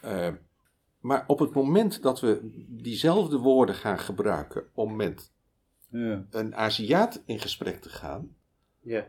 maar 1.00 1.24
op 1.26 1.38
het 1.38 1.54
moment 1.54 2.02
dat 2.02 2.20
we 2.20 2.40
diezelfde 2.68 3.38
woorden 3.38 3.74
gaan 3.74 3.98
gebruiken 3.98 4.64
om 4.74 4.96
met 4.96 5.30
Ja. 5.88 6.26
een 6.30 6.54
Aziat 6.54 7.22
in 7.24 7.38
gesprek 7.40 7.80
te 7.80 7.88
gaan, 7.88 8.36
Ja. 8.80 9.06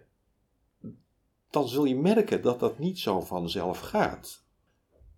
dan 1.49 1.67
zul 1.67 1.85
je 1.85 1.95
merken 1.95 2.41
dat 2.41 2.59
dat 2.59 2.79
niet 2.79 2.99
zo 2.99 3.21
vanzelf 3.21 3.79
gaat. 3.79 4.43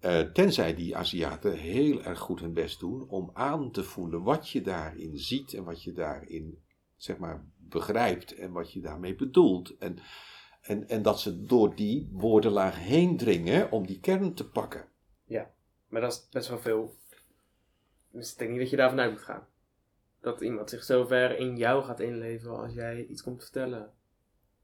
Uh, 0.02 0.20
tenzij 0.20 0.76
die 0.76 0.96
Aziaten 0.96 1.58
heel 1.58 2.04
erg 2.04 2.20
goed 2.20 2.40
hun 2.40 2.54
best 2.54 2.80
doen 2.80 3.10
om 3.10 3.30
aan 3.34 3.72
te 3.72 3.84
voelen 3.84 4.24
wat 4.24 4.50
je 4.50 4.62
daarin 4.62 5.18
ziet 5.18 5.54
en 5.54 5.64
wat 5.64 5.84
je 5.84 5.94
daarin 5.94 6.64
zeg 6.96 7.18
maar 7.18 7.46
begrijpt 7.58 8.36
en 8.36 8.52
wat 8.52 8.74
je 8.74 8.82
daarmee 8.82 9.16
bedoelt. 9.16 9.78
En, 9.78 9.98
en, 10.62 10.90
en 10.90 11.02
dat 11.02 11.20
ze 11.20 11.46
door 11.46 11.76
die 11.76 12.10
woordenlaag 12.12 12.80
heen 12.80 13.18
dringen 13.18 13.72
om 13.72 13.86
die 13.88 14.00
kern 14.00 14.34
te 14.34 14.50
pakken. 14.50 14.86
Ja, 15.26 15.54
maar 15.88 16.02
dat 16.02 16.12
is 16.12 16.30
best 16.30 16.50
wel 16.50 16.60
veel. 16.60 16.96
Dus 18.12 18.32
ik 18.32 18.38
denk 18.38 18.52
niet 18.52 18.60
dat 18.60 18.70
je 18.70 18.76
daar 18.76 18.90
vanuit 18.90 19.12
moet 19.12 19.22
gaan. 19.22 19.48
Dat 20.22 20.42
iemand 20.42 20.70
zich 20.70 20.84
zo 20.84 21.06
ver 21.06 21.38
in 21.38 21.58
jou 21.58 21.84
gaat 21.84 22.00
inleven 22.00 22.58
als 22.58 22.74
jij 22.74 23.06
iets 23.06 23.24
komt 23.24 23.44
vertellen. 23.44 23.94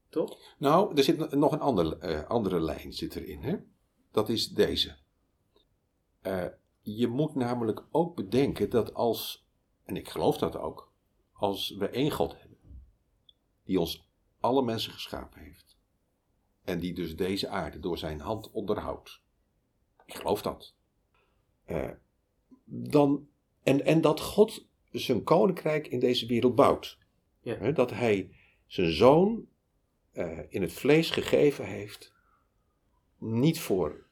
Toch? 0.08 0.38
Nou, 0.58 0.96
er 0.96 1.02
zit 1.02 1.30
nog 1.30 1.52
een 1.52 1.60
andere, 1.60 1.98
uh, 2.02 2.28
andere 2.28 2.60
lijn 2.60 2.92
zit 2.92 3.16
erin. 3.16 3.42
Hè? 3.42 3.56
Dat 4.10 4.28
is 4.28 4.48
deze. 4.48 4.96
Uh, 6.22 6.46
je 6.80 7.08
moet 7.08 7.34
namelijk 7.34 7.84
ook 7.90 8.16
bedenken 8.16 8.70
dat 8.70 8.94
als, 8.94 9.48
en 9.84 9.96
ik 9.96 10.08
geloof 10.08 10.38
dat 10.38 10.56
ook, 10.56 10.92
als 11.32 11.70
we 11.78 11.88
één 11.88 12.10
God 12.10 12.38
hebben, 12.38 12.58
die 13.64 13.80
ons 13.80 14.08
alle 14.40 14.62
mensen 14.62 14.92
geschapen 14.92 15.40
heeft, 15.40 15.78
en 16.64 16.78
die 16.78 16.94
dus 16.94 17.16
deze 17.16 17.48
aarde 17.48 17.78
door 17.78 17.98
zijn 17.98 18.20
hand 18.20 18.50
onderhoudt, 18.50 19.21
ik 20.06 20.14
geloof 20.14 20.42
dat, 20.42 20.74
uh, 21.66 21.90
dan, 22.64 23.28
en, 23.62 23.84
en 23.84 24.00
dat 24.00 24.20
God 24.20 24.66
zijn 24.90 25.22
koninkrijk 25.22 25.86
in 25.86 25.98
deze 25.98 26.26
wereld 26.26 26.54
bouwt, 26.54 26.98
Ja. 27.40 27.70
Dat 27.70 27.90
hij 27.90 28.30
zijn 28.66 28.92
zoon 28.92 29.46
uh, 30.12 30.38
in 30.48 30.62
het 30.62 30.72
vlees 30.72 31.10
gegeven 31.10 31.64
heeft, 31.64 32.12
niet 33.18 33.60
voor 33.60 34.06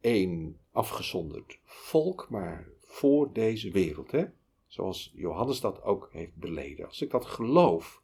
één 0.00 0.60
afgezonderd 0.72 1.58
volk, 1.64 2.26
maar 2.30 2.68
voor 2.80 3.32
deze 3.32 3.70
wereld. 3.70 4.10
Hè? 4.10 4.24
Zoals 4.66 5.12
Johannes 5.14 5.60
dat 5.60 5.82
ook 5.82 6.08
heeft 6.12 6.34
beleden. 6.34 6.86
Als 6.86 7.02
ik 7.02 7.10
dat 7.10 7.26
geloof, 7.26 8.02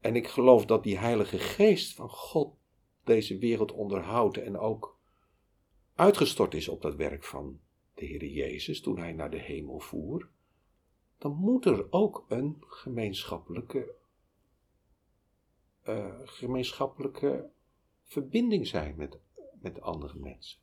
en 0.00 0.16
ik 0.16 0.28
geloof 0.28 0.66
dat 0.66 0.82
die 0.82 0.98
Heilige 0.98 1.38
Geest 1.38 1.94
van 1.94 2.08
God 2.08 2.54
deze 3.04 3.38
wereld 3.38 3.72
onderhoudt 3.72 4.38
en 4.38 4.58
ook 4.58 4.93
uitgestort 5.94 6.54
is 6.54 6.68
op 6.68 6.82
dat 6.82 6.94
werk 6.94 7.24
van 7.24 7.60
de 7.94 8.04
Heer 8.04 8.24
Jezus 8.24 8.80
toen 8.80 8.98
hij 8.98 9.12
naar 9.12 9.30
de 9.30 9.40
hemel 9.40 9.78
voer, 9.78 10.28
dan 11.18 11.32
moet 11.32 11.64
er 11.64 11.86
ook 11.90 12.24
een 12.28 12.56
gemeenschappelijke, 12.60 13.94
uh, 15.88 16.14
gemeenschappelijke 16.24 17.50
verbinding 18.02 18.66
zijn 18.66 18.96
met, 18.96 19.18
met 19.60 19.80
andere 19.80 20.18
mensen 20.18 20.62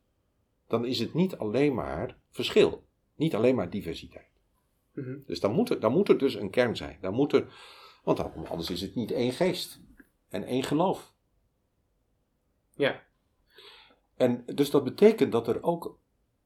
dan 0.71 0.85
is 0.85 0.99
het 0.99 1.13
niet 1.13 1.37
alleen 1.37 1.73
maar 1.73 2.17
verschil. 2.29 2.83
Niet 3.15 3.35
alleen 3.35 3.55
maar 3.55 3.69
diversiteit. 3.69 4.29
Mm 4.93 5.03
-hmm. 5.03 5.23
Dus 5.25 5.39
dan 5.39 5.51
moet, 5.51 5.69
er, 5.69 5.79
dan 5.79 5.91
moet 5.91 6.09
er 6.09 6.17
dus 6.17 6.35
een 6.35 6.49
kern 6.49 6.75
zijn. 6.75 6.97
Dan 7.01 7.13
moet 7.13 7.33
er, 7.33 7.53
want 8.03 8.19
anders 8.49 8.69
is 8.69 8.81
het 8.81 8.95
niet 8.95 9.11
één 9.11 9.31
geest 9.31 9.81
en 10.29 10.43
één 10.43 10.63
geloof. 10.63 11.13
Ja. 12.75 13.03
En 14.21 14.43
dus 14.55 14.69
dat 14.69 14.83
betekent 14.83 15.31
dat 15.31 15.47
er 15.47 15.63
ook 15.63 15.99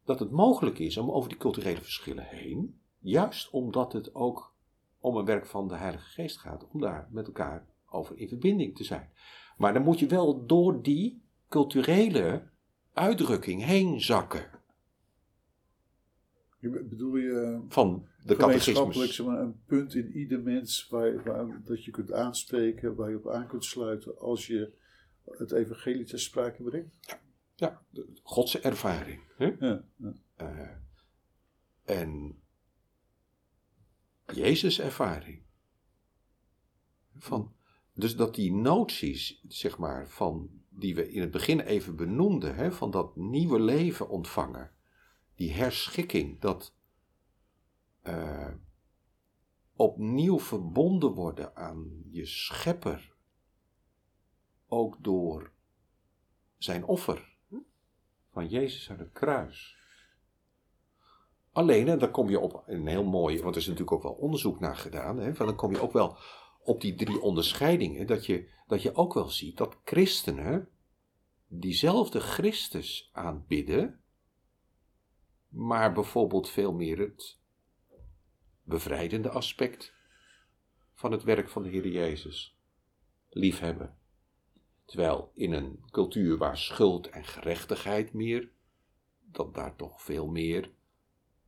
dat 0.06 0.20
het 0.20 0.32
mogelijk 0.32 0.80
is 0.80 0.98
om 0.98 1.12
over 1.12 1.30
die 1.30 1.38
culturele 1.38 1.82
verschillen 1.82 2.24
heen, 2.24 2.80
juist 3.00 3.50
omdat 3.50 3.94
het 3.94 4.16
ook 4.16 4.54
om 5.00 5.18
een 5.18 5.26
werk 5.26 5.46
van 5.46 5.68
de 5.68 5.76
Heilige 5.76 6.10
Geest 6.10 6.38
gaat, 6.38 6.68
om 6.72 6.82
daar 6.82 7.08
met 7.12 7.28
elkaar 7.28 7.66
over 7.90 8.18
in 8.18 8.28
verbinding 8.28 8.76
te 8.76 8.84
zijn. 8.84 9.10
Maar 9.58 9.74
dan 9.74 9.84
moet 9.84 10.00
je 10.00 10.08
wel 10.08 10.46
door 10.46 10.82
die 10.82 11.22
culturele 11.50 12.44
uitdrukking 12.94 13.64
heen 13.64 14.02
zakken. 14.02 14.50
Je 16.60 16.70
bedoel 16.90 17.16
je 17.16 17.62
van 17.68 18.08
de 18.24 18.36
gemeenschappelijk 18.36 18.94
catechismus. 18.94 19.28
maar, 19.28 19.40
een 19.40 19.62
punt 19.66 19.96
in 19.96 20.12
ieder 20.12 20.42
mens 20.42 20.88
waar, 20.90 21.24
waar, 21.24 21.62
dat 21.64 21.84
je 21.84 21.92
kunt 21.92 22.12
aanspreken, 22.12 22.96
waar 22.96 23.10
je 23.10 23.18
op 23.18 23.30
aan 23.30 23.48
kunt 23.48 23.66
sluiten 23.66 24.20
als 24.20 24.48
je 24.48 24.72
het 25.26 25.52
evangelie 25.52 26.06
ter 26.06 26.20
sprake 26.20 26.64
brengt? 26.64 26.96
Ja, 27.02 27.20
de 27.56 28.20
Godse 28.24 28.60
ervaring. 28.60 29.22
Hè? 29.38 29.46
Ja, 29.60 29.84
ja. 29.98 30.14
Uh, 30.42 30.70
en 31.84 32.42
Jezus' 34.34 34.80
ervaring. 34.80 35.44
Van, 37.16 37.56
dus 37.94 38.16
dat 38.16 38.36
die 38.36 38.54
noties, 38.54 39.44
zeg 39.48 39.78
maar, 39.78 40.10
van, 40.10 40.50
die 40.70 40.96
we 40.96 41.12
in 41.12 41.22
het 41.22 41.32
begin 41.32 41.60
even 41.60 41.96
benoemden, 41.96 42.56
hè, 42.56 42.72
van 42.72 42.92
dat 42.92 43.16
nieuwe 43.16 43.60
leven 43.60 44.10
ontvangen, 44.10 44.72
die 45.36 45.52
herschikking, 45.52 46.40
dat 46.40 46.76
uh, 48.04 48.54
opnieuw 49.76 50.40
verbonden 50.40 51.12
worden 51.12 51.56
aan 51.56 52.04
je 52.10 52.26
schepper, 52.26 53.16
ook 54.68 55.04
door 55.04 55.52
zijn 56.58 56.86
offer 56.86 57.35
van 58.36 58.48
Jezus 58.48 58.90
aan 58.90 59.00
het 59.00 59.12
kruis. 59.12 59.78
Alleen, 61.52 61.88
en 61.88 62.00
daar 62.00 62.12
kom 62.12 62.30
je 62.30 62.40
op 62.40 62.64
een 62.66 62.88
heel 62.88 63.04
mooi, 63.04 63.42
want 63.42 63.56
er 63.56 63.62
is 63.62 63.68
natuurlijk 63.68 63.98
ook 63.98 64.04
wel 64.04 64.12
onderzoek 64.12 64.60
naar 64.60 64.76
gedaan, 64.76 65.18
hè, 65.18 65.36
van 65.36 65.46
dan 65.46 65.56
kom 65.56 65.72
je 65.72 65.82
ook 65.82 65.94
wel 65.94 66.18
op 66.60 66.82
die 66.82 66.96
drie 66.96 67.22
onderscheidingen, 67.22 68.08
dat 68.08 68.26
je, 68.26 68.50
dat 68.68 68.82
je 68.82 68.96
ook 68.96 69.14
wel 69.14 69.30
ziet 69.30 69.58
dat 69.58 69.78
christenen 69.84 70.70
diezelfde 71.48 72.20
Christus 72.20 73.10
aanbidden, 73.14 74.02
maar 75.48 75.94
bijvoorbeeld 75.94 76.50
veel 76.50 76.74
meer 76.74 77.00
het 77.00 77.38
bevrijdende 78.64 79.30
aspect 79.30 79.94
van 80.94 81.12
het 81.12 81.24
werk 81.24 81.50
van 81.50 81.64
de 81.64 81.70
Heer 81.70 81.88
Jezus. 81.88 82.58
Liefhebben. 83.30 83.98
Terwijl 84.86 85.32
in 85.34 85.54
een 85.54 85.80
cultuur 85.92 86.38
waar 86.38 86.58
schuld 86.58 87.10
en 87.10 87.24
gerechtigheid 87.24 88.14
meer, 88.14 88.50
dat 89.32 89.54
daar 89.56 89.76
toch 89.76 90.02
veel 90.02 90.28
meer 90.28 90.72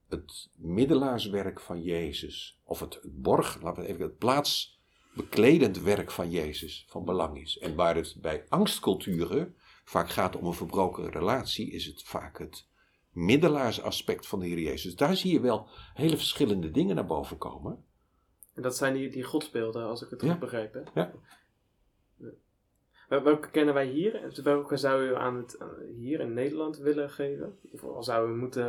het 0.10 0.50
middelaarswerk 0.56 1.60
van 1.60 1.82
Jezus, 1.84 2.60
of 2.64 2.80
het, 2.80 2.94
het 2.94 3.22
borg, 3.22 3.62
laten 3.62 3.84
we 3.84 3.90
even 3.90 4.04
het 4.04 4.18
plaatsbekledend 4.18 5.82
werk 5.82 6.12
van 6.12 6.30
Jezus 6.30 6.86
van 6.90 7.06
belang 7.06 7.42
is. 7.42 7.58
En 7.58 7.76
waar 7.76 7.96
het 7.96 8.16
bij 8.22 8.46
angstculturen 8.50 9.56
vaak 9.84 10.10
gaat 10.10 10.36
om 10.36 10.46
een 10.46 10.54
verbroken 10.54 11.10
relatie, 11.12 11.72
is 11.72 11.86
het 11.86 12.04
vaak 12.04 12.40
het 12.40 12.68
middelaarsaspect 13.12 14.28
van 14.28 14.40
de 14.40 14.48
Heer 14.48 14.60
Jezus. 14.60 14.96
Daar 14.96 15.16
zie 15.16 15.32
je 15.34 15.40
wel 15.40 15.68
hele 15.94 16.18
verschillende 16.18 16.72
dingen 16.72 16.96
naar 16.96 17.06
boven 17.06 17.38
komen. 17.38 17.86
En 18.54 18.62
dat 18.62 18.78
zijn 18.78 18.94
die, 18.94 19.10
die 19.10 19.24
godsbeelden, 19.24 19.86
als 19.86 20.02
ik 20.02 20.10
het 20.10 20.22
Ja. 20.22 20.30
goed 20.32 20.40
begrijp. 20.40 20.74
Hè? 20.74 20.82
Ja. 20.94 21.14
Wel- 23.08 23.24
Welke 23.24 23.50
kennen 23.50 23.74
wij 23.74 23.88
hier? 23.88 24.42
Welke 24.44 24.78
zou 24.78 25.08
u 25.08 25.16
aan 25.16 25.36
het, 25.36 25.58
hier 25.98 26.20
in 26.20 26.34
Nederland 26.34 26.78
willen 26.78 27.10
geven? 27.10 27.60
Of 27.72 27.84
al 27.84 28.04
zou 28.04 28.32
u 28.32 28.36
moeten 28.36 28.66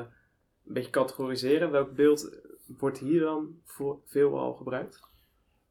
een 0.66 0.72
beetje 0.72 0.90
categoriseren? 0.90 1.70
Welk 1.70 1.94
beeld 1.94 2.36
wordt 2.66 2.98
hier 2.98 3.20
dan 3.20 3.60
voor 3.64 4.00
veelal 4.04 4.54
gebruikt? 4.54 5.06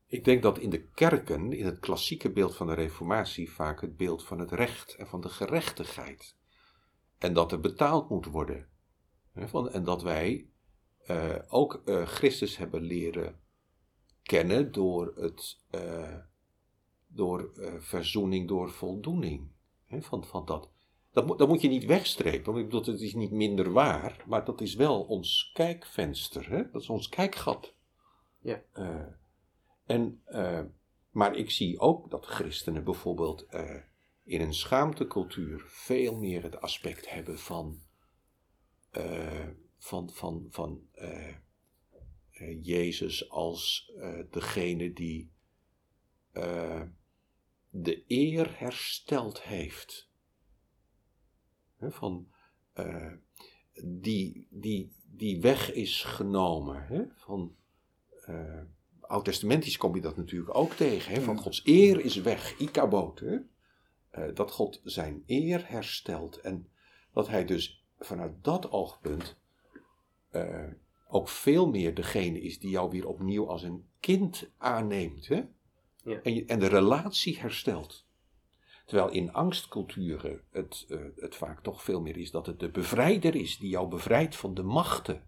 Ik 0.07 0.25
denk 0.25 0.41
dat 0.43 0.59
in 0.59 0.69
de 0.69 0.87
kerken, 0.87 1.53
in 1.53 1.65
het 1.65 1.79
klassieke 1.79 2.31
beeld 2.31 2.55
van 2.55 2.67
de 2.67 2.73
Reformatie, 2.73 3.51
vaak 3.51 3.81
het 3.81 3.97
beeld 3.97 4.25
van 4.25 4.39
het 4.39 4.51
recht 4.51 4.95
en 4.95 5.07
van 5.07 5.21
de 5.21 5.29
gerechtigheid. 5.29 6.35
En 7.17 7.33
dat 7.33 7.51
er 7.51 7.59
betaald 7.59 8.09
moet 8.09 8.25
worden. 8.25 8.67
En 9.71 9.83
dat 9.83 10.01
wij 10.01 10.49
eh, 11.05 11.35
ook 11.47 11.81
eh, 11.85 12.07
Christus 12.07 12.57
hebben 12.57 12.81
leren 12.81 13.39
kennen 14.23 14.71
door, 14.71 15.13
het, 15.15 15.59
eh, 15.69 16.17
door 17.07 17.51
eh, 17.55 17.73
verzoening, 17.79 18.47
door 18.47 18.71
voldoening. 18.71 19.47
Hè, 19.85 20.01
van, 20.01 20.25
van 20.25 20.45
dat. 20.45 20.69
Dat, 21.11 21.25
moet- 21.25 21.37
dat 21.37 21.47
moet 21.47 21.61
je 21.61 21.67
niet 21.67 21.85
wegstrepen, 21.85 22.45
want 22.45 22.57
ik 22.57 22.63
bedoel, 22.65 22.93
het 22.93 23.01
is 23.01 23.13
niet 23.13 23.31
minder 23.31 23.71
waar, 23.71 24.23
maar 24.27 24.45
dat 24.45 24.61
is 24.61 24.75
wel 24.75 25.01
ons 25.03 25.51
kijkvenster, 25.53 26.49
hè? 26.49 26.71
dat 26.71 26.81
is 26.81 26.89
ons 26.89 27.09
kijkgat. 27.09 27.73
Ja. 28.41 28.63
Eh, 28.71 29.05
en, 29.85 30.21
eh, 30.25 30.63
maar 31.09 31.35
ik 31.35 31.51
zie 31.51 31.79
ook 31.79 32.09
dat 32.09 32.25
christenen 32.25 32.83
bijvoorbeeld 32.83 33.45
in 34.23 34.41
een 34.41 34.53
schaamtecultuur 34.53 35.63
veel 35.67 36.15
meer 36.15 36.43
het 36.43 36.61
aspect 36.61 37.09
hebben 37.09 37.39
van, 37.39 37.81
van, 39.77 40.09
van, 40.09 40.47
van 40.49 40.81
Jezus 42.61 43.29
als 43.29 43.91
degene 44.31 44.93
die 44.93 45.31
de 47.69 48.03
eer 48.07 48.59
hersteld 48.59 49.41
heeft. 49.41 50.09
Van, 51.79 52.27
eh, 52.73 53.11
die, 53.83 54.47
die, 54.49 54.95
die 55.05 55.41
weg 55.41 55.73
is 55.73 56.03
genomen. 56.03 56.85
Hè, 56.87 57.03
van, 57.15 57.55
eh, 58.25 58.61
Oud-testamentisch 59.01 59.77
kom 59.77 59.95
je 59.95 60.01
dat 60.01 60.17
natuurlijk 60.17 60.55
ook 60.55 60.73
tegen. 60.73 61.13
Hè? 61.13 61.21
Van. 61.21 61.37
Gods 61.37 61.61
eer 61.65 61.99
is 61.99 62.15
weg, 62.15 62.57
ikabot. 62.57 63.19
Hè? 63.19 63.37
Eh, 64.09 64.35
dat 64.35 64.51
God 64.51 64.81
zijn 64.83 65.23
eer 65.25 65.69
herstelt. 65.69 66.37
En 66.37 66.69
dat 67.13 67.27
hij 67.27 67.45
dus 67.45 67.85
vanuit 67.99 68.43
dat 68.43 68.71
oogpunt 68.71 69.37
ook 71.07 71.29
veel 71.29 71.69
meer 71.69 71.95
degene 71.95 72.41
is 72.41 72.59
die 72.59 72.69
jou 72.69 72.89
weer 72.89 73.07
opnieuw 73.07 73.49
als 73.49 73.63
een 73.63 73.89
kind 73.99 74.49
aanneemt. 74.57 75.27
Hè? 75.27 75.43
En, 76.07 76.47
en 76.47 76.59
de 76.59 76.67
relatie 76.67 77.39
herstelt. 77.39 78.05
Terwijl 78.85 79.09
in 79.09 79.33
angstculturen 79.33 80.41
het, 80.51 80.85
eh, 80.89 80.99
het 81.15 81.35
vaak 81.35 81.63
toch 81.63 81.83
veel 81.83 82.01
meer 82.01 82.17
is 82.17 82.31
dat 82.31 82.45
het 82.45 82.59
de 82.59 82.69
bevrijder 82.69 83.35
is 83.35 83.57
die 83.57 83.69
jou 83.69 83.89
bevrijdt 83.89 84.35
van 84.35 84.53
de 84.53 84.63
machten. 84.63 85.27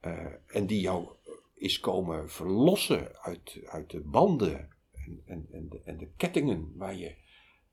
Eh, 0.00 0.26
en 0.46 0.66
die 0.66 0.80
jou 0.80 1.08
is 1.54 1.80
komen 1.80 2.30
verlossen 2.30 3.16
uit, 3.22 3.60
uit 3.64 3.90
de 3.90 4.00
banden 4.00 4.70
en, 4.92 5.22
en, 5.26 5.46
en, 5.52 5.68
de, 5.68 5.80
en 5.84 5.98
de 5.98 6.08
kettingen 6.16 6.72
waar 6.76 6.94
je 6.96 7.14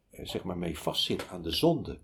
eh, 0.10 0.26
zeg 0.26 0.44
maar 0.44 0.58
mee 0.58 0.78
vastzit 0.80 1.28
aan 1.28 1.42
de 1.42 1.52
zonde. 1.52 2.00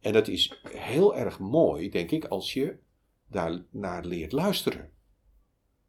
En 0.00 0.12
dat 0.12 0.28
is 0.28 0.60
heel 0.62 1.16
erg 1.16 1.38
mooi, 1.38 1.90
denk 1.90 2.10
ik, 2.10 2.24
als 2.24 2.52
je 2.52 2.78
daar 3.26 3.64
naar 3.70 4.04
leert 4.04 4.32
luisteren. 4.32 4.92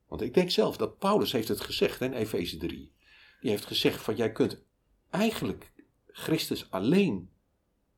Want 0.10 0.22
ik 0.22 0.34
denk 0.34 0.50
zelf 0.52 0.78
dat 0.78 0.98
Paulus 0.98 1.32
heeft 1.32 1.48
het 1.48 1.62
gezegd 1.62 2.02
in 2.02 2.14
Efeze 2.14 2.58
3. 2.58 2.92
Die 3.42 3.50
heeft 3.50 3.66
gezegd 3.66 4.02
van 4.02 4.16
jij 4.16 4.32
kunt 4.32 4.62
eigenlijk 5.10 5.72
Christus 6.08 6.72
alleen 6.72 7.30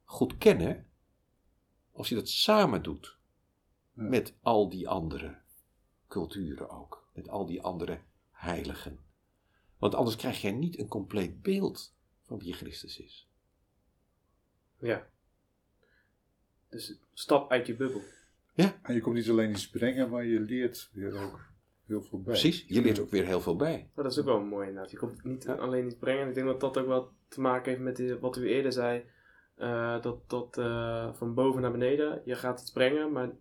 goed 0.03 0.37
kennen 0.37 0.87
als 1.91 2.09
je 2.09 2.15
dat 2.15 2.29
samen 2.29 2.83
doet 2.83 3.17
Ja. 3.93 4.03
met 4.03 4.33
al 4.41 4.69
die 4.69 4.89
andere 4.89 5.37
culturen 6.07 6.69
ook. 6.69 7.09
Met 7.13 7.29
al 7.29 7.45
die 7.45 7.61
andere 7.61 7.99
heiligen. 8.31 8.99
Want 9.77 9.95
anders 9.95 10.15
krijg 10.15 10.41
jij 10.41 10.51
niet 10.51 10.79
een 10.79 10.87
compleet 10.87 11.41
beeld 11.41 11.93
van 12.21 12.39
wie 12.39 12.53
Christus 12.53 12.99
is. 12.99 13.27
Ja. 14.79 15.07
Dus 16.69 16.97
stap 17.13 17.51
uit 17.51 17.67
je 17.67 17.75
bubbel. 17.75 18.01
En 18.81 18.93
je 18.93 19.01
komt 19.01 19.15
niet 19.15 19.29
alleen 19.29 19.49
iets 19.51 19.69
brengen, 19.69 20.09
maar 20.09 20.25
je 20.25 20.39
leert 20.39 20.89
weer 20.91 21.13
ook 21.13 21.50
heel 21.91 22.01
veel 22.09 22.21
bij. 22.21 22.33
Precies, 22.33 22.65
je 22.67 22.81
leert 22.81 22.99
ook 22.99 23.09
weer 23.09 23.25
heel 23.25 23.41
veel 23.41 23.55
bij. 23.55 23.89
Maar 23.93 24.03
dat 24.03 24.13
is 24.13 24.19
ook 24.19 24.25
wel 24.25 24.41
mooi 24.41 24.67
inderdaad. 24.67 24.91
Je 24.91 24.97
komt 24.97 25.23
niet 25.23 25.43
Ja. 25.43 25.53
alleen 25.53 25.85
iets 25.85 25.95
brengen. 25.95 26.27
Ik 26.27 26.33
denk 26.33 26.47
dat 26.47 26.59
dat 26.59 26.77
ook 26.77 26.87
wel 26.87 27.09
te 27.27 27.41
maken 27.41 27.71
heeft 27.71 27.83
met 27.83 27.95
die- 27.95 28.15
wat 28.15 28.37
u 28.37 28.47
eerder 28.49 28.71
zei. 28.71 29.03
eh, 29.55 30.01
dat 30.01 30.29
dat 30.29 30.57
eh, 30.57 31.13
van 31.13 31.33
boven 31.33 31.61
naar 31.61 31.71
beneden. 31.71 32.21
Je 32.25 32.35
gaat 32.35 32.61
iets 32.61 32.71
brengen, 32.71 33.11
maar 33.11 33.31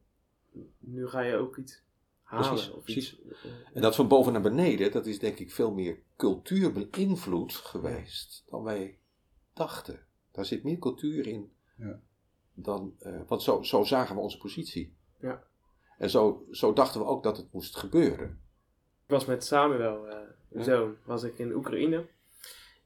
nu 0.78 1.06
ga 1.08 1.20
je 1.20 1.36
ook 1.36 1.56
iets 1.56 1.82
halen. 2.22 2.48
Precies, 2.48 2.70
of 2.70 2.82
precies. 2.82 3.12
Iets, 3.20 3.32
eh, 3.44 3.50
En 3.72 3.82
dat 3.82 3.94
van 3.94 4.08
boven 4.08 4.32
naar 4.32 4.42
beneden, 4.42 4.92
dat 4.92 5.06
is 5.06 5.18
denk 5.18 5.38
ik 5.38 5.50
veel 5.50 5.72
meer 5.72 5.98
cultuurbeïnvloed 6.16 7.52
geweest 7.54 8.44
dan 8.48 8.62
wij 8.62 8.98
dachten. 9.54 9.98
Daar 10.32 10.44
zit 10.44 10.62
meer 10.64 10.78
cultuur 10.78 11.26
in 11.26 11.52
Ja. 11.76 12.00
dan. 12.54 12.94
eh, 12.98 13.20
want 13.26 13.42
zo, 13.42 13.62
zo 13.62 13.84
zagen 13.84 14.14
we 14.16 14.20
onze 14.22 14.38
positie. 14.38 14.94
Ja. 15.20 15.42
En 16.00 16.10
zo, 16.10 16.44
zo 16.50 16.72
dachten 16.72 17.00
we 17.00 17.06
ook 17.06 17.22
dat 17.22 17.36
het 17.36 17.52
moest 17.52 17.76
gebeuren. 17.76 18.40
Ik 19.04 19.10
was 19.16 19.24
met 19.24 19.44
Samuel, 19.44 20.04
uw 20.50 20.58
Ja. 20.58 20.62
zoon, 20.62 20.96
was 21.04 21.22
ik 21.22 21.38
in 21.38 21.54
Oekraïne. 21.54 22.06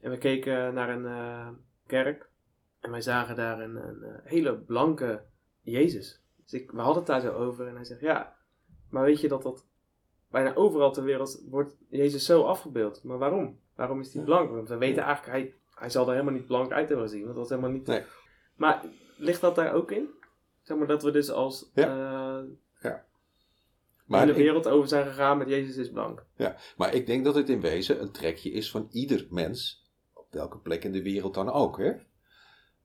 En 0.01 0.11
we 0.11 0.17
keken 0.17 0.73
naar 0.73 0.89
een 0.89 1.05
eh, 1.05 1.47
kerk. 1.87 2.29
En 2.79 2.91
wij 2.91 3.01
zagen 3.01 3.35
daar 3.35 3.59
een, 3.59 3.75
een 3.75 4.03
eh, 4.03 4.19
hele 4.23 4.55
blanke 4.57 5.23
Jezus. 5.61 6.21
Dus 6.43 6.53
ik, 6.53 6.71
we 6.71 6.77
hadden 6.77 6.97
het 6.97 7.05
daar 7.07 7.21
zo 7.21 7.31
over. 7.31 7.67
En 7.67 7.75
hij 7.75 7.83
zegt, 7.85 8.01
ja, 8.01 8.35
maar 8.89 9.03
weet 9.03 9.21
je 9.21 9.27
dat 9.27 9.43
dat 9.43 9.65
bijna 10.29 10.55
overal 10.55 10.91
ter 10.91 11.03
wereld 11.03 11.43
wordt 11.49 11.75
Jezus 11.89 12.25
zo 12.25 12.43
afgebeeld. 12.43 13.03
Maar 13.03 13.17
waarom? 13.17 13.59
Waarom 13.75 13.99
is 13.99 14.13
hij 14.13 14.23
blank? 14.23 14.51
Want 14.51 14.69
we 14.69 14.77
weten 14.77 15.03
eigenlijk, 15.03 15.37
hij, 15.37 15.53
hij 15.75 15.89
zal 15.89 16.05
er 16.05 16.11
helemaal 16.11 16.33
niet 16.33 16.47
blank 16.47 16.71
uit 16.71 16.89
hebben 16.89 17.07
gezien. 17.07 17.23
Want 17.23 17.35
dat 17.35 17.49
was 17.49 17.57
helemaal 17.57 17.77
niet... 17.77 17.87
Nee. 17.87 18.03
Maar 18.55 18.83
ligt 19.17 19.41
dat 19.41 19.55
daar 19.55 19.73
ook 19.73 19.91
in? 19.91 20.09
Zeg 20.61 20.77
maar 20.77 20.87
dat 20.87 21.03
we 21.03 21.11
dus 21.11 21.31
als 21.31 21.71
Maar 24.05 24.29
ik, 24.29 24.35
wereld 24.35 24.67
over 24.67 24.87
zijn 24.87 25.05
gegaan 25.05 25.37
met 25.37 25.49
Jezus 25.49 25.75
is 25.75 25.89
blank. 25.89 26.25
ja, 26.35 26.55
maar 26.77 26.93
ik 26.93 27.05
denk 27.05 27.25
dat 27.25 27.35
het 27.35 27.49
in 27.49 27.61
wezen 27.61 28.01
een 28.01 28.11
trekje 28.11 28.51
is 28.51 28.71
van 28.71 28.87
ieder 28.91 29.27
mens, 29.29 29.85
op 30.13 30.27
welke 30.29 30.57
plek 30.57 30.83
in 30.83 30.91
de 30.91 31.01
wereld 31.01 31.33
dan 31.33 31.51
ook. 31.51 31.77
Hè? 31.77 31.93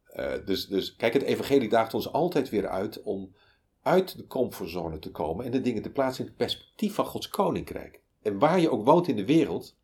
Eh, 0.05 0.47
dus, 0.47 0.67
dus 0.67 0.97
kijk, 0.97 1.13
het 1.13 1.23
evangelie 1.23 1.69
daagt 1.69 1.95
ons 1.95 2.13
altijd 2.13 2.49
weer 2.49 2.69
uit 2.69 3.03
om 3.03 3.35
uit 3.83 4.17
de 4.17 4.27
comfortzone 4.27 4.99
te 4.99 5.11
komen 5.11 5.45
en 5.45 5.51
de 5.51 5.61
dingen 5.61 5.83
te 5.83 5.91
plaatsen 5.91 6.25
in 6.25 6.29
het 6.29 6.39
perspectief 6.39 6.95
van 6.95 7.07
Gods 7.07 7.29
koninkrijk. 7.29 8.01
En 8.23 8.39
waar 8.39 8.61
je 8.61 8.71
ook 8.71 8.85
woont 8.85 9.09
in 9.09 9.17
de 9.17 9.25
wereld, 9.25 9.77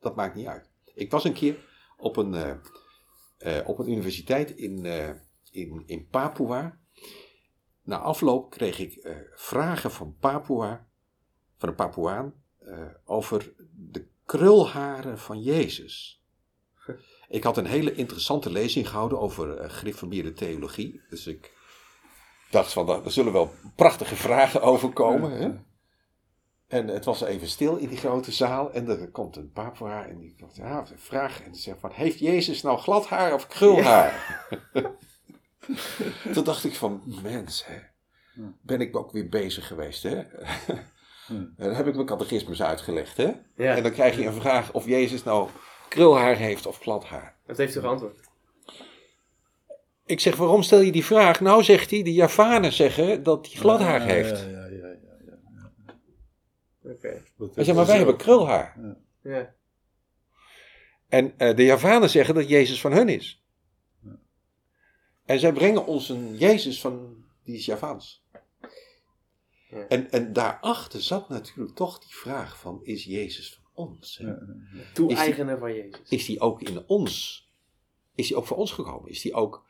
dat 0.00 0.16
maakt 0.16 0.34
niet 0.34 0.46
uit. 0.46 0.70
Ik 0.94 1.10
was 1.10 1.24
een 1.24 1.32
keer 1.32 1.66
op 1.96 2.16
een, 2.16 2.34
eh, 2.34 2.50
eh, 3.38 3.68
op 3.68 3.78
een 3.78 3.90
universiteit 3.90 4.50
in, 4.50 4.84
in, 5.50 5.82
in 5.86 6.08
Papua. 6.08 6.78
Na 7.88 7.98
afloop 7.98 8.50
kreeg 8.50 8.78
ik 8.78 8.94
eh, 8.94 9.16
vragen 9.34 9.90
van 9.90 10.16
Papua, 10.20 10.86
van 11.56 11.68
een 11.68 11.74
Papuaan, 11.74 12.34
eh, 12.58 12.78
over 13.04 13.52
de 13.74 14.06
krulharen 14.24 15.18
van 15.18 15.42
Jezus. 15.42 16.22
Ik 17.28 17.44
had 17.44 17.56
een 17.56 17.66
hele 17.66 17.94
interessante 17.94 18.50
lezing 18.50 18.88
gehouden 18.88 19.20
over 19.20 19.70
gereformeerde 19.70 20.32
theologie. 20.32 21.00
Dus 21.08 21.26
ik 21.26 21.52
dacht 22.50 22.72
van, 22.72 22.86
daar 22.86 23.10
zullen 23.10 23.32
wel 23.32 23.50
prachtige 23.76 24.16
vragen 24.16 24.62
over 24.62 24.92
komen. 24.92 25.30
Hè? 25.30 25.50
En 26.66 26.88
het 26.88 27.04
was 27.04 27.20
even 27.20 27.48
stil 27.48 27.76
in 27.76 27.88
die 27.88 27.98
grote 27.98 28.32
zaal. 28.32 28.72
En 28.72 28.88
er 28.88 29.10
komt 29.10 29.36
een 29.36 29.52
papua 29.52 30.06
en 30.06 30.18
die 30.18 30.34
komt, 30.40 30.56
ja, 30.56 30.86
vraag. 30.96 31.42
En 31.42 31.52
die 31.52 31.60
zegt 31.60 31.80
van, 31.80 31.90
heeft 31.92 32.18
Jezus 32.18 32.62
nou 32.62 32.78
glad 32.78 33.06
haar 33.06 33.34
of 33.34 33.46
krulhaar? 33.46 34.46
Toen 36.32 36.44
dacht 36.44 36.64
ik 36.64 36.74
van, 36.74 37.02
mens, 37.22 37.66
hè, 37.66 37.78
ben 38.62 38.80
ik 38.80 38.96
ook 38.96 39.12
weer 39.12 39.28
bezig 39.28 39.66
geweest. 39.66 40.02
Hè? 40.02 40.22
Dan 41.56 41.74
heb 41.74 41.86
ik 41.86 41.94
mijn 41.94 42.06
catechismus 42.06 42.62
uitgelegd. 42.62 43.16
Hè? 43.16 43.32
Ja, 43.56 43.76
En 43.76 43.82
dan 43.82 43.92
krijg 43.92 44.16
je 44.16 44.26
een 44.26 44.40
vraag 44.40 44.72
of 44.72 44.86
Jezus 44.86 45.24
nou 45.24 45.48
krulhaar 45.88 46.36
heeft 46.36 46.66
of 46.66 46.78
glad 46.80 47.04
haar. 47.04 47.36
dat 47.46 47.56
heeft 47.56 47.76
u 47.76 47.80
geantwoord. 47.80 48.20
Ik 50.06 50.20
zeg, 50.20 50.36
waarom 50.36 50.62
stel 50.62 50.80
je 50.80 50.92
die 50.92 51.04
vraag? 51.04 51.40
Nou, 51.40 51.62
zegt 51.64 51.90
hij, 51.90 52.02
de 52.02 52.12
Javanen 52.12 52.72
zeggen 52.72 53.22
dat 53.22 53.46
hij 53.46 53.56
glad 53.60 53.80
haar 53.80 54.00
Ja, 54.00 54.06
heeft. 54.06 54.40
Ja, 54.40 54.46
ja, 54.46 54.66
ja. 54.66 54.86
ja, 54.86 55.26
ja. 55.26 56.90
Oké. 56.90 57.22
Hij 57.54 57.64
zegt, 57.64 57.76
maar 57.76 57.86
wij 57.86 57.96
hebben 57.96 58.16
krulhaar. 58.16 58.76
Ja. 59.22 59.54
En 61.08 61.34
eh, 61.36 61.56
de 61.56 61.64
Javanen 61.64 62.10
zeggen 62.10 62.34
dat 62.34 62.48
Jezus 62.48 62.80
van 62.80 62.92
hun 62.92 63.08
is. 63.08 63.42
En 65.28 65.38
zij 65.38 65.52
brengen 65.52 65.86
ons 65.86 66.08
een 66.08 66.36
Jezus 66.36 66.80
van, 66.80 67.24
die 67.44 67.56
is 67.56 67.64
Javaans. 67.64 68.24
Ja. 69.70 69.86
En, 69.88 70.10
en 70.10 70.32
daarachter 70.32 71.02
zat 71.02 71.28
natuurlijk 71.28 71.76
toch 71.76 71.98
die 71.98 72.14
vraag 72.14 72.58
van, 72.58 72.80
is 72.82 73.04
Jezus 73.04 73.54
van 73.54 73.64
ons? 73.72 74.16
Ja, 74.16 74.38
Toe-eigenen 74.94 75.58
van 75.58 75.74
Jezus. 75.74 76.08
Is 76.08 76.26
die 76.26 76.40
ook 76.40 76.62
in 76.62 76.86
ons, 76.86 77.46
is 78.14 78.26
die 78.26 78.36
ook 78.36 78.46
voor 78.46 78.56
ons 78.56 78.72
gekomen? 78.72 79.10
Is 79.10 79.20
die 79.20 79.34
ook, 79.34 79.66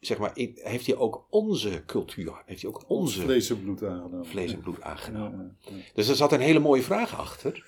zeg 0.00 0.18
maar, 0.18 0.30
heeft 0.34 0.86
hij 0.86 0.96
ook 0.96 1.26
onze 1.30 1.82
cultuur, 1.84 2.42
heeft 2.46 2.62
hij 2.62 2.70
ook 2.70 2.90
onze 2.90 3.20
Vlees 3.20 3.50
en 3.50 3.62
bloed 3.62 3.84
aangenomen. 3.84 4.26
vlees 4.26 4.52
en 4.52 4.60
bloed 4.60 4.80
aangenomen? 4.80 5.58
Ja. 5.60 5.70
Dus 5.94 6.08
er 6.08 6.16
zat 6.16 6.32
een 6.32 6.40
hele 6.40 6.58
mooie 6.60 6.82
vraag 6.82 7.18
achter. 7.18 7.66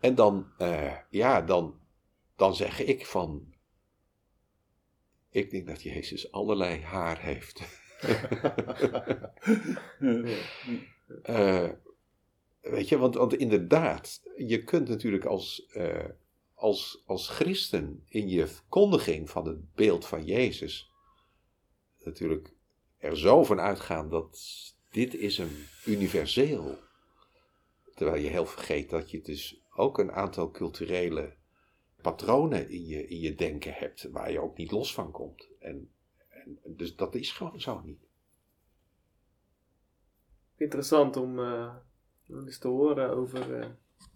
En 0.00 0.14
dan, 0.14 0.46
eh, 0.58 0.96
ja, 1.10 1.42
dan, 1.42 1.74
dan 2.36 2.54
zeg 2.54 2.80
ik 2.80 3.06
van. 3.06 3.51
Ik 5.32 5.50
denk 5.50 5.66
dat 5.66 5.82
Jezus 5.82 6.32
allerlei 6.32 6.80
haar 6.80 7.20
heeft. 7.20 7.60
Eh, 11.22 11.68
weet 12.60 12.88
je, 12.88 12.98
want, 12.98 13.14
want 13.14 13.34
inderdaad, 13.34 14.22
je 14.36 14.64
kunt 14.64 14.88
natuurlijk 14.88 15.24
als, 15.24 15.66
eh, 15.66 16.08
als, 16.54 17.02
als 17.06 17.28
christen 17.28 18.04
in 18.08 18.28
je 18.28 18.46
verkondiging 18.46 19.30
van 19.30 19.46
het 19.46 19.74
beeld 19.74 20.06
van 20.06 20.24
Jezus 20.24 20.90
natuurlijk 21.98 22.54
er 22.98 23.18
zo 23.18 23.44
van 23.44 23.60
uitgaan 23.60 24.08
dat 24.08 24.38
dit 24.90 25.14
is 25.14 25.38
een 25.38 25.66
universeel. 25.86 26.78
Terwijl 27.94 28.22
je 28.22 28.28
heel 28.28 28.46
vergeet 28.46 28.90
dat 28.90 29.10
je 29.10 29.20
dus 29.20 29.60
ook 29.74 29.98
een 29.98 30.12
aantal 30.12 30.50
culturele 30.50 31.36
patronen 32.02 32.68
in 32.68 32.86
je, 32.86 33.06
in 33.06 33.20
je 33.20 33.34
denken 33.34 33.72
hebt, 33.74 34.08
waar 34.10 34.32
je 34.32 34.40
ook 34.40 34.56
niet 34.56 34.70
los 34.70 34.94
van 34.94 35.10
komt. 35.10 35.48
En, 35.58 35.90
en, 36.28 36.58
dus 36.64 36.96
dat 36.96 37.14
is 37.14 37.32
gewoon 37.32 37.60
zo 37.60 37.80
niet. 37.80 38.06
Interessant 40.56 41.16
om, 41.16 41.38
eh, 41.38 41.74
eens 42.28 42.58
te 42.58 42.68
horen 42.68 43.10
over 43.10 43.60
eh, 43.60 43.68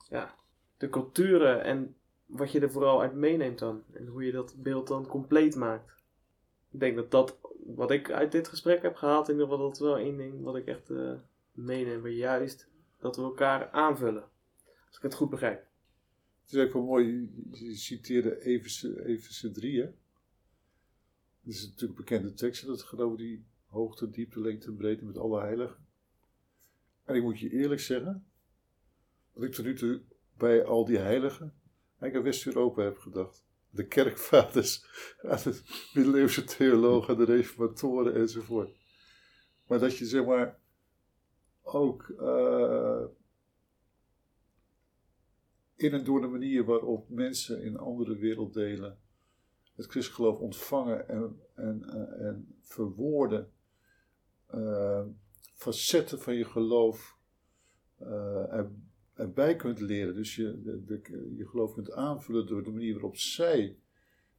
ja, 0.09 0.34
de 0.76 0.89
culturen 0.89 1.62
en 1.62 1.97
wat 2.26 2.53
je 2.53 2.61
er 2.61 2.70
vooral 2.70 3.01
uit 3.01 3.14
meeneemt 3.14 3.59
dan. 3.59 3.82
En 3.93 4.07
hoe 4.07 4.24
je 4.24 4.32
dat 4.32 4.55
beeld 4.57 4.89
dan 4.89 5.07
compleet 5.07 5.57
maakt. 5.57 5.95
Ik 6.70 6.80
denk 6.80 6.97
dat 6.97 7.11
dat, 7.11 7.39
wat 7.66 7.91
ik 7.91 8.11
uit 8.11 8.32
dit 8.32 8.49
gesprek 8.49 8.82
heb 8.82 8.97
gehaald, 8.97 9.28
in 9.28 9.34
ieder 9.34 9.49
geval 9.49 9.68
dat 9.68 9.78
wel 9.78 9.99
één 9.99 10.16
ding 10.16 10.43
wat 10.43 10.57
ik 10.57 10.66
echt 10.66 10.91
eh, 10.91 11.12
meeneem. 11.53 12.01
Maar 12.01 12.11
juist 12.11 12.68
dat 13.01 13.16
we 13.16 13.22
elkaar 13.22 13.70
aanvullen. 13.70 14.24
Als 14.87 14.97
ik 14.97 15.03
het 15.03 15.14
goed 15.14 15.30
begrijp. 15.30 15.65
Het 16.47 16.55
is 16.55 16.66
ook 16.66 16.72
wel 16.72 16.82
mooi, 16.82 17.30
je- 17.53 17.74
citeerde 17.74 18.42
Efeze 18.44 19.51
3, 19.51 19.80
hè? 19.80 19.86
Dat 21.40 21.55
is 21.55 21.66
natuurlijk 21.66 21.99
bekende 21.99 22.34
tekst, 22.34 22.66
dat 22.66 22.82
gaat 22.82 23.01
over 23.01 23.18
die 23.18 23.44
hoogte, 23.66 24.11
diepte, 24.11 24.40
lengte 24.40 24.66
en 24.66 24.76
breedte 24.76 25.05
met 25.05 25.16
alle 25.18 25.40
heiligen. 25.40 25.86
En 27.05 27.14
ik 27.14 27.22
moet 27.22 27.38
je 27.38 27.51
eerlijk 27.51 27.80
zeggen, 27.80 28.26
dat 29.32 29.42
ik 29.42 29.53
tot 29.53 29.64
nu 29.64 29.74
toe 29.74 30.03
bij 30.36 30.64
al 30.64 30.84
die 30.84 30.99
heiligen, 30.99 31.55
eigenlijk 31.99 32.16
aan 32.16 32.22
West-Europa 32.22 32.82
heb 32.82 32.99
gedacht. 32.99 33.44
De 33.70 33.86
kerkvaders, 33.86 34.84
aan 35.22 35.40
de 35.44 35.61
middeleeuwse 35.94 36.44
theologen, 36.44 37.16
de 37.16 37.24
reformatoren 37.24 38.14
enzovoort. 38.14 38.76
Maar 39.66 39.78
dat 39.78 39.97
je 39.97 40.05
zeg 40.07 40.24
maar 40.24 40.59
ook 41.62 42.09
eh, 42.09 43.05
in 45.77 45.93
en 45.93 46.05
door 46.05 46.20
de 46.20 46.27
manier 46.27 46.64
waarop 46.64 47.09
mensen 47.09 47.62
in 47.62 47.77
andere 47.77 48.16
werelddelen 48.16 48.99
het 49.77 49.87
christengeloof 49.87 50.39
ontvangen 50.39 51.09
en, 51.09 51.41
en, 51.55 51.85
eh, 51.85 52.27
en 52.27 52.57
verwoorden, 52.61 53.53
eh, 54.47 55.05
facetten 55.55 56.18
van 56.20 56.35
je 56.35 56.45
geloof 56.45 57.18
eh, 57.99 58.53
er, 58.53 58.70
erbij 59.14 59.57
kunt 59.57 59.81
leren. 59.81 60.14
Dus 60.14 60.37
je, 60.37 60.61
de, 60.62 60.85
de- 60.85 61.33
je 61.37 61.47
geloof 61.49 61.74
kunt 61.74 61.93
aanvullen 61.93 62.47
door 62.47 62.62
de 62.62 62.70
manier 62.70 62.93
waarop 62.93 63.16
zij 63.16 63.79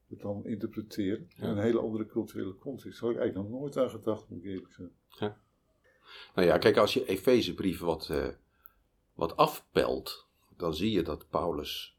het 0.08 0.20
dan 0.22 0.46
interpreteren. 0.46 1.20
In 1.20 1.28
Ja. 1.46 1.50
een 1.52 1.58
hele 1.58 1.80
andere 1.80 2.06
culturele 2.06 2.56
context. 2.56 3.00
Daar 3.00 3.10
had 3.10 3.18
ik 3.18 3.22
eigenlijk 3.24 3.50
nog 3.50 3.60
nooit 3.60 3.78
aan 3.78 3.90
gedacht, 3.90 4.30
moet 4.30 4.40
ik 4.40 4.46
eerlijk 4.46 4.72
zeggen. 4.72 5.38
Nou 6.36 6.48
ja, 6.48 6.58
kijk, 6.58 6.78
als 6.78 6.94
je 6.94 7.06
Efezebrief 7.06 7.80
wat, 7.80 8.12
wat 9.14 9.36
afpelt, 9.36 10.27
dan 10.58 10.76
zie 10.76 10.92
je 10.92 11.02
dat 11.02 11.30
Paulus 11.30 11.98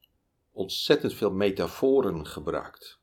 ontzettend 0.50 1.14
veel 1.14 1.32
metaforen 1.32 2.26
gebruikt. 2.26 3.00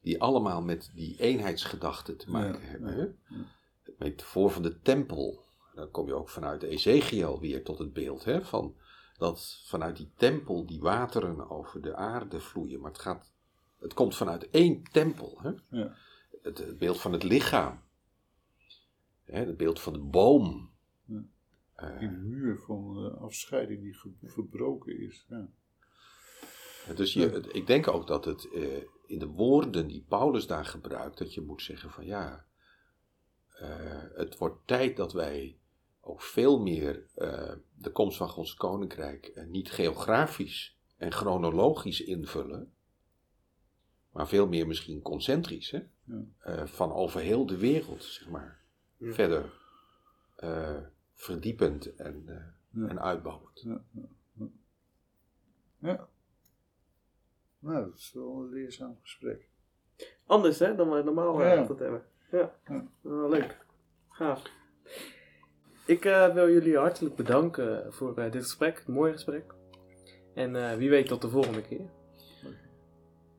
Die 0.00 0.20
allemaal 0.20 0.62
met 0.62 0.90
die 0.94 1.20
eenheidsgedachte 1.20 2.16
te 2.16 2.30
maken 2.30 2.60
Ja, 2.60 2.66
hebben. 2.66 2.96
ja, 2.96 3.14
ja. 3.28 3.44
Het 3.82 3.98
metafoor 3.98 4.50
van 4.50 4.62
de 4.62 4.80
tempel. 4.80 5.46
Dan 5.74 5.90
kom 5.90 6.06
je 6.06 6.14
ook 6.14 6.28
vanuit 6.28 6.62
Ezekiel 6.62 7.40
weer 7.40 7.64
tot 7.64 7.78
het 7.78 7.92
beeld. 7.92 8.24
Hè? 8.24 8.44
Van 8.44 8.76
dat 9.18 9.62
vanuit 9.64 9.96
die 9.96 10.12
tempel 10.16 10.66
die 10.66 10.80
wateren 10.80 11.50
over 11.50 11.82
de 11.82 11.94
aarde 11.94 12.40
vloeien. 12.40 12.80
Maar 12.80 12.90
het, 12.90 13.00
gaat, 13.00 13.32
het 13.78 13.94
komt 13.94 14.16
vanuit 14.16 14.50
één 14.50 14.82
tempel. 14.82 15.38
Hè? 15.42 15.50
Ja. 15.78 15.94
Het, 16.42 16.58
het 16.58 16.78
beeld 16.78 17.00
van 17.00 17.12
het 17.12 17.22
lichaam. 17.22 17.82
Hè? 19.24 19.38
Het 19.44 19.56
beeld 19.56 19.80
van 19.80 19.92
de 19.92 19.98
boom. 19.98 20.70
Ja. 21.04 21.22
Eh, 21.78 21.98
Die 21.98 22.08
muur 22.10 22.58
van 22.58 22.96
eh, 22.96 23.20
afscheiding 23.22 23.82
die 23.82 23.96
verbroken 24.30 24.98
is. 25.00 25.26
Ja. 25.28 25.48
Dus 26.94 27.12
je, 27.12 27.48
ik 27.52 27.66
denk 27.66 27.88
ook 27.88 28.06
dat 28.06 28.24
het 28.24 28.50
eh, 28.52 28.82
in 29.06 29.18
de 29.18 29.26
woorden 29.26 29.86
die 29.86 30.04
Paulus 30.08 30.46
daar 30.46 30.64
gebruikt, 30.64 31.18
dat 31.18 31.34
je 31.34 31.40
moet 31.40 31.62
zeggen 31.62 31.90
van 31.90 32.06
ja, 32.06 32.46
het 34.14 34.38
wordt 34.38 34.66
tijd 34.66 34.96
dat 34.96 35.12
wij 35.12 35.58
ook 36.00 36.22
veel 36.22 36.60
meer 36.60 37.06
de 37.74 37.90
komst 37.92 38.16
van 38.16 38.28
Gods 38.28 38.54
Koninkrijk 38.54 39.44
niet 39.48 39.70
geografisch 39.70 40.78
en 40.96 41.12
chronologisch 41.12 42.00
invullen, 42.00 42.72
maar 44.12 44.28
veel 44.28 44.48
meer 44.48 44.66
misschien 44.66 45.02
concentrisch, 45.02 45.70
hè? 45.70 45.80
Ja. 46.44 46.66
Van 46.66 46.92
over 46.92 47.20
heel 47.20 47.46
de 47.46 47.56
wereld, 47.56 48.04
zeg 48.04 48.28
maar, 48.28 48.60
Ja. 48.96 49.12
verder 49.12 49.52
verdiepend 51.18 51.94
en, 51.96 52.22
eh, 52.26 52.80
Ja. 52.82 52.88
en 52.88 53.00
uitbouwend. 53.00 53.60
Ja, 53.60 53.80
ja, 53.92 54.02
ja. 54.32 54.46
ja. 55.78 56.08
Nou, 57.58 57.84
dat 57.84 57.98
is 57.98 58.12
wel 58.14 58.40
een 58.42 58.48
leerzaam 58.48 58.96
gesprek. 59.02 59.48
Anders 60.26 60.58
hè, 60.58 60.74
dan 60.74 60.90
we 60.90 61.02
normaal 61.02 61.42
eh, 61.42 61.54
Ja. 61.54 61.60
altijd 61.60 61.78
hebben. 61.78 62.02
Ja, 62.30 62.54
Ja. 62.68 62.86
Wel 63.00 63.28
leuk. 63.28 63.66
Gaaf. 64.08 64.42
Ik 65.86 66.04
eh, 66.04 66.34
wil 66.34 66.50
jullie 66.50 66.76
hartelijk 66.78 67.16
bedanken 67.16 67.92
voor 67.92 68.18
eh, 68.18 68.32
dit 68.32 68.42
gesprek, 68.42 68.84
een 68.86 68.92
mooi 68.94 69.12
gesprek. 69.12 69.54
En 70.34 70.56
eh, 70.70 70.76
wie 70.76 70.90
weet 70.90 71.06
tot 71.06 71.22
de 71.22 71.28
volgende 71.28 71.62
keer. 71.62 71.90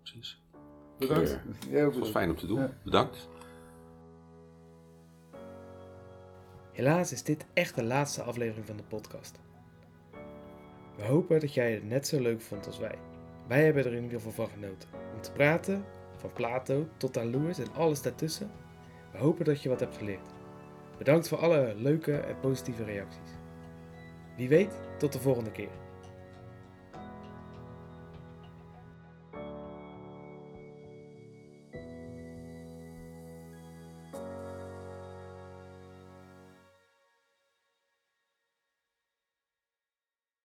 Precies. 0.02 0.42
Bedankt. 1.00 1.30
Ja. 1.30 1.36
Ook 1.38 1.46
Het 1.70 1.84
was 1.84 1.94
bedankt. 1.94 2.10
fijn 2.10 2.30
om 2.30 2.36
te 2.36 2.48
doen. 2.48 2.60
Ja. 2.60 2.78
Bedankt. 2.84 3.30
Helaas 6.72 7.12
is 7.12 7.24
dit 7.24 7.46
echt 7.54 7.76
de 7.76 7.84
laatste 7.84 8.22
aflevering 8.22 8.66
van 8.66 8.78
de 8.78 8.84
podcast. 8.84 9.40
We 10.96 11.04
hopen 11.04 11.40
dat 11.40 11.54
jij 11.54 11.74
het 11.74 11.88
net 11.88 12.08
zo 12.08 12.22
leuk 12.22 12.42
vond 12.42 12.66
als 12.68 12.80
wij. 12.80 12.96
Wij 13.48 13.64
hebben 13.64 13.86
er 13.86 13.94
in 13.94 14.04
ieder 14.04 14.20
geval 14.20 14.46
van 14.46 14.50
genoten. 14.50 14.90
Om 15.16 15.22
te 15.22 15.32
praten, 15.32 15.86
van 16.18 16.34
Plato 16.34 16.88
tot 16.98 17.18
aan 17.18 17.32
Loers 17.32 17.60
en 17.60 17.74
alles 17.74 18.02
daartussen. 18.02 18.52
We 19.12 19.18
hopen 19.18 19.46
dat 19.46 19.62
je 19.62 19.70
wat 19.70 19.80
hebt 19.80 19.98
geleerd. 19.98 20.30
Bedankt 20.98 21.28
voor 21.28 21.38
alle 21.38 21.76
leuke 21.78 22.18
en 22.18 22.40
positieve 22.40 22.84
reacties. 22.84 23.32
Wie 24.36 24.50
weet, 24.50 24.80
tot 24.98 25.14
de 25.14 25.20
volgende 25.20 25.52
keer. 25.52 25.89